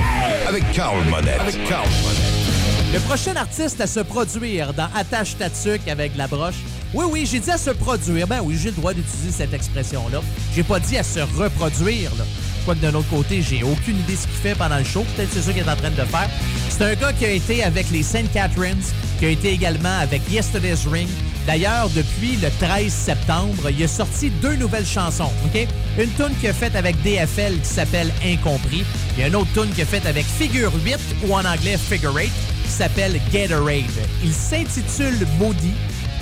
Avec 0.47 0.63
Carl 0.71 1.03
Monette. 1.09 1.39
Avec 1.39 1.63
Carl 1.65 1.87
Monette. 2.03 2.93
Le 2.93 2.99
prochain 2.99 3.35
artiste 3.35 3.81
à 3.81 3.87
se 3.87 3.99
produire 3.99 4.73
dans 4.73 4.87
Attache 4.95 5.37
ta 5.37 5.49
tuque 5.49 5.87
avec 5.89 6.15
la 6.15 6.27
broche. 6.27 6.55
Oui, 6.93 7.05
oui, 7.09 7.25
j'ai 7.29 7.39
dit 7.39 7.51
à 7.51 7.57
se 7.57 7.71
produire. 7.71 8.27
Ben 8.27 8.39
oui, 8.41 8.57
j'ai 8.57 8.69
le 8.69 8.75
droit 8.75 8.93
d'utiliser 8.93 9.31
cette 9.31 9.53
expression-là. 9.53 10.21
J'ai 10.55 10.63
pas 10.63 10.79
dit 10.79 10.97
à 10.97 11.03
se 11.03 11.19
reproduire, 11.19 12.11
là. 12.17 12.23
Quoique 12.65 12.81
d'un 12.81 12.93
autre 12.93 13.09
côté, 13.09 13.41
j'ai 13.41 13.63
aucune 13.63 13.99
idée 13.99 14.15
ce 14.15 14.27
qu'il 14.27 14.37
fait 14.37 14.55
pendant 14.55 14.77
le 14.77 14.83
show. 14.83 15.05
Peut-être 15.15 15.29
c'est 15.33 15.41
ça 15.41 15.51
qu'il 15.51 15.63
est 15.63 15.69
en 15.69 15.75
train 15.75 15.89
de 15.89 15.95
faire. 15.95 16.29
C'est 16.69 16.83
un 16.83 16.93
gars 16.95 17.13
qui 17.13 17.25
a 17.25 17.31
été 17.31 17.63
avec 17.63 17.89
les 17.91 18.03
St. 18.03 18.31
Catharines, 18.33 18.83
qui 19.19 19.25
a 19.25 19.29
été 19.29 19.51
également 19.51 19.99
avec 19.99 20.21
Yesterday's 20.29 20.85
Ring. 20.85 21.07
D'ailleurs, 21.47 21.89
depuis 21.89 22.37
le 22.41 22.49
13 22.59 22.91
septembre, 22.91 23.69
il 23.71 23.83
a 23.83 23.87
sorti 23.87 24.29
deux 24.41 24.55
nouvelles 24.55 24.85
chansons, 24.85 25.31
OK? 25.45 25.67
Une 25.97 26.09
tune 26.11 26.35
qu'il 26.39 26.49
a 26.49 26.53
faite 26.53 26.75
avec 26.75 27.01
DFL 27.01 27.59
qui 27.59 27.67
s'appelle 27.67 28.11
Incompris. 28.23 28.83
Il 29.15 29.21
y 29.21 29.23
a 29.23 29.27
une 29.27 29.35
autre 29.35 29.51
tune 29.53 29.71
qu'il 29.71 29.81
a 29.83 29.87
faite 29.87 30.05
avec 30.05 30.25
Figure 30.25 30.71
8 30.85 30.97
ou 31.27 31.33
en 31.33 31.43
anglais 31.43 31.77
Figure 31.77 32.13
8 32.15 32.29
qui 32.65 32.71
s'appelle 32.71 33.19
Gatorade. 33.33 33.85
Il 34.23 34.33
s'intitule 34.33 35.27
Maudit. 35.39 35.73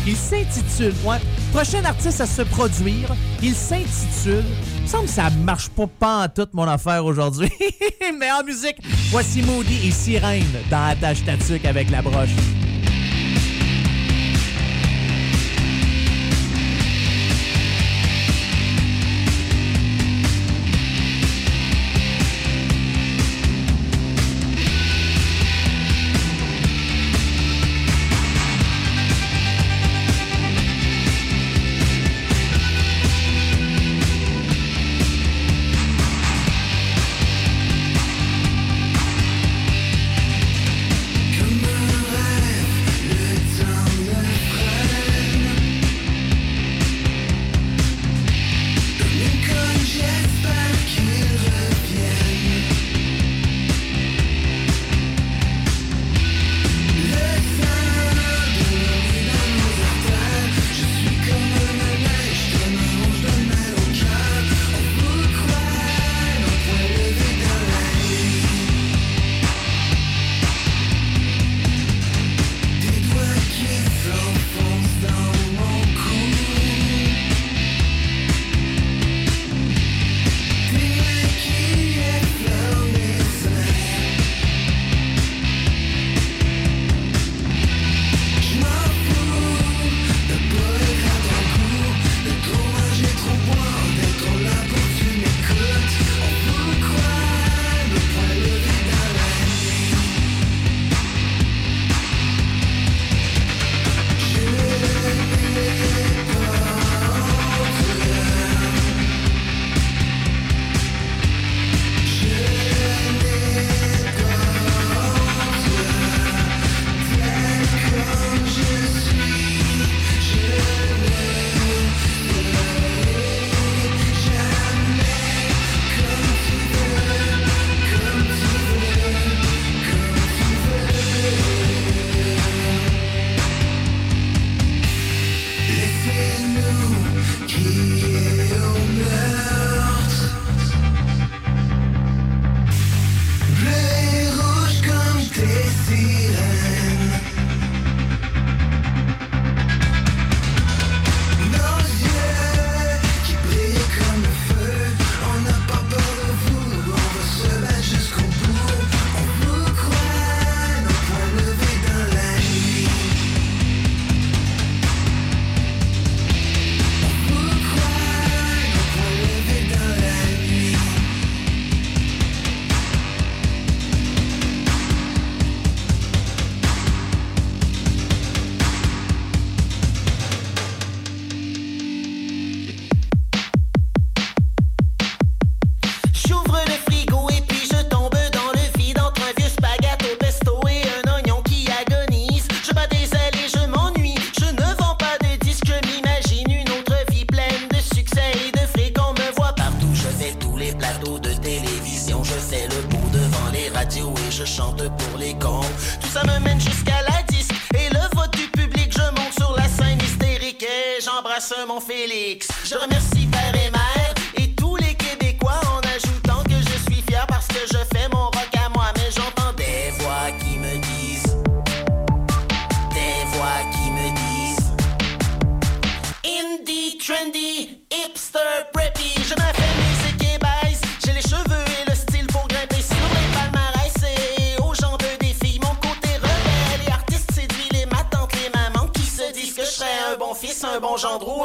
Il 0.05 0.15
s'intitule, 0.15 0.93
ouais, 1.05 1.17
prochain 1.51 1.83
artiste 1.85 2.21
à 2.21 2.25
se 2.25 2.41
produire, 2.41 3.13
il 3.41 3.53
s'intitule, 3.53 4.45
me 4.81 4.87
semble 4.87 5.05
que 5.05 5.11
ça 5.11 5.29
marche 5.29 5.69
pas 5.69 5.87
pas 5.87 6.23
en 6.25 6.29
toute 6.29 6.53
mon 6.53 6.67
affaire 6.67 7.05
aujourd'hui, 7.05 7.51
mais 8.19 8.31
en 8.31 8.43
musique, 8.43 8.77
voici 9.11 9.41
Moody 9.41 9.87
et 9.87 9.91
Sirène 9.91 10.45
dans 10.71 10.89
Attache 10.89 11.23
Tatuc 11.25 11.65
avec 11.65 11.89
la 11.89 12.01
broche. 12.01 12.29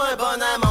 un 0.01 0.59
bon. 0.59 0.64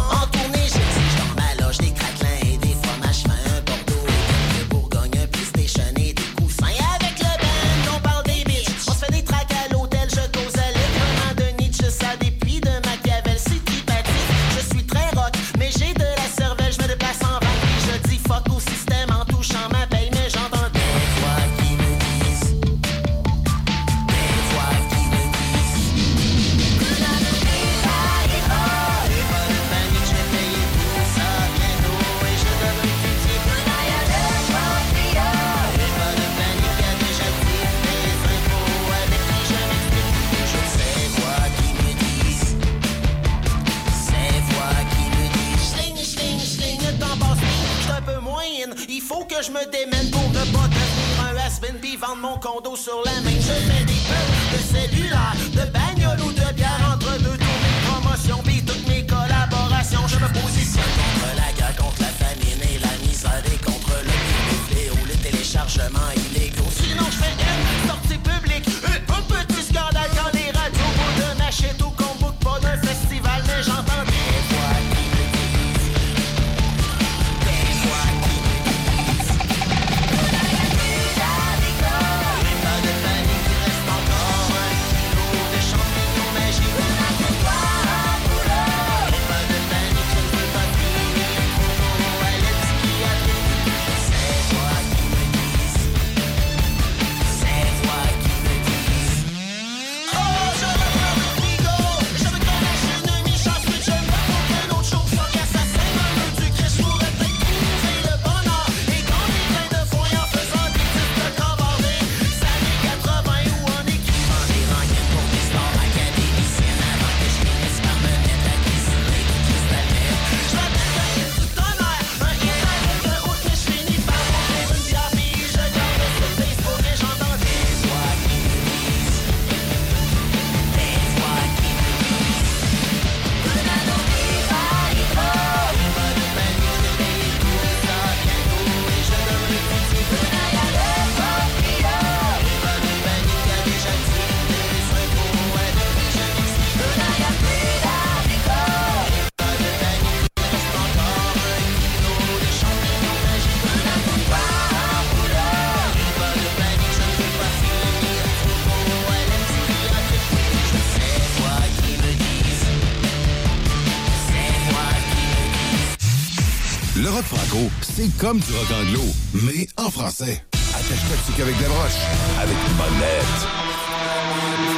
Comme 168.19 168.39
du 168.39 168.51
rock 168.51 168.67
anglo, 168.81 169.01
mais 169.43 169.65
en 169.77 169.89
français. 169.89 170.43
Attache-toi 170.51 171.15
dessus 171.15 171.31
qu'avec 171.37 171.57
des 171.57 171.65
broches. 171.65 172.01
Avec 172.37 172.57
Monette. 172.77 174.72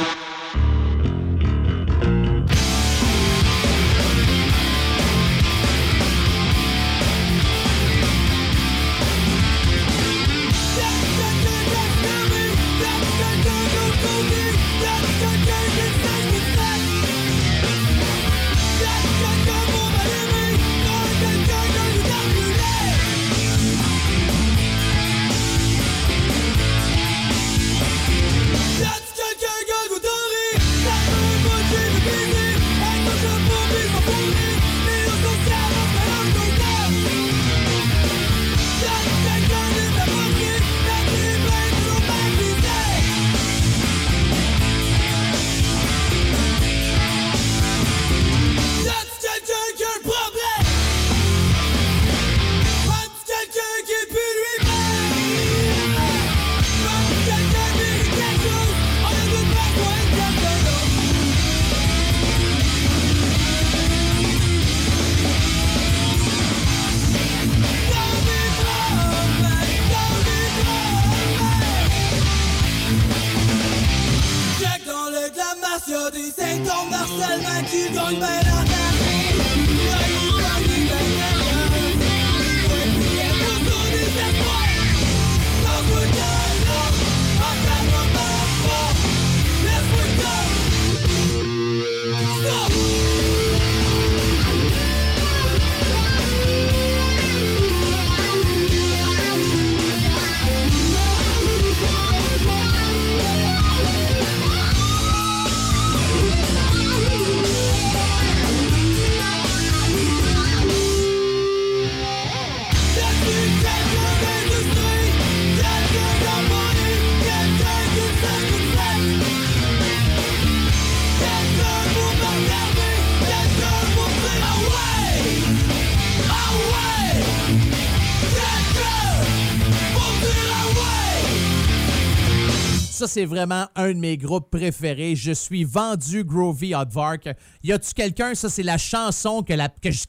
C'est 133.16 133.24
vraiment 133.24 133.64
un 133.76 133.94
de 133.94 133.98
mes 133.98 134.18
groupes 134.18 134.50
préférés. 134.50 135.16
Je 135.16 135.32
suis 135.32 135.64
vendu 135.64 136.22
Groovy 136.22 136.74
Aardvark. 136.74 137.30
Y 137.64 137.72
a-tu 137.72 137.94
quelqu'un, 137.94 138.34
ça, 138.34 138.50
c'est 138.50 138.62
la 138.62 138.76
chanson 138.76 139.42
que 139.42 139.54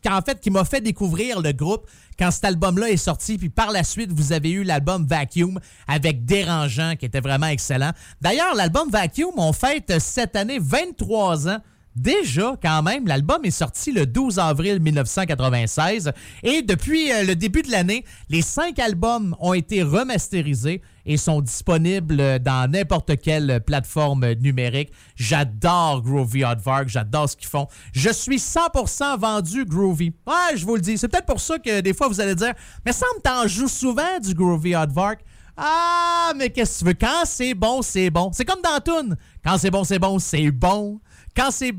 qu'en 0.04 0.22
fait, 0.22 0.42
qui 0.42 0.50
m'a 0.50 0.66
fait 0.66 0.82
découvrir 0.82 1.40
le 1.40 1.54
groupe 1.54 1.88
quand 2.20 2.32
cet 2.32 2.44
album-là 2.44 2.90
est 2.90 2.98
sorti. 2.98 3.38
Puis 3.38 3.48
par 3.48 3.72
la 3.72 3.86
suite, 3.86 4.12
vous 4.12 4.34
avez 4.34 4.52
eu 4.52 4.64
l'album 4.64 5.06
Vacuum 5.06 5.58
avec 5.88 6.26
Dérangeant, 6.26 6.98
qui 7.00 7.06
était 7.06 7.22
vraiment 7.22 7.48
excellent. 7.48 7.92
D'ailleurs, 8.20 8.54
l'album 8.56 8.90
Vacuum, 8.90 9.32
on 9.38 9.54
fête 9.54 10.00
cette 10.00 10.36
année 10.36 10.60
23 10.60 11.48
ans. 11.48 11.60
Déjà, 11.98 12.56
quand 12.62 12.84
même, 12.84 13.08
l'album 13.08 13.44
est 13.44 13.50
sorti 13.50 13.92
le 13.92 14.06
12 14.06 14.38
avril 14.38 14.80
1996 14.80 16.12
et 16.44 16.62
depuis 16.62 17.12
euh, 17.12 17.24
le 17.24 17.36
début 17.36 17.64
de 17.64 17.72
l'année, 17.72 18.06
les 18.30 18.44
cinq 18.44 18.78
albums 18.78 19.36
ont 19.40 19.56
été 19.56 19.82
remasterisés 19.82 20.84
et 21.08 21.18
sont 21.18 21.42
disponibles 21.42 22.38
dans 22.38 22.70
n'importe 22.70 23.20
quelle 23.20 23.62
plateforme 23.66 24.34
numérique. 24.34 24.92
J'adore 25.16 26.04
Groovy 26.04 26.44
Aardvark, 26.44 26.88
j'adore 26.88 27.30
ce 27.30 27.36
qu'ils 27.36 27.50
font. 27.50 27.66
Je 27.94 28.12
suis 28.12 28.38
100% 28.38 29.18
vendu 29.18 29.66
Groovy. 29.66 30.14
Ouais, 30.28 30.56
je 30.56 30.68
vous 30.68 30.76
le 30.76 30.82
dis. 30.82 31.00
C'est 31.00 31.08
peut-être 31.08 31.26
pour 31.26 31.42
ça 31.42 31.58
que 31.58 31.82
des 31.82 31.96
fois 31.96 32.10
vous 32.10 32.22
allez 32.22 32.36
dire, 32.36 32.54
mais 32.86 32.92
ça 32.92 33.08
me 33.18 33.22
t'en 33.24 33.48
joues 33.48 33.68
souvent 33.68 34.20
du 34.22 34.36
Groovy 34.36 34.76
Aardvark. 34.76 35.22
Ah, 35.60 36.34
mais 36.36 36.52
qu'est-ce 36.52 36.74
que 36.74 36.80
tu 36.80 36.86
veux? 36.86 36.94
Quand 36.94 37.26
c'est 37.26 37.56
bon, 37.56 37.82
c'est 37.82 38.12
bon. 38.12 38.30
C'est 38.32 38.46
comme 38.46 38.62
dans 38.62 38.80
Toon. 38.80 39.16
Quand 39.44 39.58
c'est 39.58 39.72
bon, 39.72 39.84
c'est 39.84 39.98
bon, 39.98 40.20
c'est 40.20 40.52
bon. 40.52 41.02
Quand 41.36 41.50
c'est. 41.50 41.74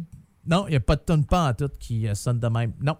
Non, 0.49 0.65
il 0.67 0.71
n'y 0.71 0.77
a 0.77 0.81
pas 0.81 0.97
de 0.97 1.03
tonne 1.03 1.27
pas 1.27 1.51
en 1.51 1.53
tout 1.53 1.71
qui 1.79 2.09
euh, 2.09 2.15
sonne 2.15 2.41
de 2.41 2.49
même. 2.49 2.73
Non. 2.81 2.97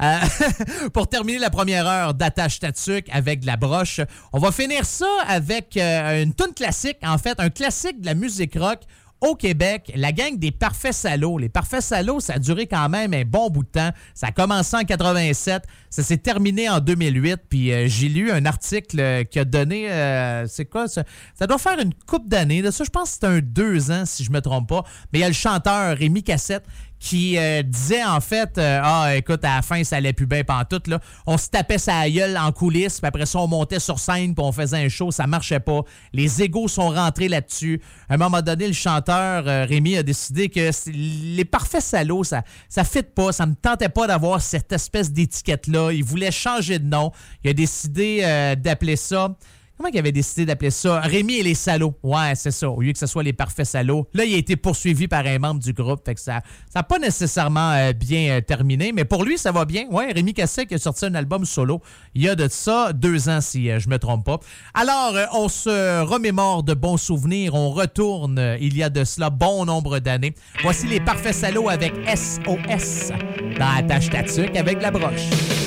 Euh, 0.00 0.18
pour 0.92 1.08
terminer 1.08 1.38
la 1.38 1.50
première 1.50 1.86
heure 1.86 2.14
d'attache 2.14 2.60
tatuc 2.60 3.08
avec 3.10 3.40
de 3.40 3.46
la 3.46 3.56
broche, 3.56 4.00
on 4.32 4.38
va 4.38 4.52
finir 4.52 4.86
ça 4.86 5.08
avec 5.26 5.76
euh, 5.76 6.22
une 6.22 6.34
tonne 6.34 6.54
classique, 6.54 6.98
en 7.02 7.18
fait, 7.18 7.40
un 7.40 7.50
classique 7.50 8.00
de 8.00 8.06
la 8.06 8.14
musique 8.14 8.56
rock 8.56 8.80
au 9.24 9.34
Québec, 9.34 9.90
la 9.96 10.12
gang 10.12 10.38
des 10.38 10.50
Parfaits 10.50 10.92
Salauds. 10.92 11.38
Les 11.38 11.48
Parfaits 11.48 11.80
Salauds, 11.80 12.20
ça 12.20 12.34
a 12.34 12.38
duré 12.38 12.66
quand 12.66 12.88
même 12.90 13.14
un 13.14 13.24
bon 13.24 13.48
bout 13.48 13.62
de 13.62 13.68
temps. 13.68 13.90
Ça 14.12 14.26
a 14.26 14.32
commencé 14.32 14.76
en 14.76 14.84
87, 14.84 15.62
ça 15.88 16.02
s'est 16.02 16.18
terminé 16.18 16.68
en 16.68 16.78
2008, 16.78 17.36
puis 17.48 17.72
euh, 17.72 17.86
j'ai 17.88 18.10
lu 18.10 18.30
un 18.30 18.44
article 18.44 19.00
euh, 19.00 19.24
qui 19.24 19.38
a 19.38 19.46
donné, 19.46 19.90
euh, 19.90 20.46
c'est 20.46 20.66
quoi 20.66 20.88
ça? 20.88 21.04
Ça 21.38 21.46
doit 21.46 21.56
faire 21.56 21.78
une 21.80 21.94
coupe 22.06 22.28
d'années. 22.28 22.60
De 22.60 22.70
ça, 22.70 22.84
je 22.84 22.90
pense 22.90 23.12
que 23.12 23.16
c'est 23.20 23.26
un 23.26 23.38
deux 23.40 23.90
ans, 23.90 24.04
si 24.04 24.24
je 24.24 24.30
me 24.30 24.40
trompe 24.40 24.68
pas. 24.68 24.84
Mais 25.12 25.20
il 25.20 25.22
y 25.22 25.24
a 25.24 25.28
le 25.28 25.34
chanteur 25.34 25.96
Rémi 25.96 26.22
Cassette 26.22 26.64
qui 27.04 27.36
euh, 27.36 27.62
disait 27.62 28.02
en 28.02 28.18
fait 28.20 28.56
euh, 28.56 28.80
Ah, 28.82 29.14
écoute, 29.14 29.44
à 29.44 29.56
la 29.56 29.62
fin, 29.62 29.84
ça 29.84 29.96
allait 29.96 30.14
plus 30.14 30.24
bien 30.24 30.42
pantoute. 30.42 30.88
Là. 30.88 31.00
On 31.26 31.36
se 31.36 31.50
tapait 31.50 31.76
sa 31.76 32.08
gueule 32.08 32.38
en 32.38 32.50
coulisses, 32.50 32.98
puis 32.98 33.06
après 33.06 33.26
ça, 33.26 33.40
on 33.40 33.46
montait 33.46 33.78
sur 33.78 33.98
scène, 33.98 34.34
puis 34.34 34.42
on 34.42 34.52
faisait 34.52 34.82
un 34.82 34.88
show, 34.88 35.10
ça 35.10 35.26
marchait 35.26 35.60
pas. 35.60 35.82
Les 36.14 36.42
égaux 36.42 36.66
sont 36.66 36.88
rentrés 36.88 37.28
là-dessus. 37.28 37.82
À 38.08 38.14
un 38.14 38.16
moment 38.16 38.40
donné, 38.40 38.66
le 38.66 38.72
chanteur 38.72 39.44
euh, 39.46 39.66
Rémi 39.66 39.98
a 39.98 40.02
décidé 40.02 40.48
que 40.48 40.70
les 40.90 41.44
parfaits 41.44 41.82
salauds, 41.82 42.24
ça 42.24 42.42
ça 42.70 42.84
fit 42.84 43.02
pas, 43.02 43.32
ça 43.32 43.44
me 43.44 43.54
tentait 43.54 43.90
pas 43.90 44.06
d'avoir 44.06 44.40
cette 44.40 44.72
espèce 44.72 45.12
d'étiquette-là. 45.12 45.92
Il 45.92 46.04
voulait 46.04 46.30
changer 46.30 46.78
de 46.78 46.86
nom. 46.86 47.12
Il 47.44 47.50
a 47.50 47.52
décidé 47.52 48.20
euh, 48.22 48.54
d'appeler 48.54 48.96
ça. 48.96 49.36
Comment 49.76 49.88
il 49.92 49.98
avait 49.98 50.12
décidé 50.12 50.46
d'appeler 50.46 50.70
ça? 50.70 51.00
Rémi 51.00 51.34
et 51.34 51.42
les 51.42 51.54
salauds. 51.54 51.94
Ouais, 52.02 52.34
c'est 52.36 52.52
ça. 52.52 52.70
Au 52.70 52.80
lieu 52.80 52.92
que 52.92 52.98
ce 52.98 53.06
soit 53.06 53.24
les 53.24 53.32
parfaits 53.32 53.66
salauds. 53.66 54.06
Là, 54.14 54.24
il 54.24 54.32
a 54.34 54.36
été 54.36 54.54
poursuivi 54.54 55.08
par 55.08 55.26
un 55.26 55.38
membre 55.40 55.60
du 55.60 55.72
groupe. 55.72 56.00
Fait 56.04 56.14
que 56.14 56.20
ça 56.20 56.42
n'a 56.74 56.82
pas 56.84 57.00
nécessairement 57.00 57.72
euh, 57.72 57.92
bien 57.92 58.36
euh, 58.36 58.40
terminé. 58.40 58.92
Mais 58.92 59.04
pour 59.04 59.24
lui, 59.24 59.36
ça 59.36 59.50
va 59.50 59.64
bien. 59.64 59.86
Ouais, 59.90 60.12
Rémi 60.12 60.32
Cassec 60.32 60.72
a 60.72 60.78
sorti 60.78 61.06
un 61.06 61.14
album 61.16 61.44
solo 61.44 61.80
il 62.14 62.22
y 62.22 62.28
a 62.28 62.36
de 62.36 62.46
ça 62.48 62.92
deux 62.92 63.28
ans, 63.28 63.40
si 63.40 63.68
euh, 63.68 63.80
je 63.80 63.88
me 63.88 63.98
trompe 63.98 64.24
pas. 64.24 64.38
Alors, 64.74 65.16
euh, 65.16 65.24
on 65.32 65.48
se 65.48 66.02
remémore 66.02 66.62
de 66.62 66.74
bons 66.74 66.96
souvenirs. 66.96 67.54
On 67.54 67.70
retourne 67.70 68.56
il 68.60 68.76
y 68.76 68.82
a 68.84 68.90
de 68.90 69.02
cela 69.02 69.30
bon 69.30 69.64
nombre 69.64 69.98
d'années. 69.98 70.34
Voici 70.62 70.86
les 70.86 71.00
parfaits 71.00 71.34
salauds 71.34 71.68
avec 71.68 71.92
SOS 72.14 73.10
dans 73.58 73.76
Attache 73.76 74.10
Tatuc 74.10 74.56
avec 74.56 74.80
la 74.80 74.92
broche. 74.92 75.63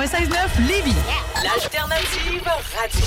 96.9 0.00 0.66
Lévis. 0.66 0.94
L'alternative 1.44 2.40
radio. 2.74 3.04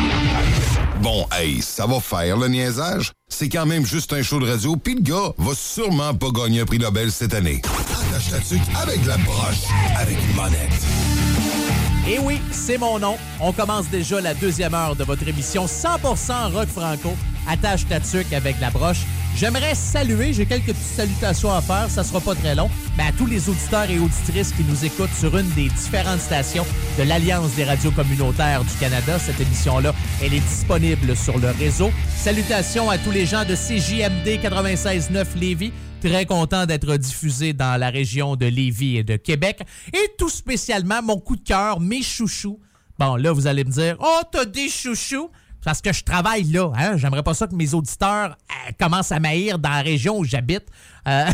Bon, 1.01 1.25
hey, 1.31 1.63
ça 1.63 1.87
va 1.87 1.99
faire 1.99 2.37
le 2.37 2.47
niaisage. 2.47 3.11
C'est 3.27 3.49
quand 3.49 3.65
même 3.65 3.83
juste 3.83 4.13
un 4.13 4.21
show 4.21 4.39
de 4.39 4.47
radio, 4.47 4.75
puis 4.75 4.93
le 4.93 5.01
gars 5.01 5.33
va 5.35 5.53
sûrement 5.55 6.13
pas 6.13 6.29
gagner 6.29 6.61
un 6.61 6.65
prix 6.65 6.77
Nobel 6.77 7.11
cette 7.11 7.33
année. 7.33 7.59
Attache 8.11 8.29
ta 8.29 8.37
tuque 8.37 8.75
avec 8.79 9.03
la 9.07 9.17
broche, 9.17 9.63
avec 9.97 10.17
monette. 10.35 10.85
Et 12.07 12.19
oui, 12.19 12.39
c'est 12.51 12.77
mon 12.77 12.99
nom. 12.99 13.17
On 13.39 13.51
commence 13.51 13.87
déjà 13.89 14.21
la 14.21 14.35
deuxième 14.35 14.75
heure 14.75 14.95
de 14.95 15.03
votre 15.03 15.27
émission 15.27 15.65
100% 15.65 16.53
rock 16.53 16.67
franco. 16.67 17.13
Attache 17.47 17.87
ta 17.87 17.99
tuque 17.99 18.31
avec 18.33 18.59
la 18.59 18.69
broche. 18.69 19.01
J'aimerais 19.35 19.73
saluer, 19.73 20.33
j'ai 20.33 20.45
quelques 20.45 20.67
petites 20.67 20.77
salutations 20.77 21.51
à 21.51 21.61
faire, 21.61 21.89
ça 21.89 22.03
sera 22.03 22.19
pas 22.19 22.35
très 22.35 22.53
long, 22.53 22.69
mais 22.95 23.03
à 23.03 23.11
tous 23.11 23.25
les 23.25 23.49
auditeurs 23.49 23.89
et 23.89 23.97
auditrices 23.97 24.51
qui 24.51 24.63
nous 24.63 24.85
écoutent 24.85 25.13
sur 25.19 25.35
une 25.35 25.49
des 25.51 25.69
différentes 25.69 26.19
stations 26.19 26.65
de 26.99 27.03
l'Alliance 27.03 27.55
des 27.55 27.63
radios 27.63 27.91
communautaires 27.91 28.63
du 28.63 28.75
Canada. 28.79 29.17
Cette 29.17 29.39
émission-là, 29.39 29.95
elle 30.21 30.33
est 30.33 30.41
disponible 30.41 31.15
sur 31.15 31.39
le 31.39 31.49
réseau. 31.51 31.91
Salutations 32.15 32.89
à 32.89 32.97
tous 32.97 33.11
les 33.11 33.25
gens 33.25 33.43
de 33.43 33.55
CJMD 33.55 34.27
96.9 34.43 35.25
Lévis. 35.37 35.73
Très 36.01 36.25
content 36.25 36.65
d'être 36.65 36.97
diffusé 36.97 37.53
dans 37.53 37.79
la 37.79 37.89
région 37.89 38.35
de 38.35 38.45
Lévis 38.45 38.97
et 38.97 39.03
de 39.03 39.15
Québec. 39.15 39.61
Et 39.93 40.11
tout 40.17 40.29
spécialement, 40.29 41.01
mon 41.01 41.19
coup 41.19 41.35
de 41.35 41.43
cœur, 41.43 41.79
mes 41.79 42.01
chouchous. 42.01 42.59
Bon, 42.99 43.15
là, 43.15 43.31
vous 43.31 43.47
allez 43.47 43.63
me 43.63 43.71
dire, 43.71 43.97
oh, 43.99 44.21
t'as 44.31 44.45
des 44.45 44.69
chouchous? 44.69 45.29
Parce 45.63 45.81
que 45.81 45.93
je 45.93 46.03
travaille 46.03 46.43
là. 46.43 46.71
Hein? 46.75 46.97
J'aimerais 46.97 47.23
pas 47.23 47.33
ça 47.33 47.47
que 47.47 47.55
mes 47.55 47.73
auditeurs 47.73 48.37
euh, 48.49 48.71
commencent 48.79 49.11
à 49.11 49.19
m'haïr 49.19 49.59
dans 49.59 49.69
la 49.69 49.81
région 49.81 50.17
où 50.17 50.23
j'habite. 50.23 50.65
Euh, 51.07 51.25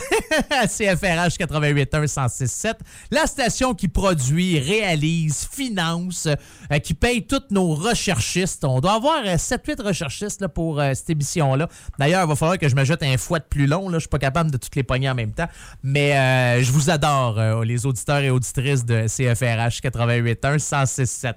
CFRH 0.68 1.38
88.1 1.38 2.08
106.7. 2.08 2.74
La 3.12 3.28
station 3.28 3.74
qui 3.74 3.88
produit, 3.88 4.60
réalise, 4.60 5.48
finance, 5.52 6.28
euh, 6.28 6.80
qui 6.80 6.94
paye 6.94 7.26
tous 7.26 7.44
nos 7.52 7.74
recherchistes. 7.74 8.64
On 8.64 8.80
doit 8.80 8.94
avoir 8.94 9.24
7-8 9.24 9.82
recherchistes 9.82 10.42
là, 10.42 10.50
pour 10.50 10.80
euh, 10.80 10.94
cette 10.94 11.10
émission-là. 11.10 11.68
D'ailleurs, 12.00 12.24
il 12.24 12.28
va 12.30 12.36
falloir 12.36 12.58
que 12.58 12.68
je 12.70 12.76
me 12.76 12.84
jette 12.84 13.04
un 13.04 13.18
fouet 13.18 13.40
plus 13.40 13.68
long. 13.68 13.90
Je 13.92 14.00
suis 14.00 14.10
pas 14.10 14.20
capable 14.20 14.52
de 14.52 14.58
toutes 14.58 14.76
les 14.76 14.84
pogner 14.84 15.10
en 15.10 15.16
même 15.16 15.32
temps. 15.32 15.48
Mais 15.84 16.16
euh, 16.16 16.64
je 16.64 16.72
vous 16.72 16.90
adore, 16.90 17.40
euh, 17.40 17.64
les 17.64 17.86
auditeurs 17.86 18.20
et 18.20 18.30
auditrices 18.30 18.86
de 18.86 19.08
CFRH 19.08 19.82
88.1 19.82 20.58
106.7. 20.58 21.34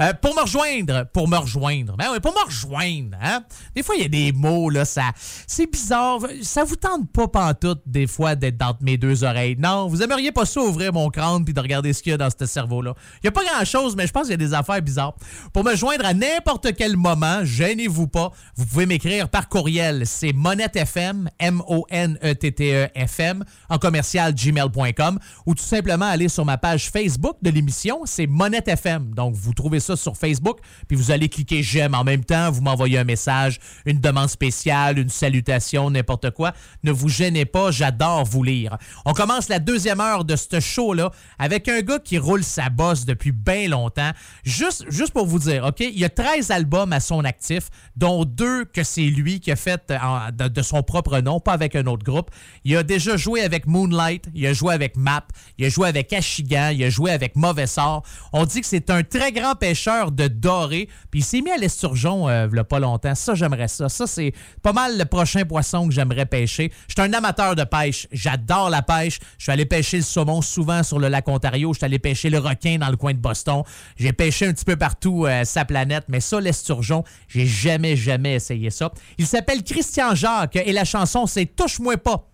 Euh, 0.00 0.12
pour 0.14 0.34
me 0.34 0.42
rejoindre, 0.42 1.06
pour 1.12 1.28
me 1.28 1.36
rejoindre, 1.36 1.96
ben 1.96 2.06
oui, 2.12 2.20
pour 2.20 2.32
me 2.32 2.44
rejoindre, 2.44 3.16
hein? 3.22 3.44
Des 3.74 3.82
fois, 3.82 3.96
il 3.96 4.02
y 4.02 4.04
a 4.04 4.08
des 4.08 4.32
mots, 4.32 4.70
là, 4.70 4.84
ça, 4.84 5.10
c'est 5.46 5.70
bizarre. 5.70 6.20
Ça 6.42 6.64
vous 6.64 6.76
tente 6.76 7.10
pas 7.12 7.28
pantoute, 7.28 7.67
des 7.86 8.06
fois, 8.06 8.34
d'être 8.34 8.56
dans 8.56 8.76
mes 8.80 8.96
deux 8.96 9.24
oreilles. 9.24 9.56
Non, 9.58 9.88
vous 9.88 10.02
aimeriez 10.02 10.32
pas 10.32 10.46
ça 10.46 10.60
ouvrir 10.60 10.92
mon 10.92 11.10
crâne 11.10 11.44
puis 11.44 11.54
de 11.54 11.60
regarder 11.60 11.92
ce 11.92 12.02
qu'il 12.02 12.10
y 12.10 12.14
a 12.14 12.18
dans 12.18 12.30
ce 12.30 12.46
cerveau-là. 12.46 12.94
Il 13.22 13.26
y 13.26 13.28
a 13.28 13.32
pas 13.32 13.44
grand-chose, 13.44 13.96
mais 13.96 14.06
je 14.06 14.12
pense 14.12 14.24
qu'il 14.24 14.32
y 14.32 14.34
a 14.34 14.36
des 14.36 14.54
affaires 14.54 14.82
bizarres. 14.82 15.14
Pour 15.52 15.64
me 15.64 15.74
joindre 15.76 16.04
à 16.04 16.14
n'importe 16.14 16.74
quel 16.76 16.96
moment, 16.96 17.44
gênez-vous 17.44 18.08
pas, 18.08 18.32
vous 18.56 18.66
pouvez 18.66 18.86
m'écrire 18.86 19.28
par 19.28 19.48
courriel. 19.48 20.06
C'est 20.06 20.32
monettefm, 20.32 21.28
M-O-N-E-T-T-E-F-M, 21.38 23.44
en 23.68 23.78
commercial 23.78 24.34
gmail.com, 24.34 25.18
ou 25.46 25.54
tout 25.54 25.62
simplement 25.62 26.06
aller 26.06 26.28
sur 26.28 26.44
ma 26.44 26.58
page 26.58 26.90
Facebook 26.90 27.36
de 27.42 27.50
l'émission, 27.50 28.00
c'est 28.04 28.26
Monette 28.26 28.68
FM. 28.68 29.14
Donc, 29.14 29.34
vous 29.34 29.54
trouvez 29.54 29.80
ça 29.80 29.96
sur 29.96 30.16
Facebook, 30.16 30.58
puis 30.86 30.96
vous 30.96 31.10
allez 31.10 31.28
cliquer 31.28 31.62
j'aime 31.62 31.94
en 31.94 32.04
même 32.04 32.24
temps, 32.24 32.50
vous 32.50 32.62
m'envoyez 32.62 32.98
un 32.98 33.04
message, 33.04 33.58
une 33.86 34.00
demande 34.00 34.28
spéciale, 34.28 34.98
une 34.98 35.08
salutation, 35.08 35.90
n'importe 35.90 36.30
quoi. 36.30 36.52
Ne 36.82 36.92
vous 36.92 37.08
gênez 37.08 37.44
pas 37.44 37.57
j'adore 37.70 38.24
vous 38.24 38.42
lire. 38.42 38.76
On 39.04 39.12
commence 39.12 39.48
la 39.48 39.58
deuxième 39.58 40.00
heure 40.00 40.24
de 40.24 40.36
ce 40.36 40.60
show-là 40.60 41.10
avec 41.38 41.68
un 41.68 41.80
gars 41.80 41.98
qui 41.98 42.18
roule 42.18 42.44
sa 42.44 42.68
bosse 42.70 43.04
depuis 43.04 43.32
bien 43.32 43.68
longtemps. 43.68 44.10
Juste, 44.44 44.84
pour 45.12 45.26
vous 45.26 45.38
dire, 45.38 45.64
OK, 45.64 45.80
il 45.80 45.98
y 45.98 46.04
a 46.04 46.08
13 46.08 46.50
albums 46.50 46.92
à 46.92 47.00
son 47.00 47.24
actif, 47.24 47.68
dont 47.96 48.24
deux 48.24 48.64
que 48.64 48.82
c'est 48.82 49.02
lui 49.02 49.40
qui 49.40 49.50
a 49.50 49.56
fait 49.56 49.90
euh, 49.90 50.30
de 50.30 50.62
son 50.62 50.82
propre 50.82 51.20
nom, 51.20 51.40
pas 51.40 51.52
avec 51.52 51.76
un 51.76 51.86
autre 51.86 52.04
groupe. 52.04 52.30
Il 52.64 52.76
a 52.76 52.82
déjà 52.82 53.16
joué 53.16 53.42
avec 53.42 53.66
Moonlight, 53.66 54.26
il 54.34 54.46
a 54.46 54.52
joué 54.52 54.74
avec 54.74 54.96
Map, 54.96 55.26
il 55.58 55.66
a 55.66 55.68
joué 55.68 55.88
avec 55.88 56.12
Ashigan, 56.12 56.70
il 56.70 56.84
a 56.84 56.90
joué 56.90 57.10
avec 57.10 57.36
Mauvais 57.36 57.66
Sort. 57.66 58.02
On 58.32 58.44
dit 58.44 58.60
que 58.60 58.66
c'est 58.66 58.90
un 58.90 59.02
très 59.02 59.32
grand 59.32 59.54
pêcheur 59.54 60.12
de 60.12 60.28
doré, 60.28 60.88
puis 61.10 61.20
il 61.20 61.24
s'est 61.24 61.40
mis 61.40 61.50
à 61.50 61.56
l'esturgeon 61.56 62.28
euh, 62.28 62.48
il 62.52 62.64
pas 62.64 62.78
longtemps. 62.78 63.14
Ça, 63.14 63.34
j'aimerais 63.34 63.68
ça. 63.68 63.88
Ça, 63.88 64.06
c'est 64.06 64.32
pas 64.62 64.72
mal 64.72 64.98
le 64.98 65.04
prochain 65.04 65.44
poisson 65.44 65.88
que 65.88 65.94
j'aimerais 65.94 66.26
pêcher. 66.26 66.72
Je 66.88 66.94
suis 66.94 67.08
un 67.08 67.12
amateur 67.12 67.47
de 67.54 67.64
pêche. 67.64 68.06
J'adore 68.12 68.70
la 68.70 68.82
pêche. 68.82 69.18
Je 69.38 69.44
suis 69.44 69.52
allé 69.52 69.64
pêcher 69.64 69.98
le 69.98 70.02
saumon 70.02 70.42
souvent 70.42 70.82
sur 70.82 70.98
le 70.98 71.08
lac 71.08 71.26
Ontario. 71.28 71.72
Je 71.72 71.78
suis 71.78 71.84
allé 71.84 71.98
pêcher 71.98 72.30
le 72.30 72.38
requin 72.38 72.78
dans 72.78 72.88
le 72.88 72.96
coin 72.96 73.12
de 73.12 73.18
Boston. 73.18 73.62
J'ai 73.96 74.12
pêché 74.12 74.46
un 74.46 74.52
petit 74.52 74.64
peu 74.64 74.76
partout 74.76 75.26
euh, 75.26 75.44
sa 75.44 75.64
planète, 75.64 76.04
mais 76.08 76.20
ça, 76.20 76.40
l'esturgeon, 76.40 77.04
j'ai 77.28 77.46
jamais, 77.46 77.96
jamais 77.96 78.34
essayé 78.34 78.70
ça. 78.70 78.90
Il 79.18 79.26
s'appelle 79.26 79.62
Christian 79.62 80.14
Jacques 80.14 80.56
et 80.56 80.72
la 80.72 80.84
chanson, 80.84 81.26
c'est 81.26 81.46
Touche-moi 81.46 81.96
pas 81.96 82.28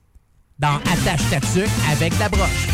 dans 0.58 0.76
Attache 0.76 1.22
ta 1.30 1.92
avec 1.92 2.18
la 2.18 2.28
broche. 2.28 2.68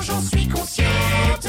J'en 0.00 0.20
suis 0.20 0.48
consciente. 0.48 1.48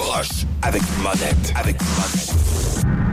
Avec 0.00 0.06
la 0.06 0.06
broche. 0.06 0.46
Avec 0.62 0.82
une 0.82 1.02
monette. 1.02 1.52
Avec 1.54 1.76
une 1.80 1.88
monette. 1.88 3.09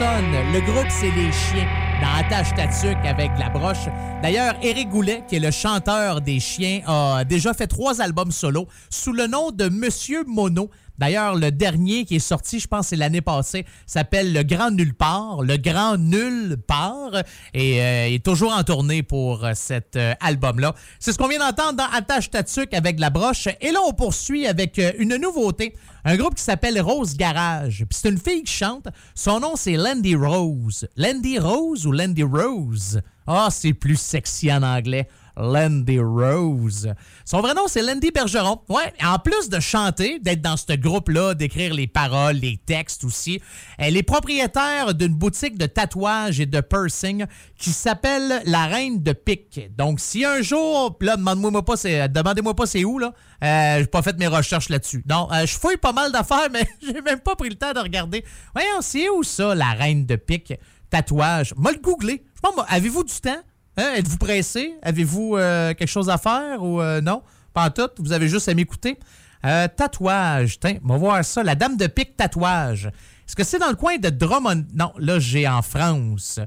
Le 0.00 0.60
groupe, 0.60 0.86
c'est 0.90 1.10
les 1.10 1.32
chiens 1.32 1.66
dans 2.00 2.24
Attache 2.24 2.54
Tatuc 2.54 2.96
avec 3.04 3.32
la 3.36 3.48
broche. 3.48 3.88
D'ailleurs, 4.22 4.54
Éric 4.62 4.90
Goulet, 4.90 5.24
qui 5.26 5.34
est 5.34 5.40
le 5.40 5.50
chanteur 5.50 6.20
des 6.20 6.38
chiens, 6.38 6.82
a 6.86 7.24
déjà 7.24 7.52
fait 7.52 7.66
trois 7.66 8.00
albums 8.00 8.30
solo 8.30 8.68
sous 8.90 9.12
le 9.12 9.26
nom 9.26 9.50
de 9.50 9.68
Monsieur 9.68 10.22
Mono. 10.24 10.70
D'ailleurs, 10.98 11.36
le 11.36 11.50
dernier 11.50 12.04
qui 12.04 12.16
est 12.16 12.18
sorti, 12.18 12.58
je 12.58 12.66
pense, 12.66 12.88
c'est 12.88 12.96
l'année 12.96 13.20
passée, 13.20 13.64
s'appelle 13.86 14.32
Le 14.32 14.42
Grand 14.42 14.70
Nulle 14.70 14.94
Part. 14.94 15.42
Le 15.42 15.56
Grand 15.56 15.96
Nulle 15.96 16.56
Part. 16.66 17.22
Et 17.54 17.80
euh, 17.80 18.08
il 18.08 18.14
est 18.14 18.24
toujours 18.24 18.52
en 18.52 18.64
tournée 18.64 19.02
pour 19.02 19.44
euh, 19.44 19.52
cet 19.54 19.96
euh, 19.96 20.14
album-là. 20.20 20.74
C'est 20.98 21.12
ce 21.12 21.18
qu'on 21.18 21.28
vient 21.28 21.38
d'entendre 21.38 21.74
dans 21.74 21.96
Attache 21.96 22.30
Tatuc 22.30 22.74
avec 22.74 22.98
la 22.98 23.10
broche. 23.10 23.48
Et 23.60 23.70
là, 23.70 23.78
on 23.86 23.92
poursuit 23.92 24.46
avec 24.46 24.80
une 24.98 25.16
nouveauté. 25.16 25.74
Un 26.04 26.16
groupe 26.16 26.34
qui 26.34 26.42
s'appelle 26.42 26.80
Rose 26.80 27.16
Garage. 27.16 27.84
Puis 27.88 27.98
c'est 28.00 28.08
une 28.08 28.18
fille 28.18 28.42
qui 28.42 28.52
chante. 28.52 28.88
Son 29.14 29.40
nom, 29.40 29.54
c'est 29.56 29.76
Landy 29.76 30.16
Rose. 30.16 30.88
Landy 30.96 31.38
Rose 31.38 31.86
ou 31.86 31.92
Landy 31.92 32.22
Rose? 32.22 33.00
Ah, 33.26 33.48
c'est 33.50 33.74
plus 33.74 34.00
sexy 34.00 34.50
en 34.52 34.62
anglais. 34.62 35.06
Landy 35.38 35.98
Rose. 36.00 36.92
Son 37.24 37.40
vrai 37.40 37.54
nom, 37.54 37.62
c'est 37.66 37.82
Landy 37.82 38.10
Bergeron. 38.10 38.60
Ouais, 38.68 38.92
en 39.02 39.18
plus 39.18 39.48
de 39.48 39.60
chanter, 39.60 40.18
d'être 40.18 40.40
dans 40.40 40.56
ce 40.56 40.74
groupe-là, 40.74 41.34
d'écrire 41.34 41.72
les 41.74 41.86
paroles, 41.86 42.36
les 42.36 42.56
textes 42.56 43.04
aussi, 43.04 43.40
elle 43.78 43.96
est 43.96 44.02
propriétaire 44.02 44.94
d'une 44.94 45.14
boutique 45.14 45.56
de 45.56 45.66
tatouage 45.66 46.40
et 46.40 46.46
de 46.46 46.60
piercing 46.60 47.26
qui 47.56 47.70
s'appelle 47.70 48.42
La 48.44 48.66
Reine 48.66 49.02
de 49.02 49.12
Pique. 49.12 49.60
Donc, 49.76 50.00
si 50.00 50.24
un 50.24 50.42
jour, 50.42 50.96
là, 51.00 51.16
demandez-moi 51.16 51.64
pas, 51.64 51.76
c'est, 51.76 52.08
demandez-moi 52.08 52.54
pas 52.54 52.66
c'est 52.66 52.84
où, 52.84 52.98
là. 52.98 53.12
Euh, 53.44 53.78
j'ai 53.78 53.86
pas 53.86 54.02
fait 54.02 54.18
mes 54.18 54.26
recherches 54.26 54.68
là-dessus. 54.68 55.04
Non, 55.08 55.28
euh, 55.32 55.46
je 55.46 55.56
fouille 55.56 55.76
pas 55.76 55.92
mal 55.92 56.10
d'affaires, 56.10 56.48
mais 56.52 56.68
j'ai 56.82 57.00
même 57.00 57.20
pas 57.20 57.36
pris 57.36 57.48
le 57.48 57.54
temps 57.54 57.72
de 57.72 57.80
regarder. 57.80 58.24
Voyons, 58.54 58.80
c'est 58.80 59.08
où 59.08 59.22
ça, 59.22 59.54
La 59.54 59.72
Reine 59.72 60.06
de 60.06 60.16
Pique? 60.16 60.54
Tatouage. 60.90 61.54
Moi, 61.56 61.72
le 61.72 61.78
googler. 61.78 62.24
Je 62.42 62.74
avez-vous 62.74 63.04
du 63.04 63.14
temps? 63.14 63.42
Hein? 63.78 63.92
Êtes-vous 63.94 64.18
pressé? 64.18 64.74
Avez-vous 64.82 65.36
euh, 65.36 65.72
quelque 65.72 65.88
chose 65.88 66.10
à 66.10 66.18
faire 66.18 66.62
ou 66.62 66.82
euh, 66.82 67.00
non? 67.00 67.22
Pas 67.54 67.70
tout. 67.70 67.88
Vous 67.98 68.12
avez 68.12 68.28
juste 68.28 68.48
à 68.48 68.54
m'écouter. 68.54 68.98
Euh, 69.44 69.68
tatouage. 69.68 70.58
Tiens, 70.58 70.78
on 70.84 70.88
va 70.88 70.96
voir 70.96 71.24
ça. 71.24 71.44
La 71.44 71.54
Dame 71.54 71.76
de 71.76 71.86
Pique 71.86 72.16
tatouage. 72.16 72.86
Est-ce 72.86 73.36
que 73.36 73.44
c'est 73.44 73.60
dans 73.60 73.68
le 73.68 73.76
coin 73.76 73.96
de 73.96 74.10
Drummond? 74.10 74.64
Non, 74.74 74.92
là, 74.98 75.20
j'ai 75.20 75.46
en 75.46 75.62
France. 75.62 76.40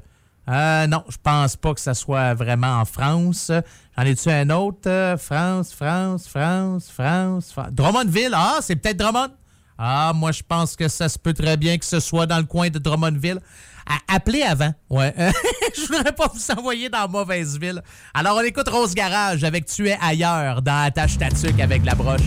Euh, 0.48 0.86
non, 0.86 1.04
je 1.08 1.16
pense 1.22 1.56
pas 1.56 1.72
que 1.72 1.80
ça 1.80 1.94
soit 1.94 2.34
vraiment 2.34 2.80
en 2.80 2.84
France. 2.84 3.50
J'en 3.96 4.04
ai-tu 4.04 4.28
un 4.28 4.50
autre? 4.50 5.16
France, 5.18 5.72
France, 5.72 6.28
France, 6.28 6.90
France, 6.90 7.50
France. 7.50 7.72
Drummondville. 7.72 8.32
Ah, 8.34 8.58
c'est 8.60 8.76
peut-être 8.76 8.98
Drummond. 8.98 9.30
Ah, 9.78 10.12
moi, 10.14 10.32
je 10.32 10.42
pense 10.46 10.76
que 10.76 10.86
ça 10.86 11.08
se 11.08 11.18
peut 11.18 11.32
très 11.32 11.56
bien 11.56 11.78
que 11.78 11.84
ce 11.86 11.98
soit 11.98 12.26
dans 12.26 12.38
le 12.38 12.44
coin 12.44 12.68
de 12.68 12.78
Drummondville. 12.78 13.40
À- 13.86 14.14
appelez 14.16 14.42
avant. 14.42 14.72
Ouais. 14.90 15.14
je 15.76 15.86
voudrais 15.92 16.12
pas 16.12 16.30
vous 16.32 16.50
envoyer 16.56 16.88
dans 16.88 17.08
mauvaise 17.08 17.58
ville. 17.58 17.82
Alors, 18.14 18.36
on 18.38 18.42
écoute 18.42 18.68
Rose 18.68 18.94
Garage 18.94 19.44
avec 19.44 19.66
Tu 19.66 19.88
es 19.88 19.98
ailleurs 20.00 20.62
dans 20.62 20.84
Attache 20.84 21.18
Tatuc 21.18 21.58
avec 21.60 21.84
la 21.84 21.94
broche. 21.94 22.20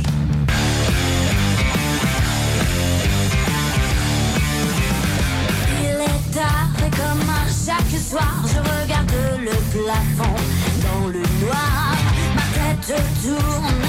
Il 5.82 6.02
est 6.02 6.34
tard 6.34 6.70
et 6.86 6.90
comme 6.92 7.22
chaque 7.48 8.00
soir, 8.00 8.44
je 8.48 8.58
regarde 8.60 9.12
le 9.42 9.52
plafond 9.72 10.36
dans 10.84 11.08
le 11.08 11.20
noir. 11.46 11.96
Ma 12.36 12.42
tête 12.86 12.96
tourne, 13.22 13.84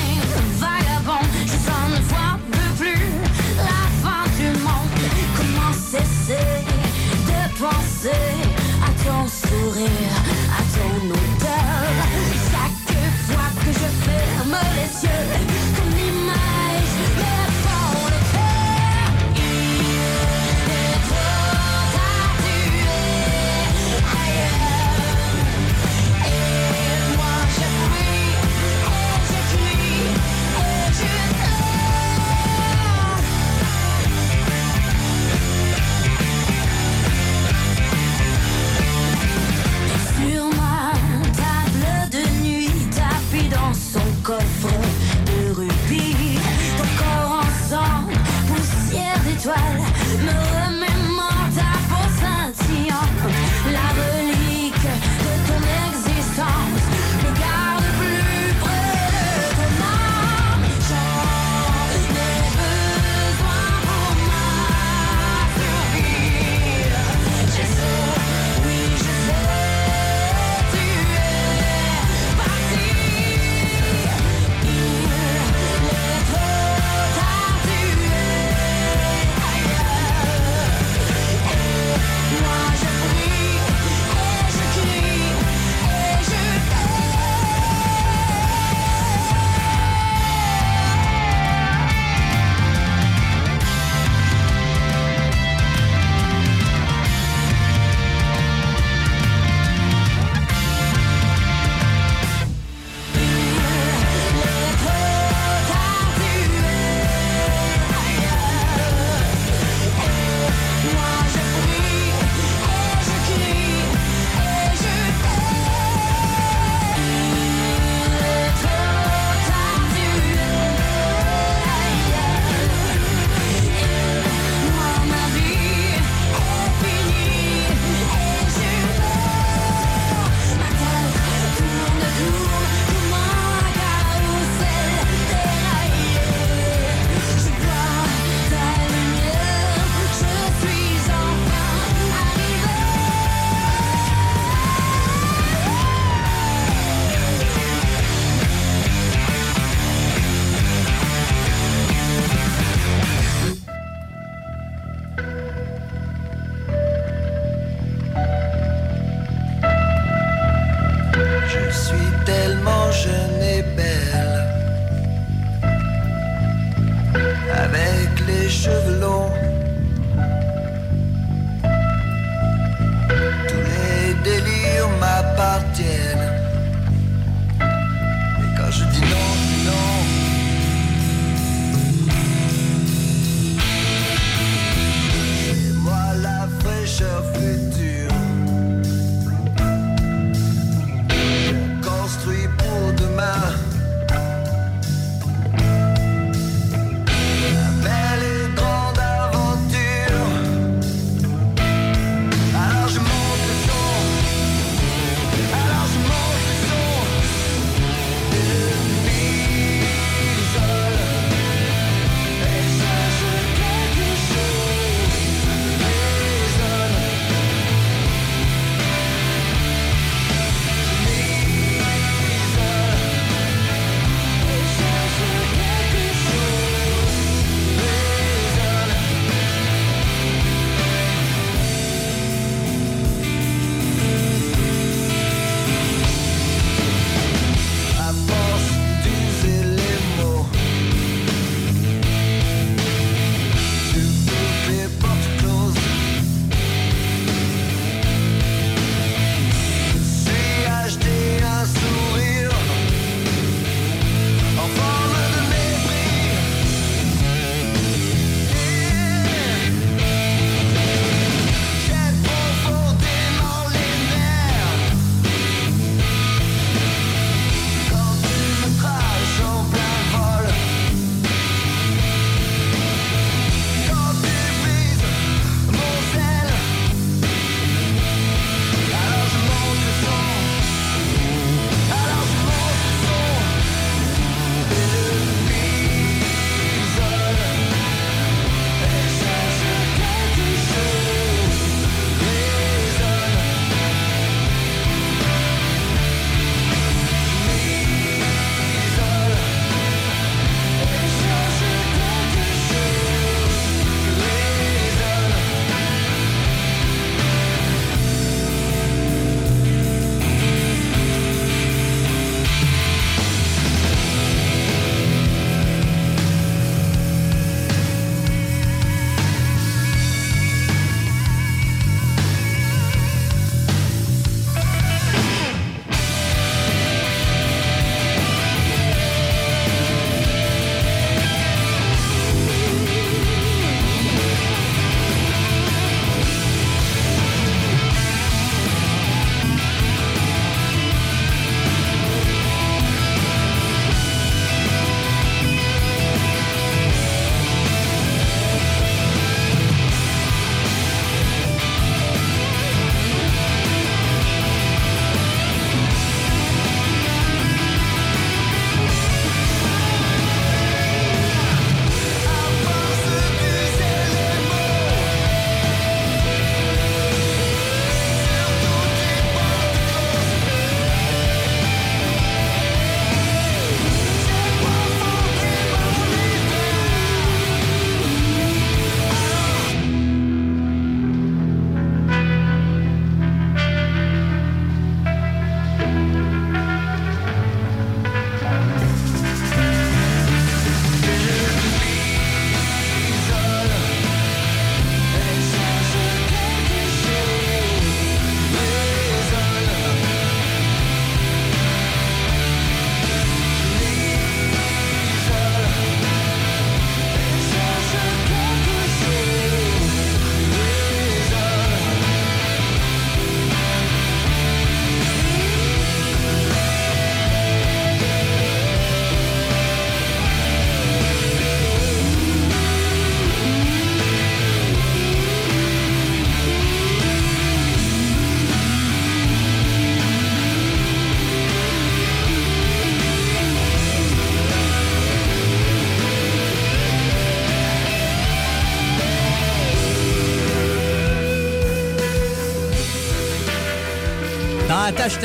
vagabond, 0.59 1.27
je 1.45 1.51
sens 1.51 1.91
ne 1.91 2.03
vois 2.05 2.39
plus 2.79 3.13
la 3.57 3.83
fin 4.03 4.25
du 4.39 4.59
monde. 4.59 5.11
Comment 5.37 5.73
cesser 5.73 6.66
penser 7.59 8.11
à 8.83 8.91
ton 9.05 9.27
sourire, 9.29 10.17
à 10.53 10.63
ton 10.75 11.07
odeur? 11.07 11.97
Chaque 12.51 12.97
fois 13.27 13.49
que 13.63 13.71
je 13.73 13.89
ferme 14.05 14.57
les 14.77 14.93
yeux, 15.05 15.27
poussière 49.47 49.76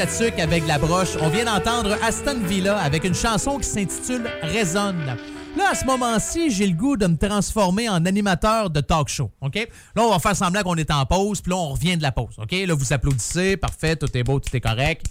Avec 0.01 0.65
la 0.65 0.79
broche. 0.79 1.09
On 1.21 1.29
vient 1.29 1.45
d'entendre 1.45 1.95
Aston 2.01 2.39
Villa 2.43 2.75
avec 2.79 3.03
une 3.03 3.13
chanson 3.13 3.59
qui 3.59 3.69
s'intitule 3.69 4.27
Résonne. 4.41 5.15
Là, 5.55 5.69
à 5.69 5.75
ce 5.75 5.85
moment-ci, 5.85 6.49
j'ai 6.49 6.65
le 6.65 6.73
goût 6.73 6.97
de 6.97 7.05
me 7.05 7.15
transformer 7.15 7.87
en 7.87 8.03
animateur 8.07 8.71
de 8.71 8.81
talk 8.81 9.09
show. 9.09 9.29
OK? 9.41 9.55
Là, 9.95 10.01
on 10.01 10.09
va 10.09 10.17
faire 10.17 10.35
semblant 10.35 10.63
qu'on 10.63 10.75
est 10.77 10.89
en 10.89 11.05
pause, 11.05 11.41
puis 11.41 11.51
là, 11.51 11.57
on 11.57 11.69
revient 11.69 11.97
de 11.97 12.01
la 12.01 12.11
pause. 12.11 12.33
OK? 12.39 12.51
Là, 12.51 12.73
vous 12.73 12.93
applaudissez. 12.93 13.57
Parfait, 13.57 13.95
tout 13.95 14.07
est 14.17 14.23
beau, 14.23 14.39
tout 14.39 14.55
est 14.55 14.59
correct. 14.59 15.05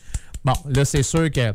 Bon, 0.45 0.55
là, 0.69 0.85
c'est 0.85 1.05
sûr 1.05 1.31
que 1.31 1.53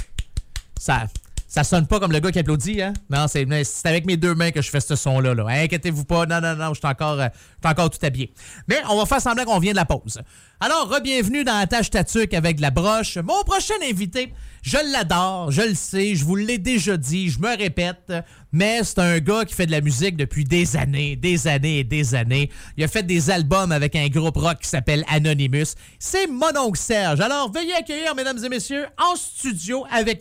ça. 0.80 1.08
Ça 1.56 1.64
sonne 1.64 1.88
pas 1.88 2.02
comme 2.02 2.12
le 2.12 2.20
gars 2.20 2.34
qui 2.34 2.40
applaudit, 2.40 2.82
hein? 2.82 2.92
Non, 3.10 3.28
c'est 3.30 3.48
avec 3.86 4.06
mes 4.06 4.18
deux 4.18 4.36
mains 4.36 4.52
que 4.52 4.62
je 4.62 4.70
fais 4.70 4.82
ce 4.82 4.98
son-là. 4.98 5.34
Là. 5.34 5.46
Inquiétez-vous 5.48 6.04
pas. 6.04 6.26
Non, 6.26 6.42
non, 6.42 6.54
non, 6.54 6.74
je 6.74 6.80
suis 6.80 6.86
encore, 6.86 7.18
euh, 7.18 7.30
encore 7.64 7.90
tout 7.90 8.06
habillé. 8.06 8.34
Mais 8.68 8.76
on 8.90 8.98
va 8.98 9.06
faire 9.06 9.22
semblant 9.22 9.46
qu'on 9.46 9.60
vient 9.60 9.72
de 9.72 9.78
la 9.78 9.86
pause. 9.86 10.20
Alors, 10.60 10.90
re-bienvenue 10.90 11.46
dans 11.46 11.58
la 11.58 11.66
tâche 11.66 11.92
tatuque 11.92 12.34
avec 12.34 12.60
la 12.60 12.72
broche. 12.72 13.16
Mon 13.20 13.42
prochain 13.46 13.76
invité, 13.90 14.34
je 14.64 14.76
l'adore, 14.92 15.50
je 15.50 15.62
le 15.62 15.76
sais, 15.76 16.16
je 16.16 16.26
vous 16.26 16.36
l'ai 16.36 16.58
déjà 16.58 16.98
dit, 16.98 17.30
je 17.30 17.40
me 17.40 17.58
répète, 17.58 18.12
mais 18.52 18.84
c'est 18.84 19.00
un 19.00 19.20
gars 19.20 19.46
qui 19.46 19.54
fait 19.54 19.66
de 19.66 19.72
la 19.72 19.80
musique 19.80 20.18
depuis 20.18 20.44
des 20.44 20.76
années, 20.76 21.16
des 21.16 21.48
années 21.48 21.80
et 21.80 21.84
des 21.86 22.16
années. 22.16 22.50
Il 22.76 22.84
a 22.84 22.90
fait 22.90 23.04
des 23.04 23.30
albums 23.30 23.72
avec 23.72 23.96
un 23.96 24.08
groupe 24.10 24.36
rock 24.36 24.60
qui 24.62 24.68
s'appelle 24.68 25.06
Anonymous. 25.08 25.76
C'est 26.00 26.28
mon 26.28 26.58
oncle 26.58 26.80
Serge. 26.80 27.22
Alors, 27.22 27.50
veuillez 27.50 27.76
accueillir, 27.76 28.14
mesdames 28.14 28.44
et 28.44 28.50
messieurs, 28.50 28.88
en 28.98 29.16
studio 29.16 29.86
avec... 29.90 30.20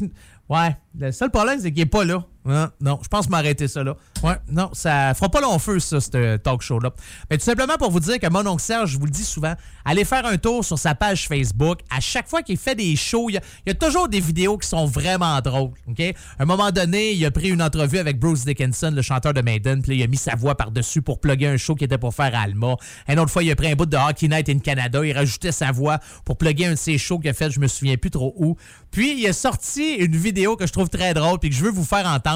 Ouais, 0.49 0.77
le 0.99 1.11
seul 1.13 1.31
problème, 1.31 1.59
c'est 1.61 1.73
qu'il 1.73 1.83
est 1.83 1.87
pas 1.87 2.05
là. 2.05 2.25
Hein? 2.47 2.71
Non, 2.81 2.99
je 3.03 3.09
pense 3.09 3.31
m'arrêter 3.31 3.69
ça 3.69 3.83
là. 3.83 3.97
Ouais, 4.23 4.37
non, 4.51 4.71
ça 4.75 5.15
fera 5.15 5.31
pas 5.31 5.41
long 5.41 5.59
feu, 5.59 5.81
ça, 5.81 6.01
ce 6.01 6.37
talk 6.37 6.61
show-là. 6.61 6.91
Mais 7.31 7.39
tout 7.39 7.45
simplement 7.45 7.77
pour 7.79 7.91
vous 7.91 8.01
dire 8.01 8.19
que 8.19 8.29
mon 8.29 8.47
oncle 8.47 8.63
Serge, 8.63 8.93
je 8.93 8.99
vous 8.99 9.07
le 9.07 9.11
dis 9.11 9.25
souvent, 9.25 9.55
allez 9.85 10.05
faire 10.05 10.27
un 10.27 10.37
tour 10.37 10.63
sur 10.63 10.79
sa 10.79 10.95
page 10.95 11.27
Facebook. 11.27 11.81
À 11.91 12.01
chaque 12.01 12.29
fois 12.29 12.43
qu'il 12.43 12.59
fait 12.59 12.75
des 12.75 12.97
shows, 12.97 13.31
il 13.31 13.41
y, 13.67 13.71
a, 13.71 13.75
toujours 13.75 14.09
des 14.09 14.21
vidéos 14.21 14.59
qui 14.59 14.69
sont 14.69 14.85
vraiment 14.85 15.41
drôles. 15.41 15.73
OK? 15.89 16.01
À 16.01 16.43
un 16.43 16.45
moment 16.45 16.71
donné, 16.71 17.13
il 17.13 17.25
a 17.25 17.31
pris 17.31 17.49
une 17.49 17.63
entrevue 17.63 17.99
avec 17.99 18.19
Bruce 18.19 18.45
Dickinson, 18.45 18.93
le 18.95 19.03
chanteur 19.03 19.33
de 19.33 19.41
Maiden, 19.41 19.81
puis 19.81 19.97
il 19.97 20.03
a 20.03 20.07
mis 20.07 20.19
sa 20.19 20.35
voix 20.35 20.55
par-dessus 20.55 21.01
pour 21.01 21.21
plugger 21.21 21.47
un 21.47 21.57
show 21.57 21.75
qu'il 21.75 21.87
était 21.87 21.99
pour 21.99 22.15
faire 22.15 22.35
à 22.35 22.41
Alma. 22.41 22.77
Une 23.09 23.19
autre 23.19 23.31
fois, 23.31 23.43
il 23.43 23.51
a 23.51 23.57
pris 23.57 23.71
un 23.71 23.75
bout 23.75 23.87
de 23.87 23.97
Hockey 23.97 24.29
Night 24.29 24.51
in 24.51 24.59
Canada, 24.59 25.05
il 25.05 25.13
rajoutait 25.13 25.53
sa 25.53 25.73
voix 25.73 25.99
pour 26.27 26.37
plugger 26.37 26.67
un 26.67 26.73
de 26.73 26.77
ses 26.77 26.99
shows 26.99 27.19
qu'il 27.19 27.31
a 27.31 27.35
fait, 27.35 27.51
je 27.51 27.61
me 27.61 27.69
souviens 27.69 27.97
plus 27.97 28.11
trop 28.11 28.35
où. 28.37 28.57
Puis, 28.91 29.21
il 29.21 29.27
a 29.27 29.33
sorti 29.33 29.95
une 29.95 30.17
vidéo 30.17 30.57
que 30.57 30.67
je 30.67 30.73
trouve 30.73 30.91
très 30.91 31.15
drôle 31.15 31.39
puis 31.39 31.49
que 31.49 31.57
je 31.57 31.65
veux 31.65 31.71
vous 31.71 31.85
faire 31.85 32.07
entendre. 32.07 32.34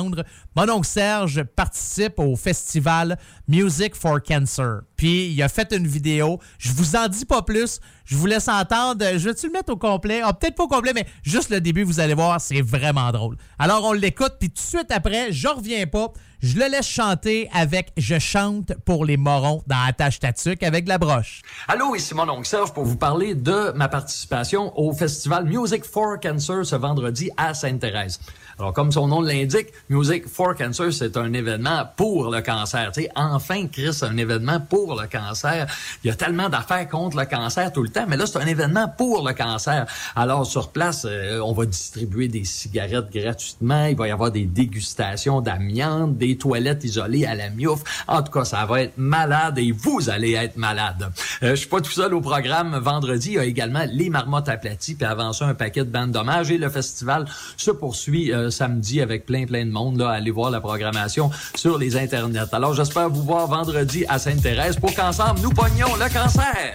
Mon 0.56 0.68
oncle 0.70 0.86
Serge 0.86 1.42
participe 1.42 2.18
au 2.18 2.36
festival 2.36 3.18
Music 3.48 3.96
for 3.96 4.22
Cancer. 4.22 4.82
Puis, 4.96 5.28
il 5.28 5.42
a 5.42 5.48
fait 5.48 5.72
une 5.72 5.86
vidéo. 5.86 6.38
Je 6.58 6.70
vous 6.70 6.96
en 6.96 7.08
dis 7.08 7.24
pas 7.24 7.42
plus. 7.42 7.80
Je 8.04 8.16
vous 8.16 8.26
laisse 8.26 8.48
entendre. 8.48 9.04
Je 9.16 9.28
vais-tu 9.28 9.46
le 9.46 9.52
mettre 9.52 9.72
au 9.72 9.76
complet? 9.76 10.20
Ah, 10.22 10.32
peut-être 10.34 10.54
pas 10.54 10.64
au 10.64 10.68
complet, 10.68 10.92
mais 10.94 11.06
juste 11.22 11.50
le 11.50 11.60
début, 11.60 11.82
vous 11.82 12.00
allez 12.00 12.14
voir, 12.14 12.40
c'est 12.40 12.60
vraiment 12.60 13.10
drôle. 13.10 13.36
Alors, 13.58 13.84
on 13.84 13.92
l'écoute, 13.92 14.34
puis 14.38 14.50
tout 14.50 14.56
de 14.62 14.78
suite 14.78 14.90
après, 14.90 15.32
je 15.32 15.48
reviens 15.48 15.86
pas. 15.86 16.12
Je 16.40 16.56
le 16.56 16.70
laisse 16.70 16.86
chanter 16.86 17.48
avec 17.52 17.90
Je 17.96 18.16
chante 18.20 18.72
pour 18.84 19.04
les 19.04 19.16
morons 19.16 19.62
dans 19.66 19.82
Attache 19.88 20.20
Tatuc 20.20 20.62
avec 20.62 20.86
la 20.86 20.96
broche. 20.96 21.42
Allô, 21.66 21.96
ici 21.96 22.14
mon 22.14 22.28
oncle 22.28 22.46
Serge 22.46 22.72
pour 22.72 22.84
vous 22.84 22.94
parler 22.94 23.34
de 23.34 23.72
ma 23.74 23.88
participation 23.88 24.72
au 24.78 24.92
festival 24.92 25.46
Music 25.46 25.84
for 25.84 26.20
Cancer 26.20 26.64
ce 26.64 26.76
vendredi 26.76 27.28
à 27.36 27.54
Sainte-Thérèse. 27.54 28.20
Alors, 28.56 28.72
comme 28.72 28.92
son 28.92 29.08
nom 29.08 29.20
l'indique, 29.20 29.68
Music 29.88 30.28
for 30.28 30.54
Cancer, 30.54 30.92
c'est 30.92 31.16
un 31.16 31.32
événement 31.32 31.84
pour 31.96 32.30
le 32.30 32.40
cancer. 32.40 32.92
Tu 32.92 33.02
sais, 33.02 33.10
enfin, 33.38 33.68
Chris, 33.68 34.00
un 34.02 34.16
événement 34.16 34.58
pour 34.58 35.00
le 35.00 35.06
cancer. 35.06 35.66
Il 36.02 36.08
y 36.08 36.10
a 36.10 36.16
tellement 36.16 36.48
d'affaires 36.48 36.88
contre 36.88 37.16
le 37.16 37.24
cancer 37.24 37.72
tout 37.72 37.84
le 37.84 37.88
temps, 37.88 38.04
mais 38.08 38.16
là, 38.16 38.26
c'est 38.26 38.38
un 38.38 38.46
événement 38.46 38.88
pour 38.88 39.26
le 39.26 39.32
cancer. 39.32 39.86
Alors, 40.16 40.44
sur 40.44 40.70
place, 40.70 41.06
euh, 41.08 41.38
on 41.40 41.52
va 41.52 41.66
distribuer 41.66 42.26
des 42.26 42.44
cigarettes 42.44 43.10
gratuitement. 43.12 43.86
Il 43.86 43.96
va 43.96 44.08
y 44.08 44.10
avoir 44.10 44.32
des 44.32 44.44
dégustations 44.44 45.40
d'amiante, 45.40 46.18
des 46.18 46.36
toilettes 46.36 46.82
isolées 46.82 47.26
à 47.26 47.36
la 47.36 47.48
miouf. 47.50 47.84
En 48.08 48.22
tout 48.22 48.32
cas, 48.32 48.44
ça 48.44 48.66
va 48.66 48.82
être 48.82 48.98
malade 48.98 49.58
et 49.58 49.70
vous 49.70 50.10
allez 50.10 50.32
être 50.32 50.56
malade. 50.56 51.10
Euh, 51.44 51.50
je 51.50 51.54
suis 51.54 51.68
pas 51.68 51.80
tout 51.80 51.92
seul 51.92 52.12
au 52.12 52.20
programme. 52.20 52.76
Vendredi, 52.76 53.28
il 53.28 53.34
y 53.34 53.38
a 53.38 53.44
également 53.44 53.84
les 53.88 54.10
marmottes 54.10 54.48
aplaties, 54.48 54.96
puis 54.96 55.06
avant 55.06 55.32
ça, 55.32 55.46
un 55.46 55.54
paquet 55.54 55.84
de 55.84 55.90
bandes 55.90 56.10
d'hommage. 56.10 56.50
Et 56.50 56.58
le 56.58 56.68
festival 56.68 57.26
se 57.56 57.70
poursuit 57.70 58.32
euh, 58.32 58.50
samedi 58.50 59.00
avec 59.00 59.26
plein, 59.26 59.46
plein 59.46 59.64
de 59.64 59.70
monde. 59.70 59.98
Là, 59.98 60.10
allez 60.10 60.32
voir 60.32 60.50
la 60.50 60.60
programmation 60.60 61.30
sur 61.54 61.78
les 61.78 61.96
internets. 61.96 62.52
Alors, 62.52 62.74
j'espère 62.74 63.08
vous 63.08 63.22
vendredi 63.36 64.04
à 64.08 64.18
Sainte-Thérèse 64.18 64.76
pour 64.76 64.94
qu'ensemble, 64.94 65.40
nous 65.40 65.50
pognions 65.50 65.94
le 65.96 66.12
cancer. 66.12 66.74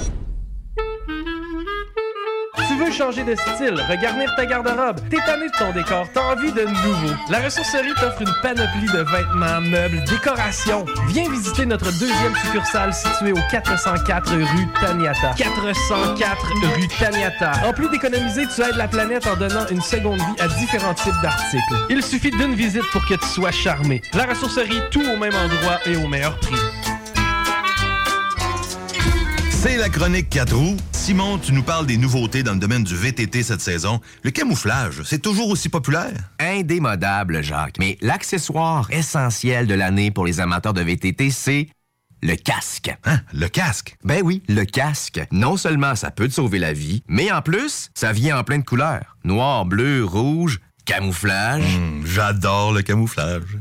de 3.11 3.35
style, 3.35 3.75
regarnir 3.89 4.33
ta 4.37 4.45
garde-robe, 4.45 5.01
t'es 5.09 5.17
de 5.17 5.57
ton 5.57 5.73
décor, 5.73 6.07
t'as 6.13 6.33
envie 6.33 6.51
de 6.53 6.61
nouveau. 6.61 7.13
La 7.29 7.39
ressourcerie 7.39 7.93
t'offre 7.99 8.21
une 8.21 8.33
panoplie 8.41 8.85
de 8.85 8.99
vêtements, 8.99 9.59
meubles, 9.59 10.01
décorations. 10.05 10.85
Viens 11.09 11.29
visiter 11.29 11.65
notre 11.65 11.91
deuxième 11.99 12.33
succursale 12.45 12.93
située 12.93 13.33
au 13.33 13.39
404 13.51 14.31
rue 14.31 14.67
Taniata. 14.79 15.33
404 15.35 16.47
rue 16.75 16.87
Taniata. 16.99 17.51
En 17.67 17.73
plus 17.73 17.89
d'économiser, 17.89 18.45
tu 18.47 18.61
aides 18.61 18.77
la 18.77 18.87
planète 18.87 19.27
en 19.27 19.35
donnant 19.35 19.67
une 19.69 19.81
seconde 19.81 20.19
vie 20.19 20.39
à 20.39 20.47
différents 20.47 20.93
types 20.93 21.21
d'articles. 21.21 21.75
Il 21.89 22.01
suffit 22.01 22.31
d'une 22.31 22.55
visite 22.55 22.89
pour 22.93 23.05
que 23.05 23.15
tu 23.15 23.27
sois 23.27 23.51
charmé. 23.51 24.01
La 24.13 24.25
ressourcerie, 24.25 24.81
tout 24.89 25.03
au 25.03 25.17
même 25.17 25.35
endroit 25.35 25.79
et 25.85 25.97
au 25.97 26.07
meilleur 26.07 26.39
prix. 26.39 26.55
C'est 29.49 29.75
la 29.75 29.89
chronique 29.89 30.29
4 30.29 30.55
roues. 30.55 30.77
Simon, 31.01 31.39
tu 31.39 31.51
nous 31.51 31.63
parles 31.63 31.87
des 31.87 31.97
nouveautés 31.97 32.43
dans 32.43 32.53
le 32.53 32.59
domaine 32.59 32.83
du 32.83 32.95
VTT 32.95 33.41
cette 33.41 33.59
saison. 33.61 33.99
Le 34.21 34.29
camouflage, 34.29 35.01
c'est 35.03 35.19
toujours 35.21 35.49
aussi 35.49 35.67
populaire? 35.67 36.13
Indémodable, 36.37 37.41
Jacques. 37.43 37.77
Mais 37.79 37.97
l'accessoire 38.01 38.87
essentiel 38.91 39.65
de 39.65 39.73
l'année 39.73 40.11
pour 40.11 40.25
les 40.27 40.39
amateurs 40.39 40.73
de 40.75 40.81
VTT, 40.81 41.31
c'est 41.31 41.69
le 42.21 42.35
casque. 42.35 42.95
Hein? 43.05 43.19
Le 43.33 43.47
casque? 43.47 43.95
Ben 44.03 44.21
oui, 44.23 44.43
le 44.47 44.63
casque. 44.63 45.21
Non 45.31 45.57
seulement 45.57 45.95
ça 45.95 46.11
peut 46.11 46.27
te 46.27 46.33
sauver 46.33 46.59
la 46.59 46.71
vie, 46.71 47.01
mais 47.07 47.31
en 47.31 47.41
plus, 47.41 47.89
ça 47.95 48.11
vient 48.13 48.37
en 48.37 48.43
plein 48.43 48.59
de 48.59 48.63
couleurs. 48.65 49.17
Noir, 49.23 49.65
bleu, 49.65 50.05
rouge, 50.05 50.59
camouflage. 50.85 51.63
Hmm, 51.77 52.05
J'adore 52.05 52.73
le 52.73 52.83
camouflage. 52.83 53.57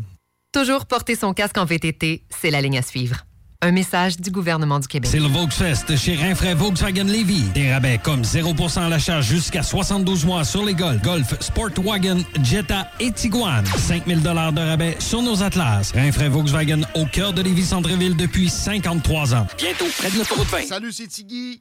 Toujours 0.53 0.85
porter 0.85 1.15
son 1.15 1.33
casque 1.33 1.57
en 1.57 1.65
VTT, 1.65 2.25
c'est 2.29 2.51
la 2.51 2.61
ligne 2.61 2.77
à 2.79 2.83
suivre. 2.83 3.25
Un 3.63 3.73
message 3.73 4.17
du 4.17 4.31
gouvernement 4.31 4.81
du 4.81 4.89
Québec. 4.89 5.11
C'est 5.13 5.19
le 5.19 5.27
Volksfest 5.27 5.95
chez 5.95 6.15
Rinfraie 6.15 6.55
Volkswagen 6.55 7.05
Levy. 7.05 7.43
Des 7.53 7.71
rabais 7.71 8.01
comme 8.03 8.23
0% 8.23 8.81
à 8.81 8.89
l'achat 8.89 9.21
jusqu'à 9.21 9.63
72 9.63 10.25
mois 10.25 10.45
sur 10.45 10.65
les 10.65 10.73
Golf, 10.73 11.03
Golf, 11.03 11.39
Sportwagen, 11.41 12.21
Jetta 12.43 12.91
et 13.01 13.13
Tiguan. 13.13 13.63
5000 13.67 14.23
de 14.23 14.31
rabais 14.31 14.97
sur 14.99 15.21
nos 15.21 15.43
Atlas. 15.43 15.93
Rinfraie 15.93 16.31
Volkswagen 16.31 16.81
au 16.95 17.05
cœur 17.05 17.35
de 17.35 17.43
Lévis 17.43 17.67
Centreville 17.67 18.17
depuis 18.17 18.49
53 18.49 19.35
ans. 19.35 19.47
Bientôt 19.59 19.85
près 19.99 20.11
de 20.11 20.17
l'autoroute 20.17 20.49
20. 20.49 20.63
Salut, 20.67 20.93
c'est 20.93 21.09
Tiggy. 21.09 21.61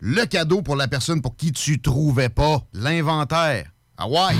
le 0.00 0.24
cadeau 0.26 0.62
pour 0.62 0.76
la 0.76 0.88
personne 0.88 1.20
pour 1.20 1.36
qui 1.36 1.52
tu 1.52 1.80
trouvais 1.80 2.28
pas. 2.28 2.62
L'inventaire. 2.72 3.66
Ah 3.96 4.08
ouais! 4.08 4.36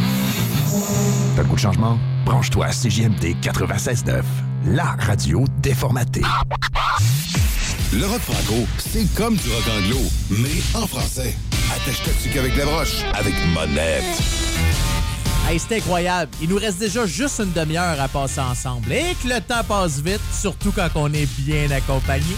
T'as 1.34 1.42
le 1.42 1.48
goût 1.48 1.56
de 1.56 1.60
changement? 1.60 1.98
Branche-toi 2.24 2.66
à 2.66 2.70
CJMD 2.70 3.36
96.9, 3.42 4.22
la 4.66 4.96
radio 5.00 5.44
déformatée. 5.62 6.22
Le 7.92 8.06
rock 8.06 8.20
franco, 8.20 8.66
c'est 8.78 9.12
comme 9.14 9.34
du 9.36 9.48
rock 9.48 9.64
anglo, 9.76 9.98
mais 10.30 10.62
en 10.74 10.86
français. 10.86 11.34
Attache 11.74 12.02
ta 12.02 12.40
avec 12.40 12.56
la 12.56 12.66
broche, 12.66 13.02
avec 13.14 13.34
Monette. 13.54 14.04
Hey, 15.48 15.58
c'est 15.58 15.78
incroyable. 15.78 16.30
Il 16.42 16.50
nous 16.50 16.58
reste 16.58 16.78
déjà 16.78 17.06
juste 17.06 17.40
une 17.40 17.52
demi-heure 17.52 17.98
à 17.98 18.08
passer 18.08 18.40
ensemble. 18.40 18.92
Et 18.92 19.16
que 19.22 19.28
le 19.28 19.40
temps 19.40 19.64
passe 19.66 20.00
vite, 20.00 20.20
surtout 20.30 20.72
quand 20.72 20.88
on 20.94 21.10
est 21.14 21.26
bien 21.40 21.70
accompagné. 21.70 22.36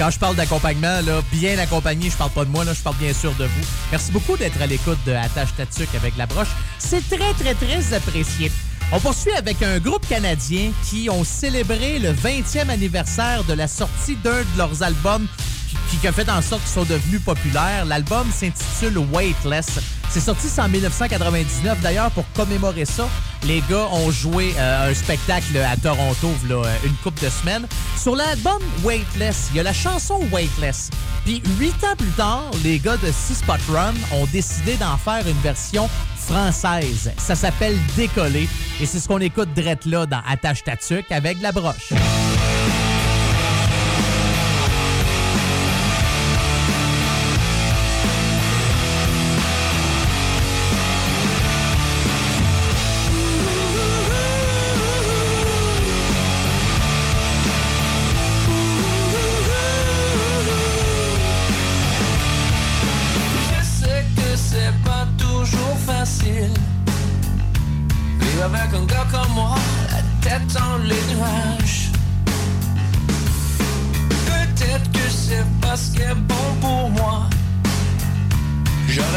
Quand 0.00 0.08
je 0.08 0.18
parle 0.18 0.34
d'accompagnement, 0.34 1.00
bien 1.30 1.58
accompagné, 1.58 2.08
je 2.08 2.16
parle 2.16 2.30
pas 2.30 2.46
de 2.46 2.50
moi, 2.50 2.64
je 2.64 2.80
parle 2.80 2.96
bien 2.96 3.12
sûr 3.12 3.34
de 3.34 3.44
vous. 3.44 3.66
Merci 3.90 4.10
beaucoup 4.12 4.34
d'être 4.34 4.58
à 4.62 4.66
l'écoute 4.66 4.96
de 5.04 5.12
Attache 5.12 5.54
Tatuc 5.54 5.94
avec 5.94 6.16
la 6.16 6.24
broche. 6.24 6.48
C'est 6.78 7.06
très, 7.06 7.34
très, 7.34 7.52
très 7.52 7.92
apprécié. 7.92 8.50
On 8.92 8.98
poursuit 8.98 9.32
avec 9.32 9.62
un 9.62 9.78
groupe 9.78 10.08
canadien 10.08 10.70
qui 10.88 11.10
ont 11.10 11.22
célébré 11.22 11.98
le 11.98 12.14
20e 12.14 12.70
anniversaire 12.70 13.44
de 13.44 13.52
la 13.52 13.68
sortie 13.68 14.16
d'un 14.16 14.40
de 14.40 14.56
leurs 14.56 14.82
albums 14.82 15.26
qui, 15.90 15.96
qui 15.98 16.08
a 16.08 16.12
fait 16.12 16.28
en 16.28 16.42
sorte 16.42 16.62
qu'ils 16.62 16.72
sont 16.72 16.84
devenus 16.84 17.22
populaires. 17.22 17.84
L'album 17.84 18.26
s'intitule 18.32 18.98
Weightless. 19.12 19.78
C'est 20.10 20.20
sorti 20.20 20.48
en 20.58 20.68
1999. 20.68 21.80
D'ailleurs, 21.80 22.10
pour 22.10 22.24
commémorer 22.32 22.84
ça, 22.84 23.08
les 23.44 23.62
gars 23.70 23.86
ont 23.92 24.10
joué 24.10 24.52
euh, 24.58 24.90
un 24.90 24.94
spectacle 24.94 25.56
à 25.56 25.76
Toronto 25.76 26.30
euh, 26.50 26.64
une 26.84 26.94
couple 26.94 27.24
de 27.24 27.30
semaines. 27.30 27.66
Sur 27.96 28.16
l'album 28.16 28.58
Weightless, 28.82 29.48
il 29.50 29.58
y 29.58 29.60
a 29.60 29.62
la 29.62 29.72
chanson 29.72 30.20
Weightless. 30.32 30.90
Puis 31.24 31.42
huit 31.58 31.84
ans 31.84 31.94
plus 31.96 32.10
tard, 32.10 32.50
les 32.64 32.78
gars 32.78 32.96
de 32.96 33.12
Six 33.12 33.36
Spot 33.36 33.60
Run 33.68 33.94
ont 34.12 34.26
décidé 34.32 34.76
d'en 34.76 34.96
faire 34.96 35.26
une 35.26 35.40
version 35.42 35.88
française. 36.16 37.12
Ça 37.16 37.34
s'appelle 37.34 37.76
Décoller. 37.96 38.48
Et 38.80 38.86
c'est 38.86 38.98
ce 38.98 39.08
qu'on 39.08 39.20
écoute 39.20 39.50
drette 39.54 39.86
là 39.86 40.06
dans 40.06 40.22
Attache 40.28 40.64
Tatuc 40.64 41.10
avec 41.10 41.40
la 41.40 41.52
broche. 41.52 41.92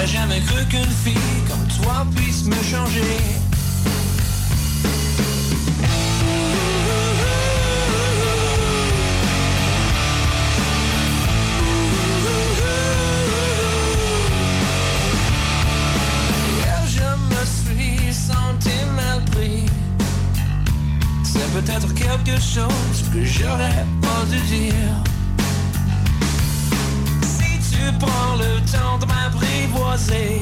J'aurais 0.05 0.17
jamais 0.17 0.41
cru 0.41 0.65
qu'une 0.65 0.83
fille 0.83 1.13
comme 1.47 1.65
toi 1.81 2.05
puisse 2.13 2.43
me 2.43 2.55
changer. 2.55 3.01
Je 16.85 16.99
me 17.29 17.45
suis 17.45 18.13
senti 18.13 18.69
mal 18.95 19.23
pris. 19.31 19.65
C'est 21.23 21.49
peut-être 21.53 21.93
quelque 21.93 22.41
chose 22.41 23.09
que 23.13 23.23
j'aurais 23.23 23.85
pas 24.01 24.25
dû 24.29 24.39
dire. 24.53 25.12
Prends 27.99 28.35
le 28.35 28.59
temps 28.71 28.97
de 28.99 29.05
m'apprivoiser, 29.05 30.41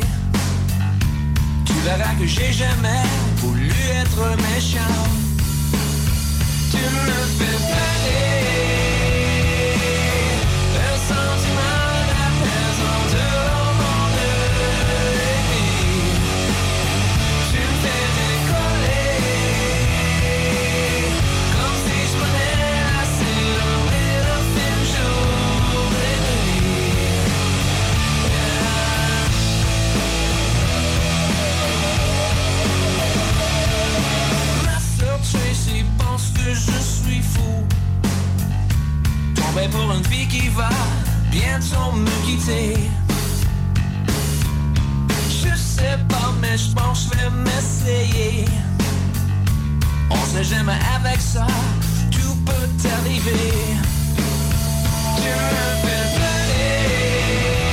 tu 1.66 1.74
verras 1.84 2.14
que 2.20 2.26
j'ai 2.26 2.52
jamais 2.52 3.04
voulu 3.38 3.70
être 3.70 4.38
méchant. 4.54 5.04
Tu 6.72 6.78
me 6.78 7.18
fais 7.38 7.58
planer. 7.58 8.01
Pour 39.72 39.92
une 39.94 40.04
fille 40.06 40.28
qui 40.28 40.50
va 40.50 40.70
bientôt 41.32 41.92
me 41.94 42.26
quitter. 42.26 42.78
Je 45.30 45.56
sais 45.56 45.98
pas 46.08 46.32
mais 46.42 46.58
je 46.58 46.72
pense 46.74 47.08
que 47.08 47.18
je 47.18 47.24
vais 47.24 47.32
m'essayer. 47.46 48.46
On 50.10 50.26
sait 50.26 50.44
jamais 50.44 50.80
avec 50.96 51.20
ça 51.20 51.48
Tout 52.12 52.36
peut 52.46 52.90
arriver. 53.00 53.72
Thank 56.82 57.71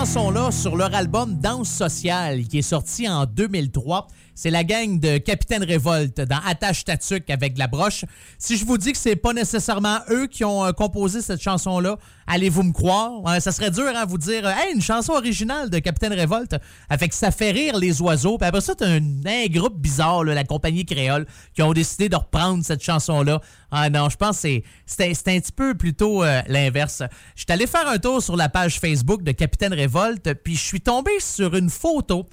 chanson-là 0.00 0.50
sur 0.50 0.76
leur 0.76 0.94
album 0.94 1.36
Danse 1.36 1.70
sociale 1.70 2.44
qui 2.44 2.58
est 2.58 2.62
sorti 2.62 3.08
en 3.08 3.24
2003. 3.24 4.08
C'est 4.38 4.50
la 4.50 4.64
gang 4.64 5.00
de 5.00 5.16
Capitaine 5.16 5.64
Révolte 5.64 6.20
dans 6.20 6.40
Attache 6.46 6.84
Tatuc 6.84 7.30
avec 7.30 7.56
la 7.56 7.68
broche. 7.68 8.04
Si 8.38 8.58
je 8.58 8.66
vous 8.66 8.76
dis 8.76 8.92
que 8.92 8.98
c'est 8.98 9.16
pas 9.16 9.32
nécessairement 9.32 10.00
eux 10.10 10.26
qui 10.26 10.44
ont 10.44 10.62
euh, 10.62 10.72
composé 10.72 11.22
cette 11.22 11.40
chanson-là, 11.40 11.96
allez-vous 12.26 12.62
me 12.62 12.72
croire? 12.74 13.40
Ça 13.40 13.50
serait 13.50 13.70
dur 13.70 13.88
à 13.96 14.04
vous 14.04 14.18
dire, 14.18 14.46
euh, 14.46 14.50
hey, 14.50 14.74
une 14.74 14.82
chanson 14.82 15.14
originale 15.14 15.70
de 15.70 15.78
Capitaine 15.78 16.12
Révolte. 16.12 16.54
Fait 16.98 17.08
que 17.08 17.14
ça 17.14 17.30
fait 17.30 17.50
rire 17.50 17.78
les 17.78 18.02
oiseaux. 18.02 18.36
Puis 18.36 18.46
après 18.46 18.60
ça, 18.60 18.74
t'as 18.74 18.86
un, 18.90 19.46
groupe 19.46 19.80
bizarre, 19.80 20.22
là, 20.22 20.34
la 20.34 20.44
compagnie 20.44 20.84
créole, 20.84 21.26
qui 21.54 21.62
ont 21.62 21.72
décidé 21.72 22.10
de 22.10 22.16
reprendre 22.16 22.62
cette 22.62 22.82
chanson-là. 22.82 23.40
Ah 23.70 23.88
non, 23.88 24.10
je 24.10 24.16
pense 24.16 24.42
que 24.42 24.60
c'est- 24.84 25.08
un 25.08 25.40
petit 25.40 25.52
peu 25.52 25.74
plutôt 25.74 26.22
euh, 26.22 26.42
l'inverse. 26.48 27.02
Je 27.36 27.44
suis 27.44 27.52
allé 27.52 27.66
faire 27.66 27.88
un 27.88 27.98
tour 27.98 28.22
sur 28.22 28.36
la 28.36 28.50
page 28.50 28.80
Facebook 28.80 29.22
de 29.22 29.32
Capitaine 29.32 29.72
Révolte, 29.72 30.34
puis 30.34 30.56
je 30.56 30.62
suis 30.62 30.82
tombé 30.82 31.12
sur 31.20 31.54
une 31.54 31.70
photo. 31.70 32.26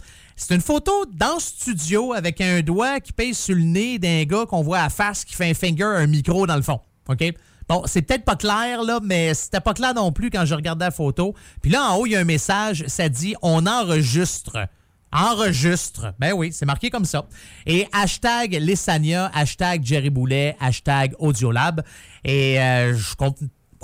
C'est 0.45 0.55
une 0.55 0.61
photo 0.61 1.05
dans 1.13 1.39
studio 1.39 2.11
avec 2.11 2.41
un 2.41 2.61
doigt 2.61 2.99
qui 2.99 3.13
pèse 3.13 3.37
sur 3.37 3.55
le 3.55 3.61
nez 3.63 3.97
d'un 3.97 4.23
gars 4.25 4.45
qu'on 4.45 4.61
voit 4.61 4.81
à 4.81 4.89
face 4.89 5.23
qui 5.23 5.35
fait 5.35 5.49
un 5.49 5.53
finger, 5.53 5.83
un 5.85 6.05
micro 6.05 6.45
dans 6.45 6.57
le 6.57 6.61
fond. 6.61 6.81
OK? 7.07 7.23
Bon, 7.69 7.83
c'est 7.85 8.01
peut-être 8.01 8.25
pas 8.25 8.35
clair, 8.35 8.83
là, 8.83 8.99
mais 9.01 9.33
c'était 9.33 9.61
pas 9.61 9.73
clair 9.73 9.93
non 9.93 10.11
plus 10.11 10.29
quand 10.29 10.43
je 10.43 10.53
regardais 10.53 10.83
la 10.83 10.91
photo. 10.91 11.33
Puis 11.61 11.71
là, 11.71 11.91
en 11.91 11.95
haut, 11.95 12.05
il 12.05 12.11
y 12.11 12.15
a 12.17 12.19
un 12.19 12.25
message, 12.25 12.83
ça 12.87 13.07
dit 13.07 13.35
On 13.41 13.65
enregistre. 13.65 14.67
Enregistre. 15.13 16.13
Ben 16.19 16.33
oui, 16.33 16.51
c'est 16.51 16.65
marqué 16.65 16.89
comme 16.89 17.05
ça. 17.05 17.25
Et 17.65 17.87
hashtag 17.93 18.55
Lissania, 18.59 19.31
hashtag 19.33 19.81
Jerry 19.85 20.09
Boulet, 20.09 20.57
hashtag 20.59 21.15
Audiolab. 21.19 21.83
Et 22.25 22.59
euh, 22.59 22.97
je 22.97 23.15
comp- 23.15 23.37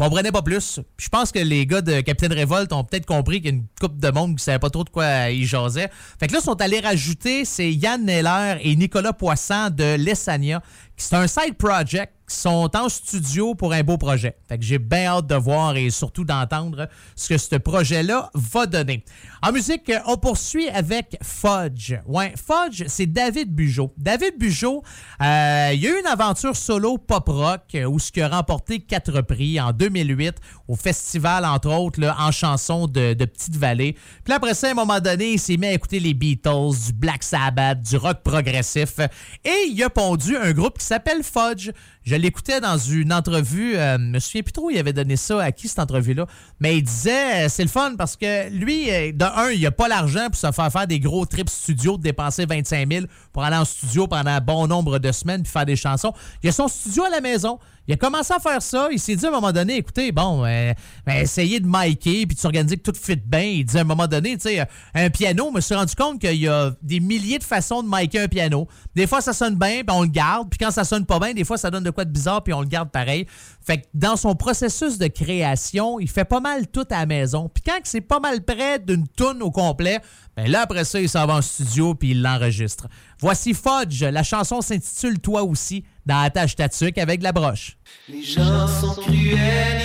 comprenais 0.04 0.32
pas 0.32 0.42
plus. 0.42 0.80
Je 0.98 1.10
pense 1.10 1.32
que 1.32 1.40
les 1.40 1.66
gars 1.66 1.82
de 1.82 2.00
Capitaine 2.00 2.32
Révolte 2.32 2.72
ont 2.72 2.84
peut-être 2.86 3.06
compris 3.06 3.42
qu'il 3.42 3.52
y 3.52 3.54
a 3.54 3.58
une 3.58 3.66
coupe 3.82 4.00
de 4.00 4.10
monde 4.12 4.38
qui 4.38 4.44
savait 4.44 4.60
pas 4.60 4.70
trop 4.70 4.86
de 4.86 4.90
quoi 4.90 5.30
ils 5.30 5.46
jasaient. 5.46 5.90
Fait 6.20 6.28
que 6.28 6.34
là, 6.34 6.40
ils 6.42 6.46
sont 6.46 6.62
allés 6.62 6.80
rajouter, 6.80 7.44
c'est 7.44 7.72
Yann 7.74 8.06
Neller 8.06 8.60
et 8.62 8.76
Nicolas 8.78 9.12
Poisson 9.12 9.70
de 9.70 9.96
Lessania. 9.96 10.62
C'est 11.02 11.16
un 11.16 11.28
side 11.28 11.56
project 11.56 12.14
qui 12.30 12.36
sont 12.36 12.70
en 12.76 12.90
studio 12.90 13.56
pour 13.56 13.74
un 13.74 13.82
beau 13.82 13.98
projet. 13.98 14.36
Fait 14.48 14.58
que 14.58 14.64
j'ai 14.64 14.78
bien 14.78 15.06
hâte 15.06 15.28
de 15.28 15.36
voir 15.36 15.76
et 15.76 15.90
surtout 15.90 16.24
d'entendre 16.24 16.88
ce 17.16 17.30
que 17.30 17.38
ce 17.38 17.56
projet-là 17.56 18.30
va 18.36 18.66
donner. 18.68 19.04
En 19.42 19.52
musique, 19.52 19.92
on 20.06 20.18
poursuit 20.18 20.70
avec 20.70 21.18
Fudge. 21.24 21.96
Ouais, 22.06 22.34
Fudge, 22.36 22.84
c'est 22.88 23.08
David 23.08 23.56
Bugeaud. 23.56 23.94
David 23.98 24.38
Bugeaud, 24.38 24.84
euh, 25.22 25.72
il 25.74 25.88
a 25.88 25.90
eu 25.90 26.00
une 26.00 26.08
aventure 26.08 26.56
solo 26.56 26.98
pop-rock 26.98 27.62
euh, 27.76 27.86
où 27.86 27.98
ce 27.98 28.12
qui 28.12 28.22
a 28.22 28.28
remporté 28.28 28.80
quatre 28.80 29.22
prix 29.22 29.60
en 29.60 29.72
2008 29.72 30.36
au 30.68 30.76
festival, 30.76 31.46
entre 31.46 31.70
autres, 31.70 32.06
en 32.20 32.32
chanson 32.32 32.86
de, 32.86 33.14
de 33.14 33.26
Petite-Vallée. 33.26 33.96
Puis 34.24 34.34
après 34.34 34.54
ça, 34.54 34.68
à 34.68 34.72
un 34.72 34.76
moment 34.76 35.00
donné, 35.00 35.34
il 35.34 35.40
s'est 35.40 35.58
mis 35.58 35.68
à 35.68 35.74
écouter 35.74 36.00
les 36.00 36.14
Beatles, 36.14 36.76
du 36.88 36.94
Black 36.94 37.24
Sabbath, 37.24 37.82
du 37.82 37.98
rock 37.98 38.22
progressif. 38.24 39.00
Et 39.46 39.70
il 39.70 39.82
a 39.82 39.90
pondu 39.90 40.36
un 40.36 40.52
groupe 40.52 40.78
qui 40.78 40.86
s'appelle 40.90 41.24
Fudge. 41.24 41.72
Je 42.10 42.16
l'écoutais 42.16 42.60
dans 42.60 42.80
une 42.80 43.14
entrevue, 43.14 43.78
euh, 43.78 44.00
je 44.00 44.04
me 44.04 44.18
souviens 44.18 44.42
plus 44.42 44.52
trop, 44.52 44.72
il 44.72 44.80
avait 44.80 44.94
donné 44.94 45.16
ça 45.16 45.44
à 45.44 45.52
qui 45.52 45.68
cette 45.68 45.78
entrevue-là, 45.78 46.26
mais 46.60 46.76
il 46.76 46.82
disait, 46.82 47.46
euh, 47.46 47.50
c'est 47.50 47.62
le 47.62 47.70
fun 47.70 47.94
parce 48.00 48.16
que 48.16 48.50
lui, 48.50 48.90
euh, 48.90 49.12
de 49.12 49.26
un, 49.26 49.52
il 49.52 49.64
a 49.64 49.70
pas 49.70 49.88
l'argent 49.88 50.26
pour 50.26 50.36
se 50.36 50.52
faire 50.52 50.72
faire 50.72 50.88
des 50.88 51.00
gros 51.00 51.28
trips 51.28 51.52
studio, 51.52 51.98
de 51.98 52.02
dépenser 52.02 52.48
25 52.48 52.92
000 52.92 53.06
pour 53.32 53.44
aller 53.44 53.58
en 53.58 53.64
studio 53.64 54.08
pendant 54.08 54.32
un 54.32 54.42
bon 54.42 54.66
nombre 54.66 54.98
de 54.98 55.12
semaines 55.12 55.44
puis 55.44 55.52
faire 55.52 55.68
des 55.68 55.76
chansons. 55.76 56.12
Il 56.42 56.50
a 56.50 56.52
son 56.52 56.68
studio 56.68 57.04
à 57.04 57.12
la 57.12 57.22
maison. 57.22 57.60
Il 57.90 57.94
a 57.94 57.98
commencé 57.98 58.32
à 58.32 58.40
faire 58.40 58.62
ça. 58.62 58.88
Il 58.92 59.00
s'est 59.00 59.16
dit 59.16 59.26
à 59.26 59.30
un 59.30 59.32
moment 59.32 59.52
donné, 59.52 59.78
écoutez, 59.78 60.12
bon, 60.12 60.46
euh, 60.46 60.74
ben, 61.08 61.24
essayez 61.24 61.60
de 61.60 61.66
micer 61.66 62.28
puis 62.28 62.36
de 62.36 62.40
s'organiser 62.40 62.78
que 62.78 62.84
tout 62.84 62.96
fit 62.96 63.16
bien. 63.16 63.42
Il 63.42 63.66
dit 63.66 63.76
à 63.80 63.82
un 63.82 63.84
moment 63.84 64.06
donné, 64.06 64.38
tu 64.38 64.48
sais, 64.48 64.64
un 64.94 65.10
piano, 65.10 65.48
je 65.50 65.56
me 65.56 65.60
suis 65.60 65.74
rendu 65.74 65.96
compte 65.96 66.22
qu'il 66.22 66.36
y 66.36 66.48
a 66.48 66.72
des 66.84 67.00
milliers 67.00 67.40
de 67.40 67.44
façons 67.44 67.82
de 67.82 67.88
micer 67.90 68.20
un 68.20 68.28
piano. 68.28 68.68
Des 68.94 69.08
fois, 69.08 69.22
ça 69.22 69.34
sonne 69.34 69.56
bien, 69.56 69.82
puis 69.84 69.90
on 69.90 70.04
le 70.04 70.08
garde. 70.08 70.50
Puis 70.52 70.60
quand 70.60 70.70
ça 70.70 70.84
sonne 70.84 71.08
pas 71.08 71.18
bien, 71.18 71.34
des 71.34 71.44
fois, 71.44 71.58
ça 71.58 71.72
donne 71.72 71.84
de 71.84 71.90
quoi 71.90 71.99
bizarre, 72.08 72.44
puis 72.44 72.54
on 72.54 72.62
le 72.62 72.68
garde 72.68 72.90
pareil. 72.90 73.28
Fait 73.62 73.80
que 73.80 73.88
dans 73.94 74.16
son 74.16 74.36
processus 74.36 74.98
de 74.98 75.08
création, 75.08 76.00
il 76.00 76.10
fait 76.10 76.26
pas 76.26 76.40
mal 76.40 76.68
tout 76.68 76.86
à 76.90 77.00
la 77.00 77.06
maison. 77.06 77.50
Puis 77.54 77.64
quand 77.66 77.80
c'est 77.84 78.02
pas 78.02 78.20
mal 78.20 78.42
près 78.42 78.80
d'une 78.80 79.08
toune 79.08 79.42
au 79.42 79.52
complet, 79.52 80.00
ben 80.36 80.50
là, 80.50 80.62
après 80.62 80.86
ça, 80.86 81.00
il 81.00 81.10
s'en 81.10 81.26
va 81.26 81.36
en 81.36 81.42
studio, 81.42 81.96
puis 81.96 82.12
il 82.12 82.22
l'enregistre. 82.22 82.88
Voici 83.20 83.54
Fudge. 83.54 84.02
La 84.04 84.24
chanson 84.24 84.62
s'intitule 84.62 85.20
Toi 85.20 85.44
aussi 85.44 85.84
dans 86.06 86.20
Attache 86.20 86.56
ta 86.56 86.70
tuque 86.70 86.98
avec 86.98 87.22
la 87.22 87.32
broche. 87.32 87.78
Les 88.08 88.24
gens 88.24 88.68
sont 88.68 88.96
cruels, 89.02 89.82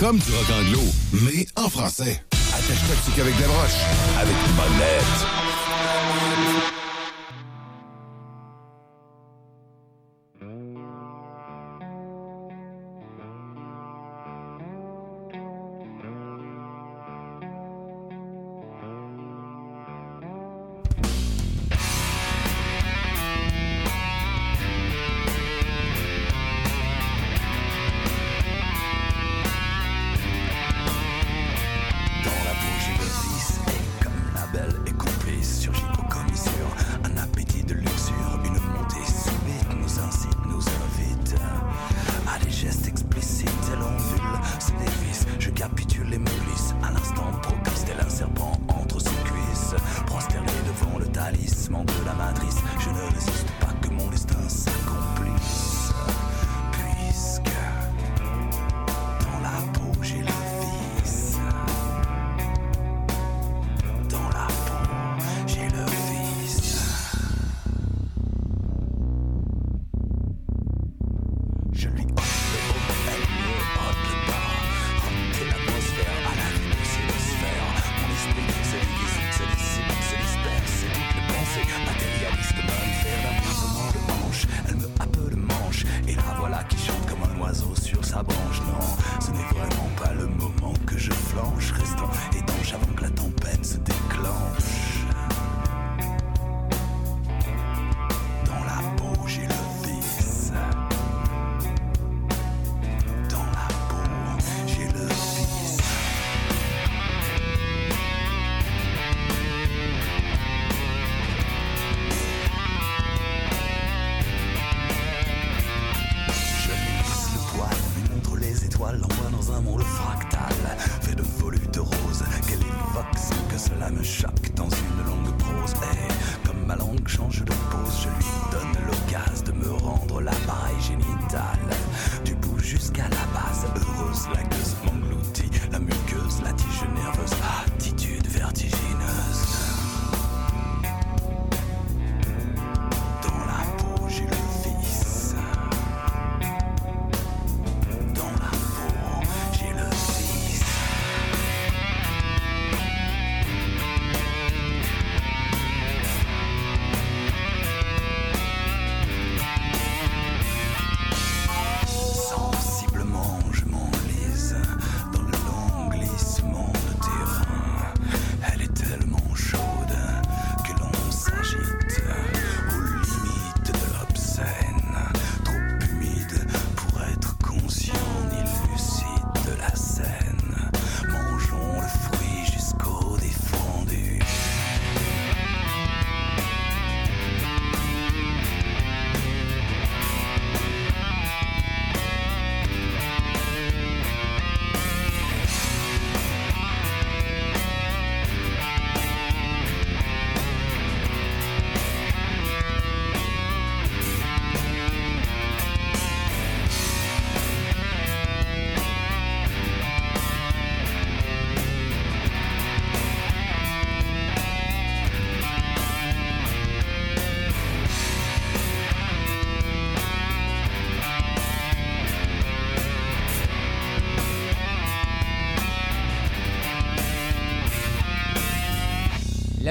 comme 0.00 0.16
du 0.16 0.32
rock 0.32 0.46
anglo, 0.58 0.80
mais 1.12 1.46
en 1.56 1.68
français. 1.68 2.22
Attache-toi 2.32 2.96
dessus 2.96 3.12
qu'avec 3.14 3.36
des 3.36 3.44
broches, 3.44 3.84
avec 4.18 4.34
Monette. 4.56 5.04
Dans 5.36 5.39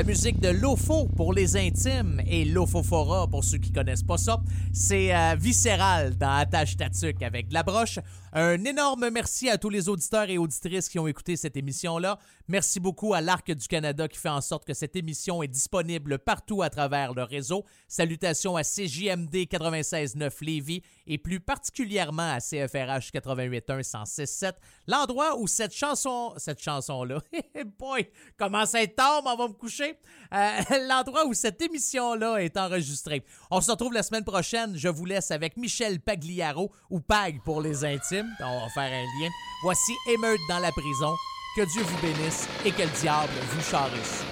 musique 0.09 0.39
de 0.39 0.49
Lofo 0.49 1.05
pour 1.15 1.33
les 1.33 1.55
intimes 1.55 2.19
et 2.25 2.43
Lofofora 2.43 3.27
pour 3.27 3.43
ceux 3.43 3.59
qui 3.59 3.71
connaissent 3.71 4.01
pas 4.01 4.17
ça, 4.17 4.41
c'est 4.73 5.15
euh, 5.15 5.35
viscéral 5.39 6.17
dans 6.17 6.31
Attache 6.31 6.77
Tatuc 6.77 7.21
avec 7.21 7.49
de 7.49 7.53
la 7.53 7.61
broche. 7.61 7.99
Un 8.31 8.63
énorme 8.63 9.09
merci 9.09 9.49
à 9.49 9.57
tous 9.57 9.69
les 9.69 9.89
auditeurs 9.89 10.29
et 10.29 10.37
auditrices 10.37 10.87
qui 10.87 10.99
ont 10.99 11.07
écouté 11.07 11.35
cette 11.35 11.57
émission-là. 11.57 12.19
Merci 12.47 12.79
beaucoup 12.79 13.13
à 13.15 13.21
l'Arc 13.21 13.51
du 13.51 13.67
Canada 13.67 14.07
qui 14.07 14.19
fait 14.19 14.29
en 14.29 14.41
sorte 14.41 14.65
que 14.65 14.73
cette 14.75 14.95
émission 14.95 15.41
est 15.41 15.47
disponible 15.47 16.19
partout 16.19 16.61
à 16.61 16.69
travers 16.69 17.13
le 17.13 17.23
réseau. 17.23 17.65
Salutations 17.87 18.55
à 18.55 18.63
CJMD 18.63 19.35
96.9 19.35 20.31
Lévis 20.41 20.83
et 21.07 21.17
plus 21.17 21.39
particulièrement 21.39 22.33
à 22.33 22.39
CFRH 22.39 23.11
88.1 23.13 23.81
106.7, 23.81 24.53
l'endroit 24.87 25.39
où 25.39 25.47
cette 25.47 25.73
chanson, 25.73 26.33
cette 26.37 26.61
chanson-là, 26.61 27.21
boy, 27.79 28.07
commence 28.37 28.75
à 28.75 28.83
être 28.83 28.95
tard, 28.95 29.23
on 29.25 29.35
va 29.35 29.47
me 29.47 29.53
coucher. 29.53 29.97
Euh, 30.33 30.59
l'endroit 30.87 31.25
où 31.25 31.33
cette 31.33 31.61
émission-là 31.61 32.37
est 32.37 32.57
enregistrée. 32.57 33.23
On 33.49 33.61
se 33.61 33.71
retrouve 33.71 33.93
la 33.93 34.03
semaine 34.03 34.23
prochaine. 34.23 34.75
Je 34.75 34.87
vous 34.87 35.05
laisse 35.05 35.31
avec 35.31 35.57
Michel 35.57 35.99
Pagliaro 35.99 36.71
ou 36.89 36.99
Pag 36.99 37.41
pour 37.43 37.61
les 37.61 37.83
intimes. 37.85 38.18
On 38.41 38.59
va 38.61 38.69
faire 38.69 38.91
un 38.91 39.05
lien. 39.19 39.29
Voici 39.63 39.93
Émeute 40.07 40.39
dans 40.47 40.59
la 40.59 40.71
prison. 40.71 41.15
Que 41.55 41.63
Dieu 41.63 41.81
vous 41.81 41.97
bénisse 42.01 42.47
et 42.63 42.71
que 42.71 42.83
le 42.83 42.89
diable 43.01 43.33
vous 43.51 43.61
charisse. 43.61 44.23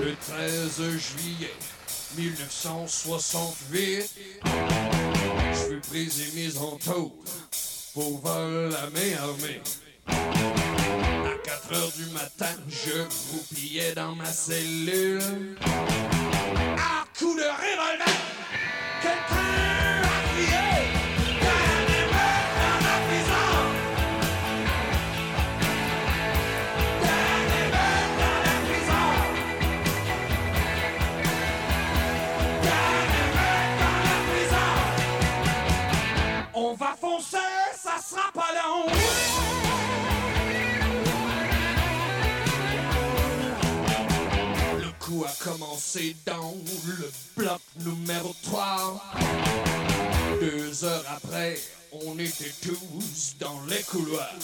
Le 0.00 0.14
13 0.14 0.80
juillet 0.98 1.54
1968, 2.16 4.10
je 5.52 5.54
fus 5.54 5.80
pris 5.88 6.08
et 6.22 6.32
mis 6.34 6.56
en 6.58 6.78
pour 7.92 8.20
vol 8.20 8.74
à 8.74 8.90
main 8.90 9.16
armée. 9.22 9.60
À 10.06 11.34
4 11.44 11.72
heures 11.74 11.92
du 11.96 12.06
matin, 12.12 12.54
je 12.68 13.04
croupillais 13.04 13.94
dans 13.94 14.14
ma 14.14 14.26
cellule. 14.26 15.56
À 16.78 17.04
coup 17.18 17.34
de 17.34 17.42
revolver, 17.42 18.06
quelqu'un 19.02 19.65
sera 38.08 38.30
pas 38.32 38.52
long. 38.54 38.86
Le 44.78 45.04
coup 45.04 45.24
a 45.24 45.32
commencé 45.42 46.16
dans 46.24 46.54
le 46.86 47.10
bloc 47.36 47.60
numéro 47.84 48.34
3. 48.44 49.02
Deux 50.40 50.84
heures 50.84 51.04
après, 51.08 51.58
on 51.92 52.18
était 52.18 52.52
tous 52.62 53.36
dans 53.40 53.60
les 53.68 53.82
couloirs. 53.82 54.34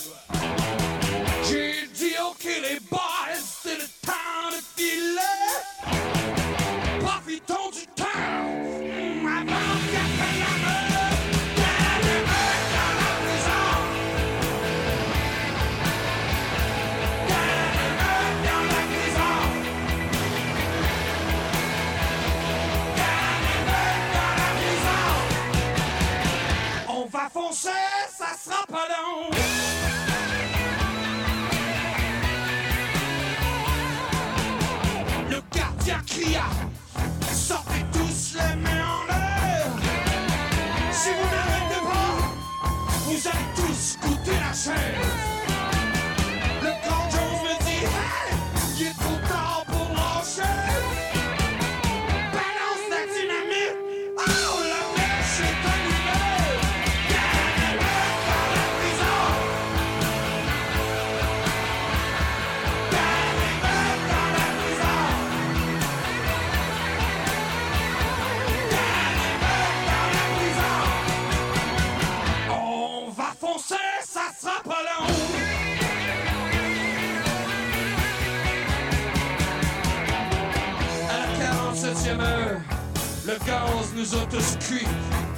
nos 83.94 84.10
the 84.10 84.58
creep 84.66 85.31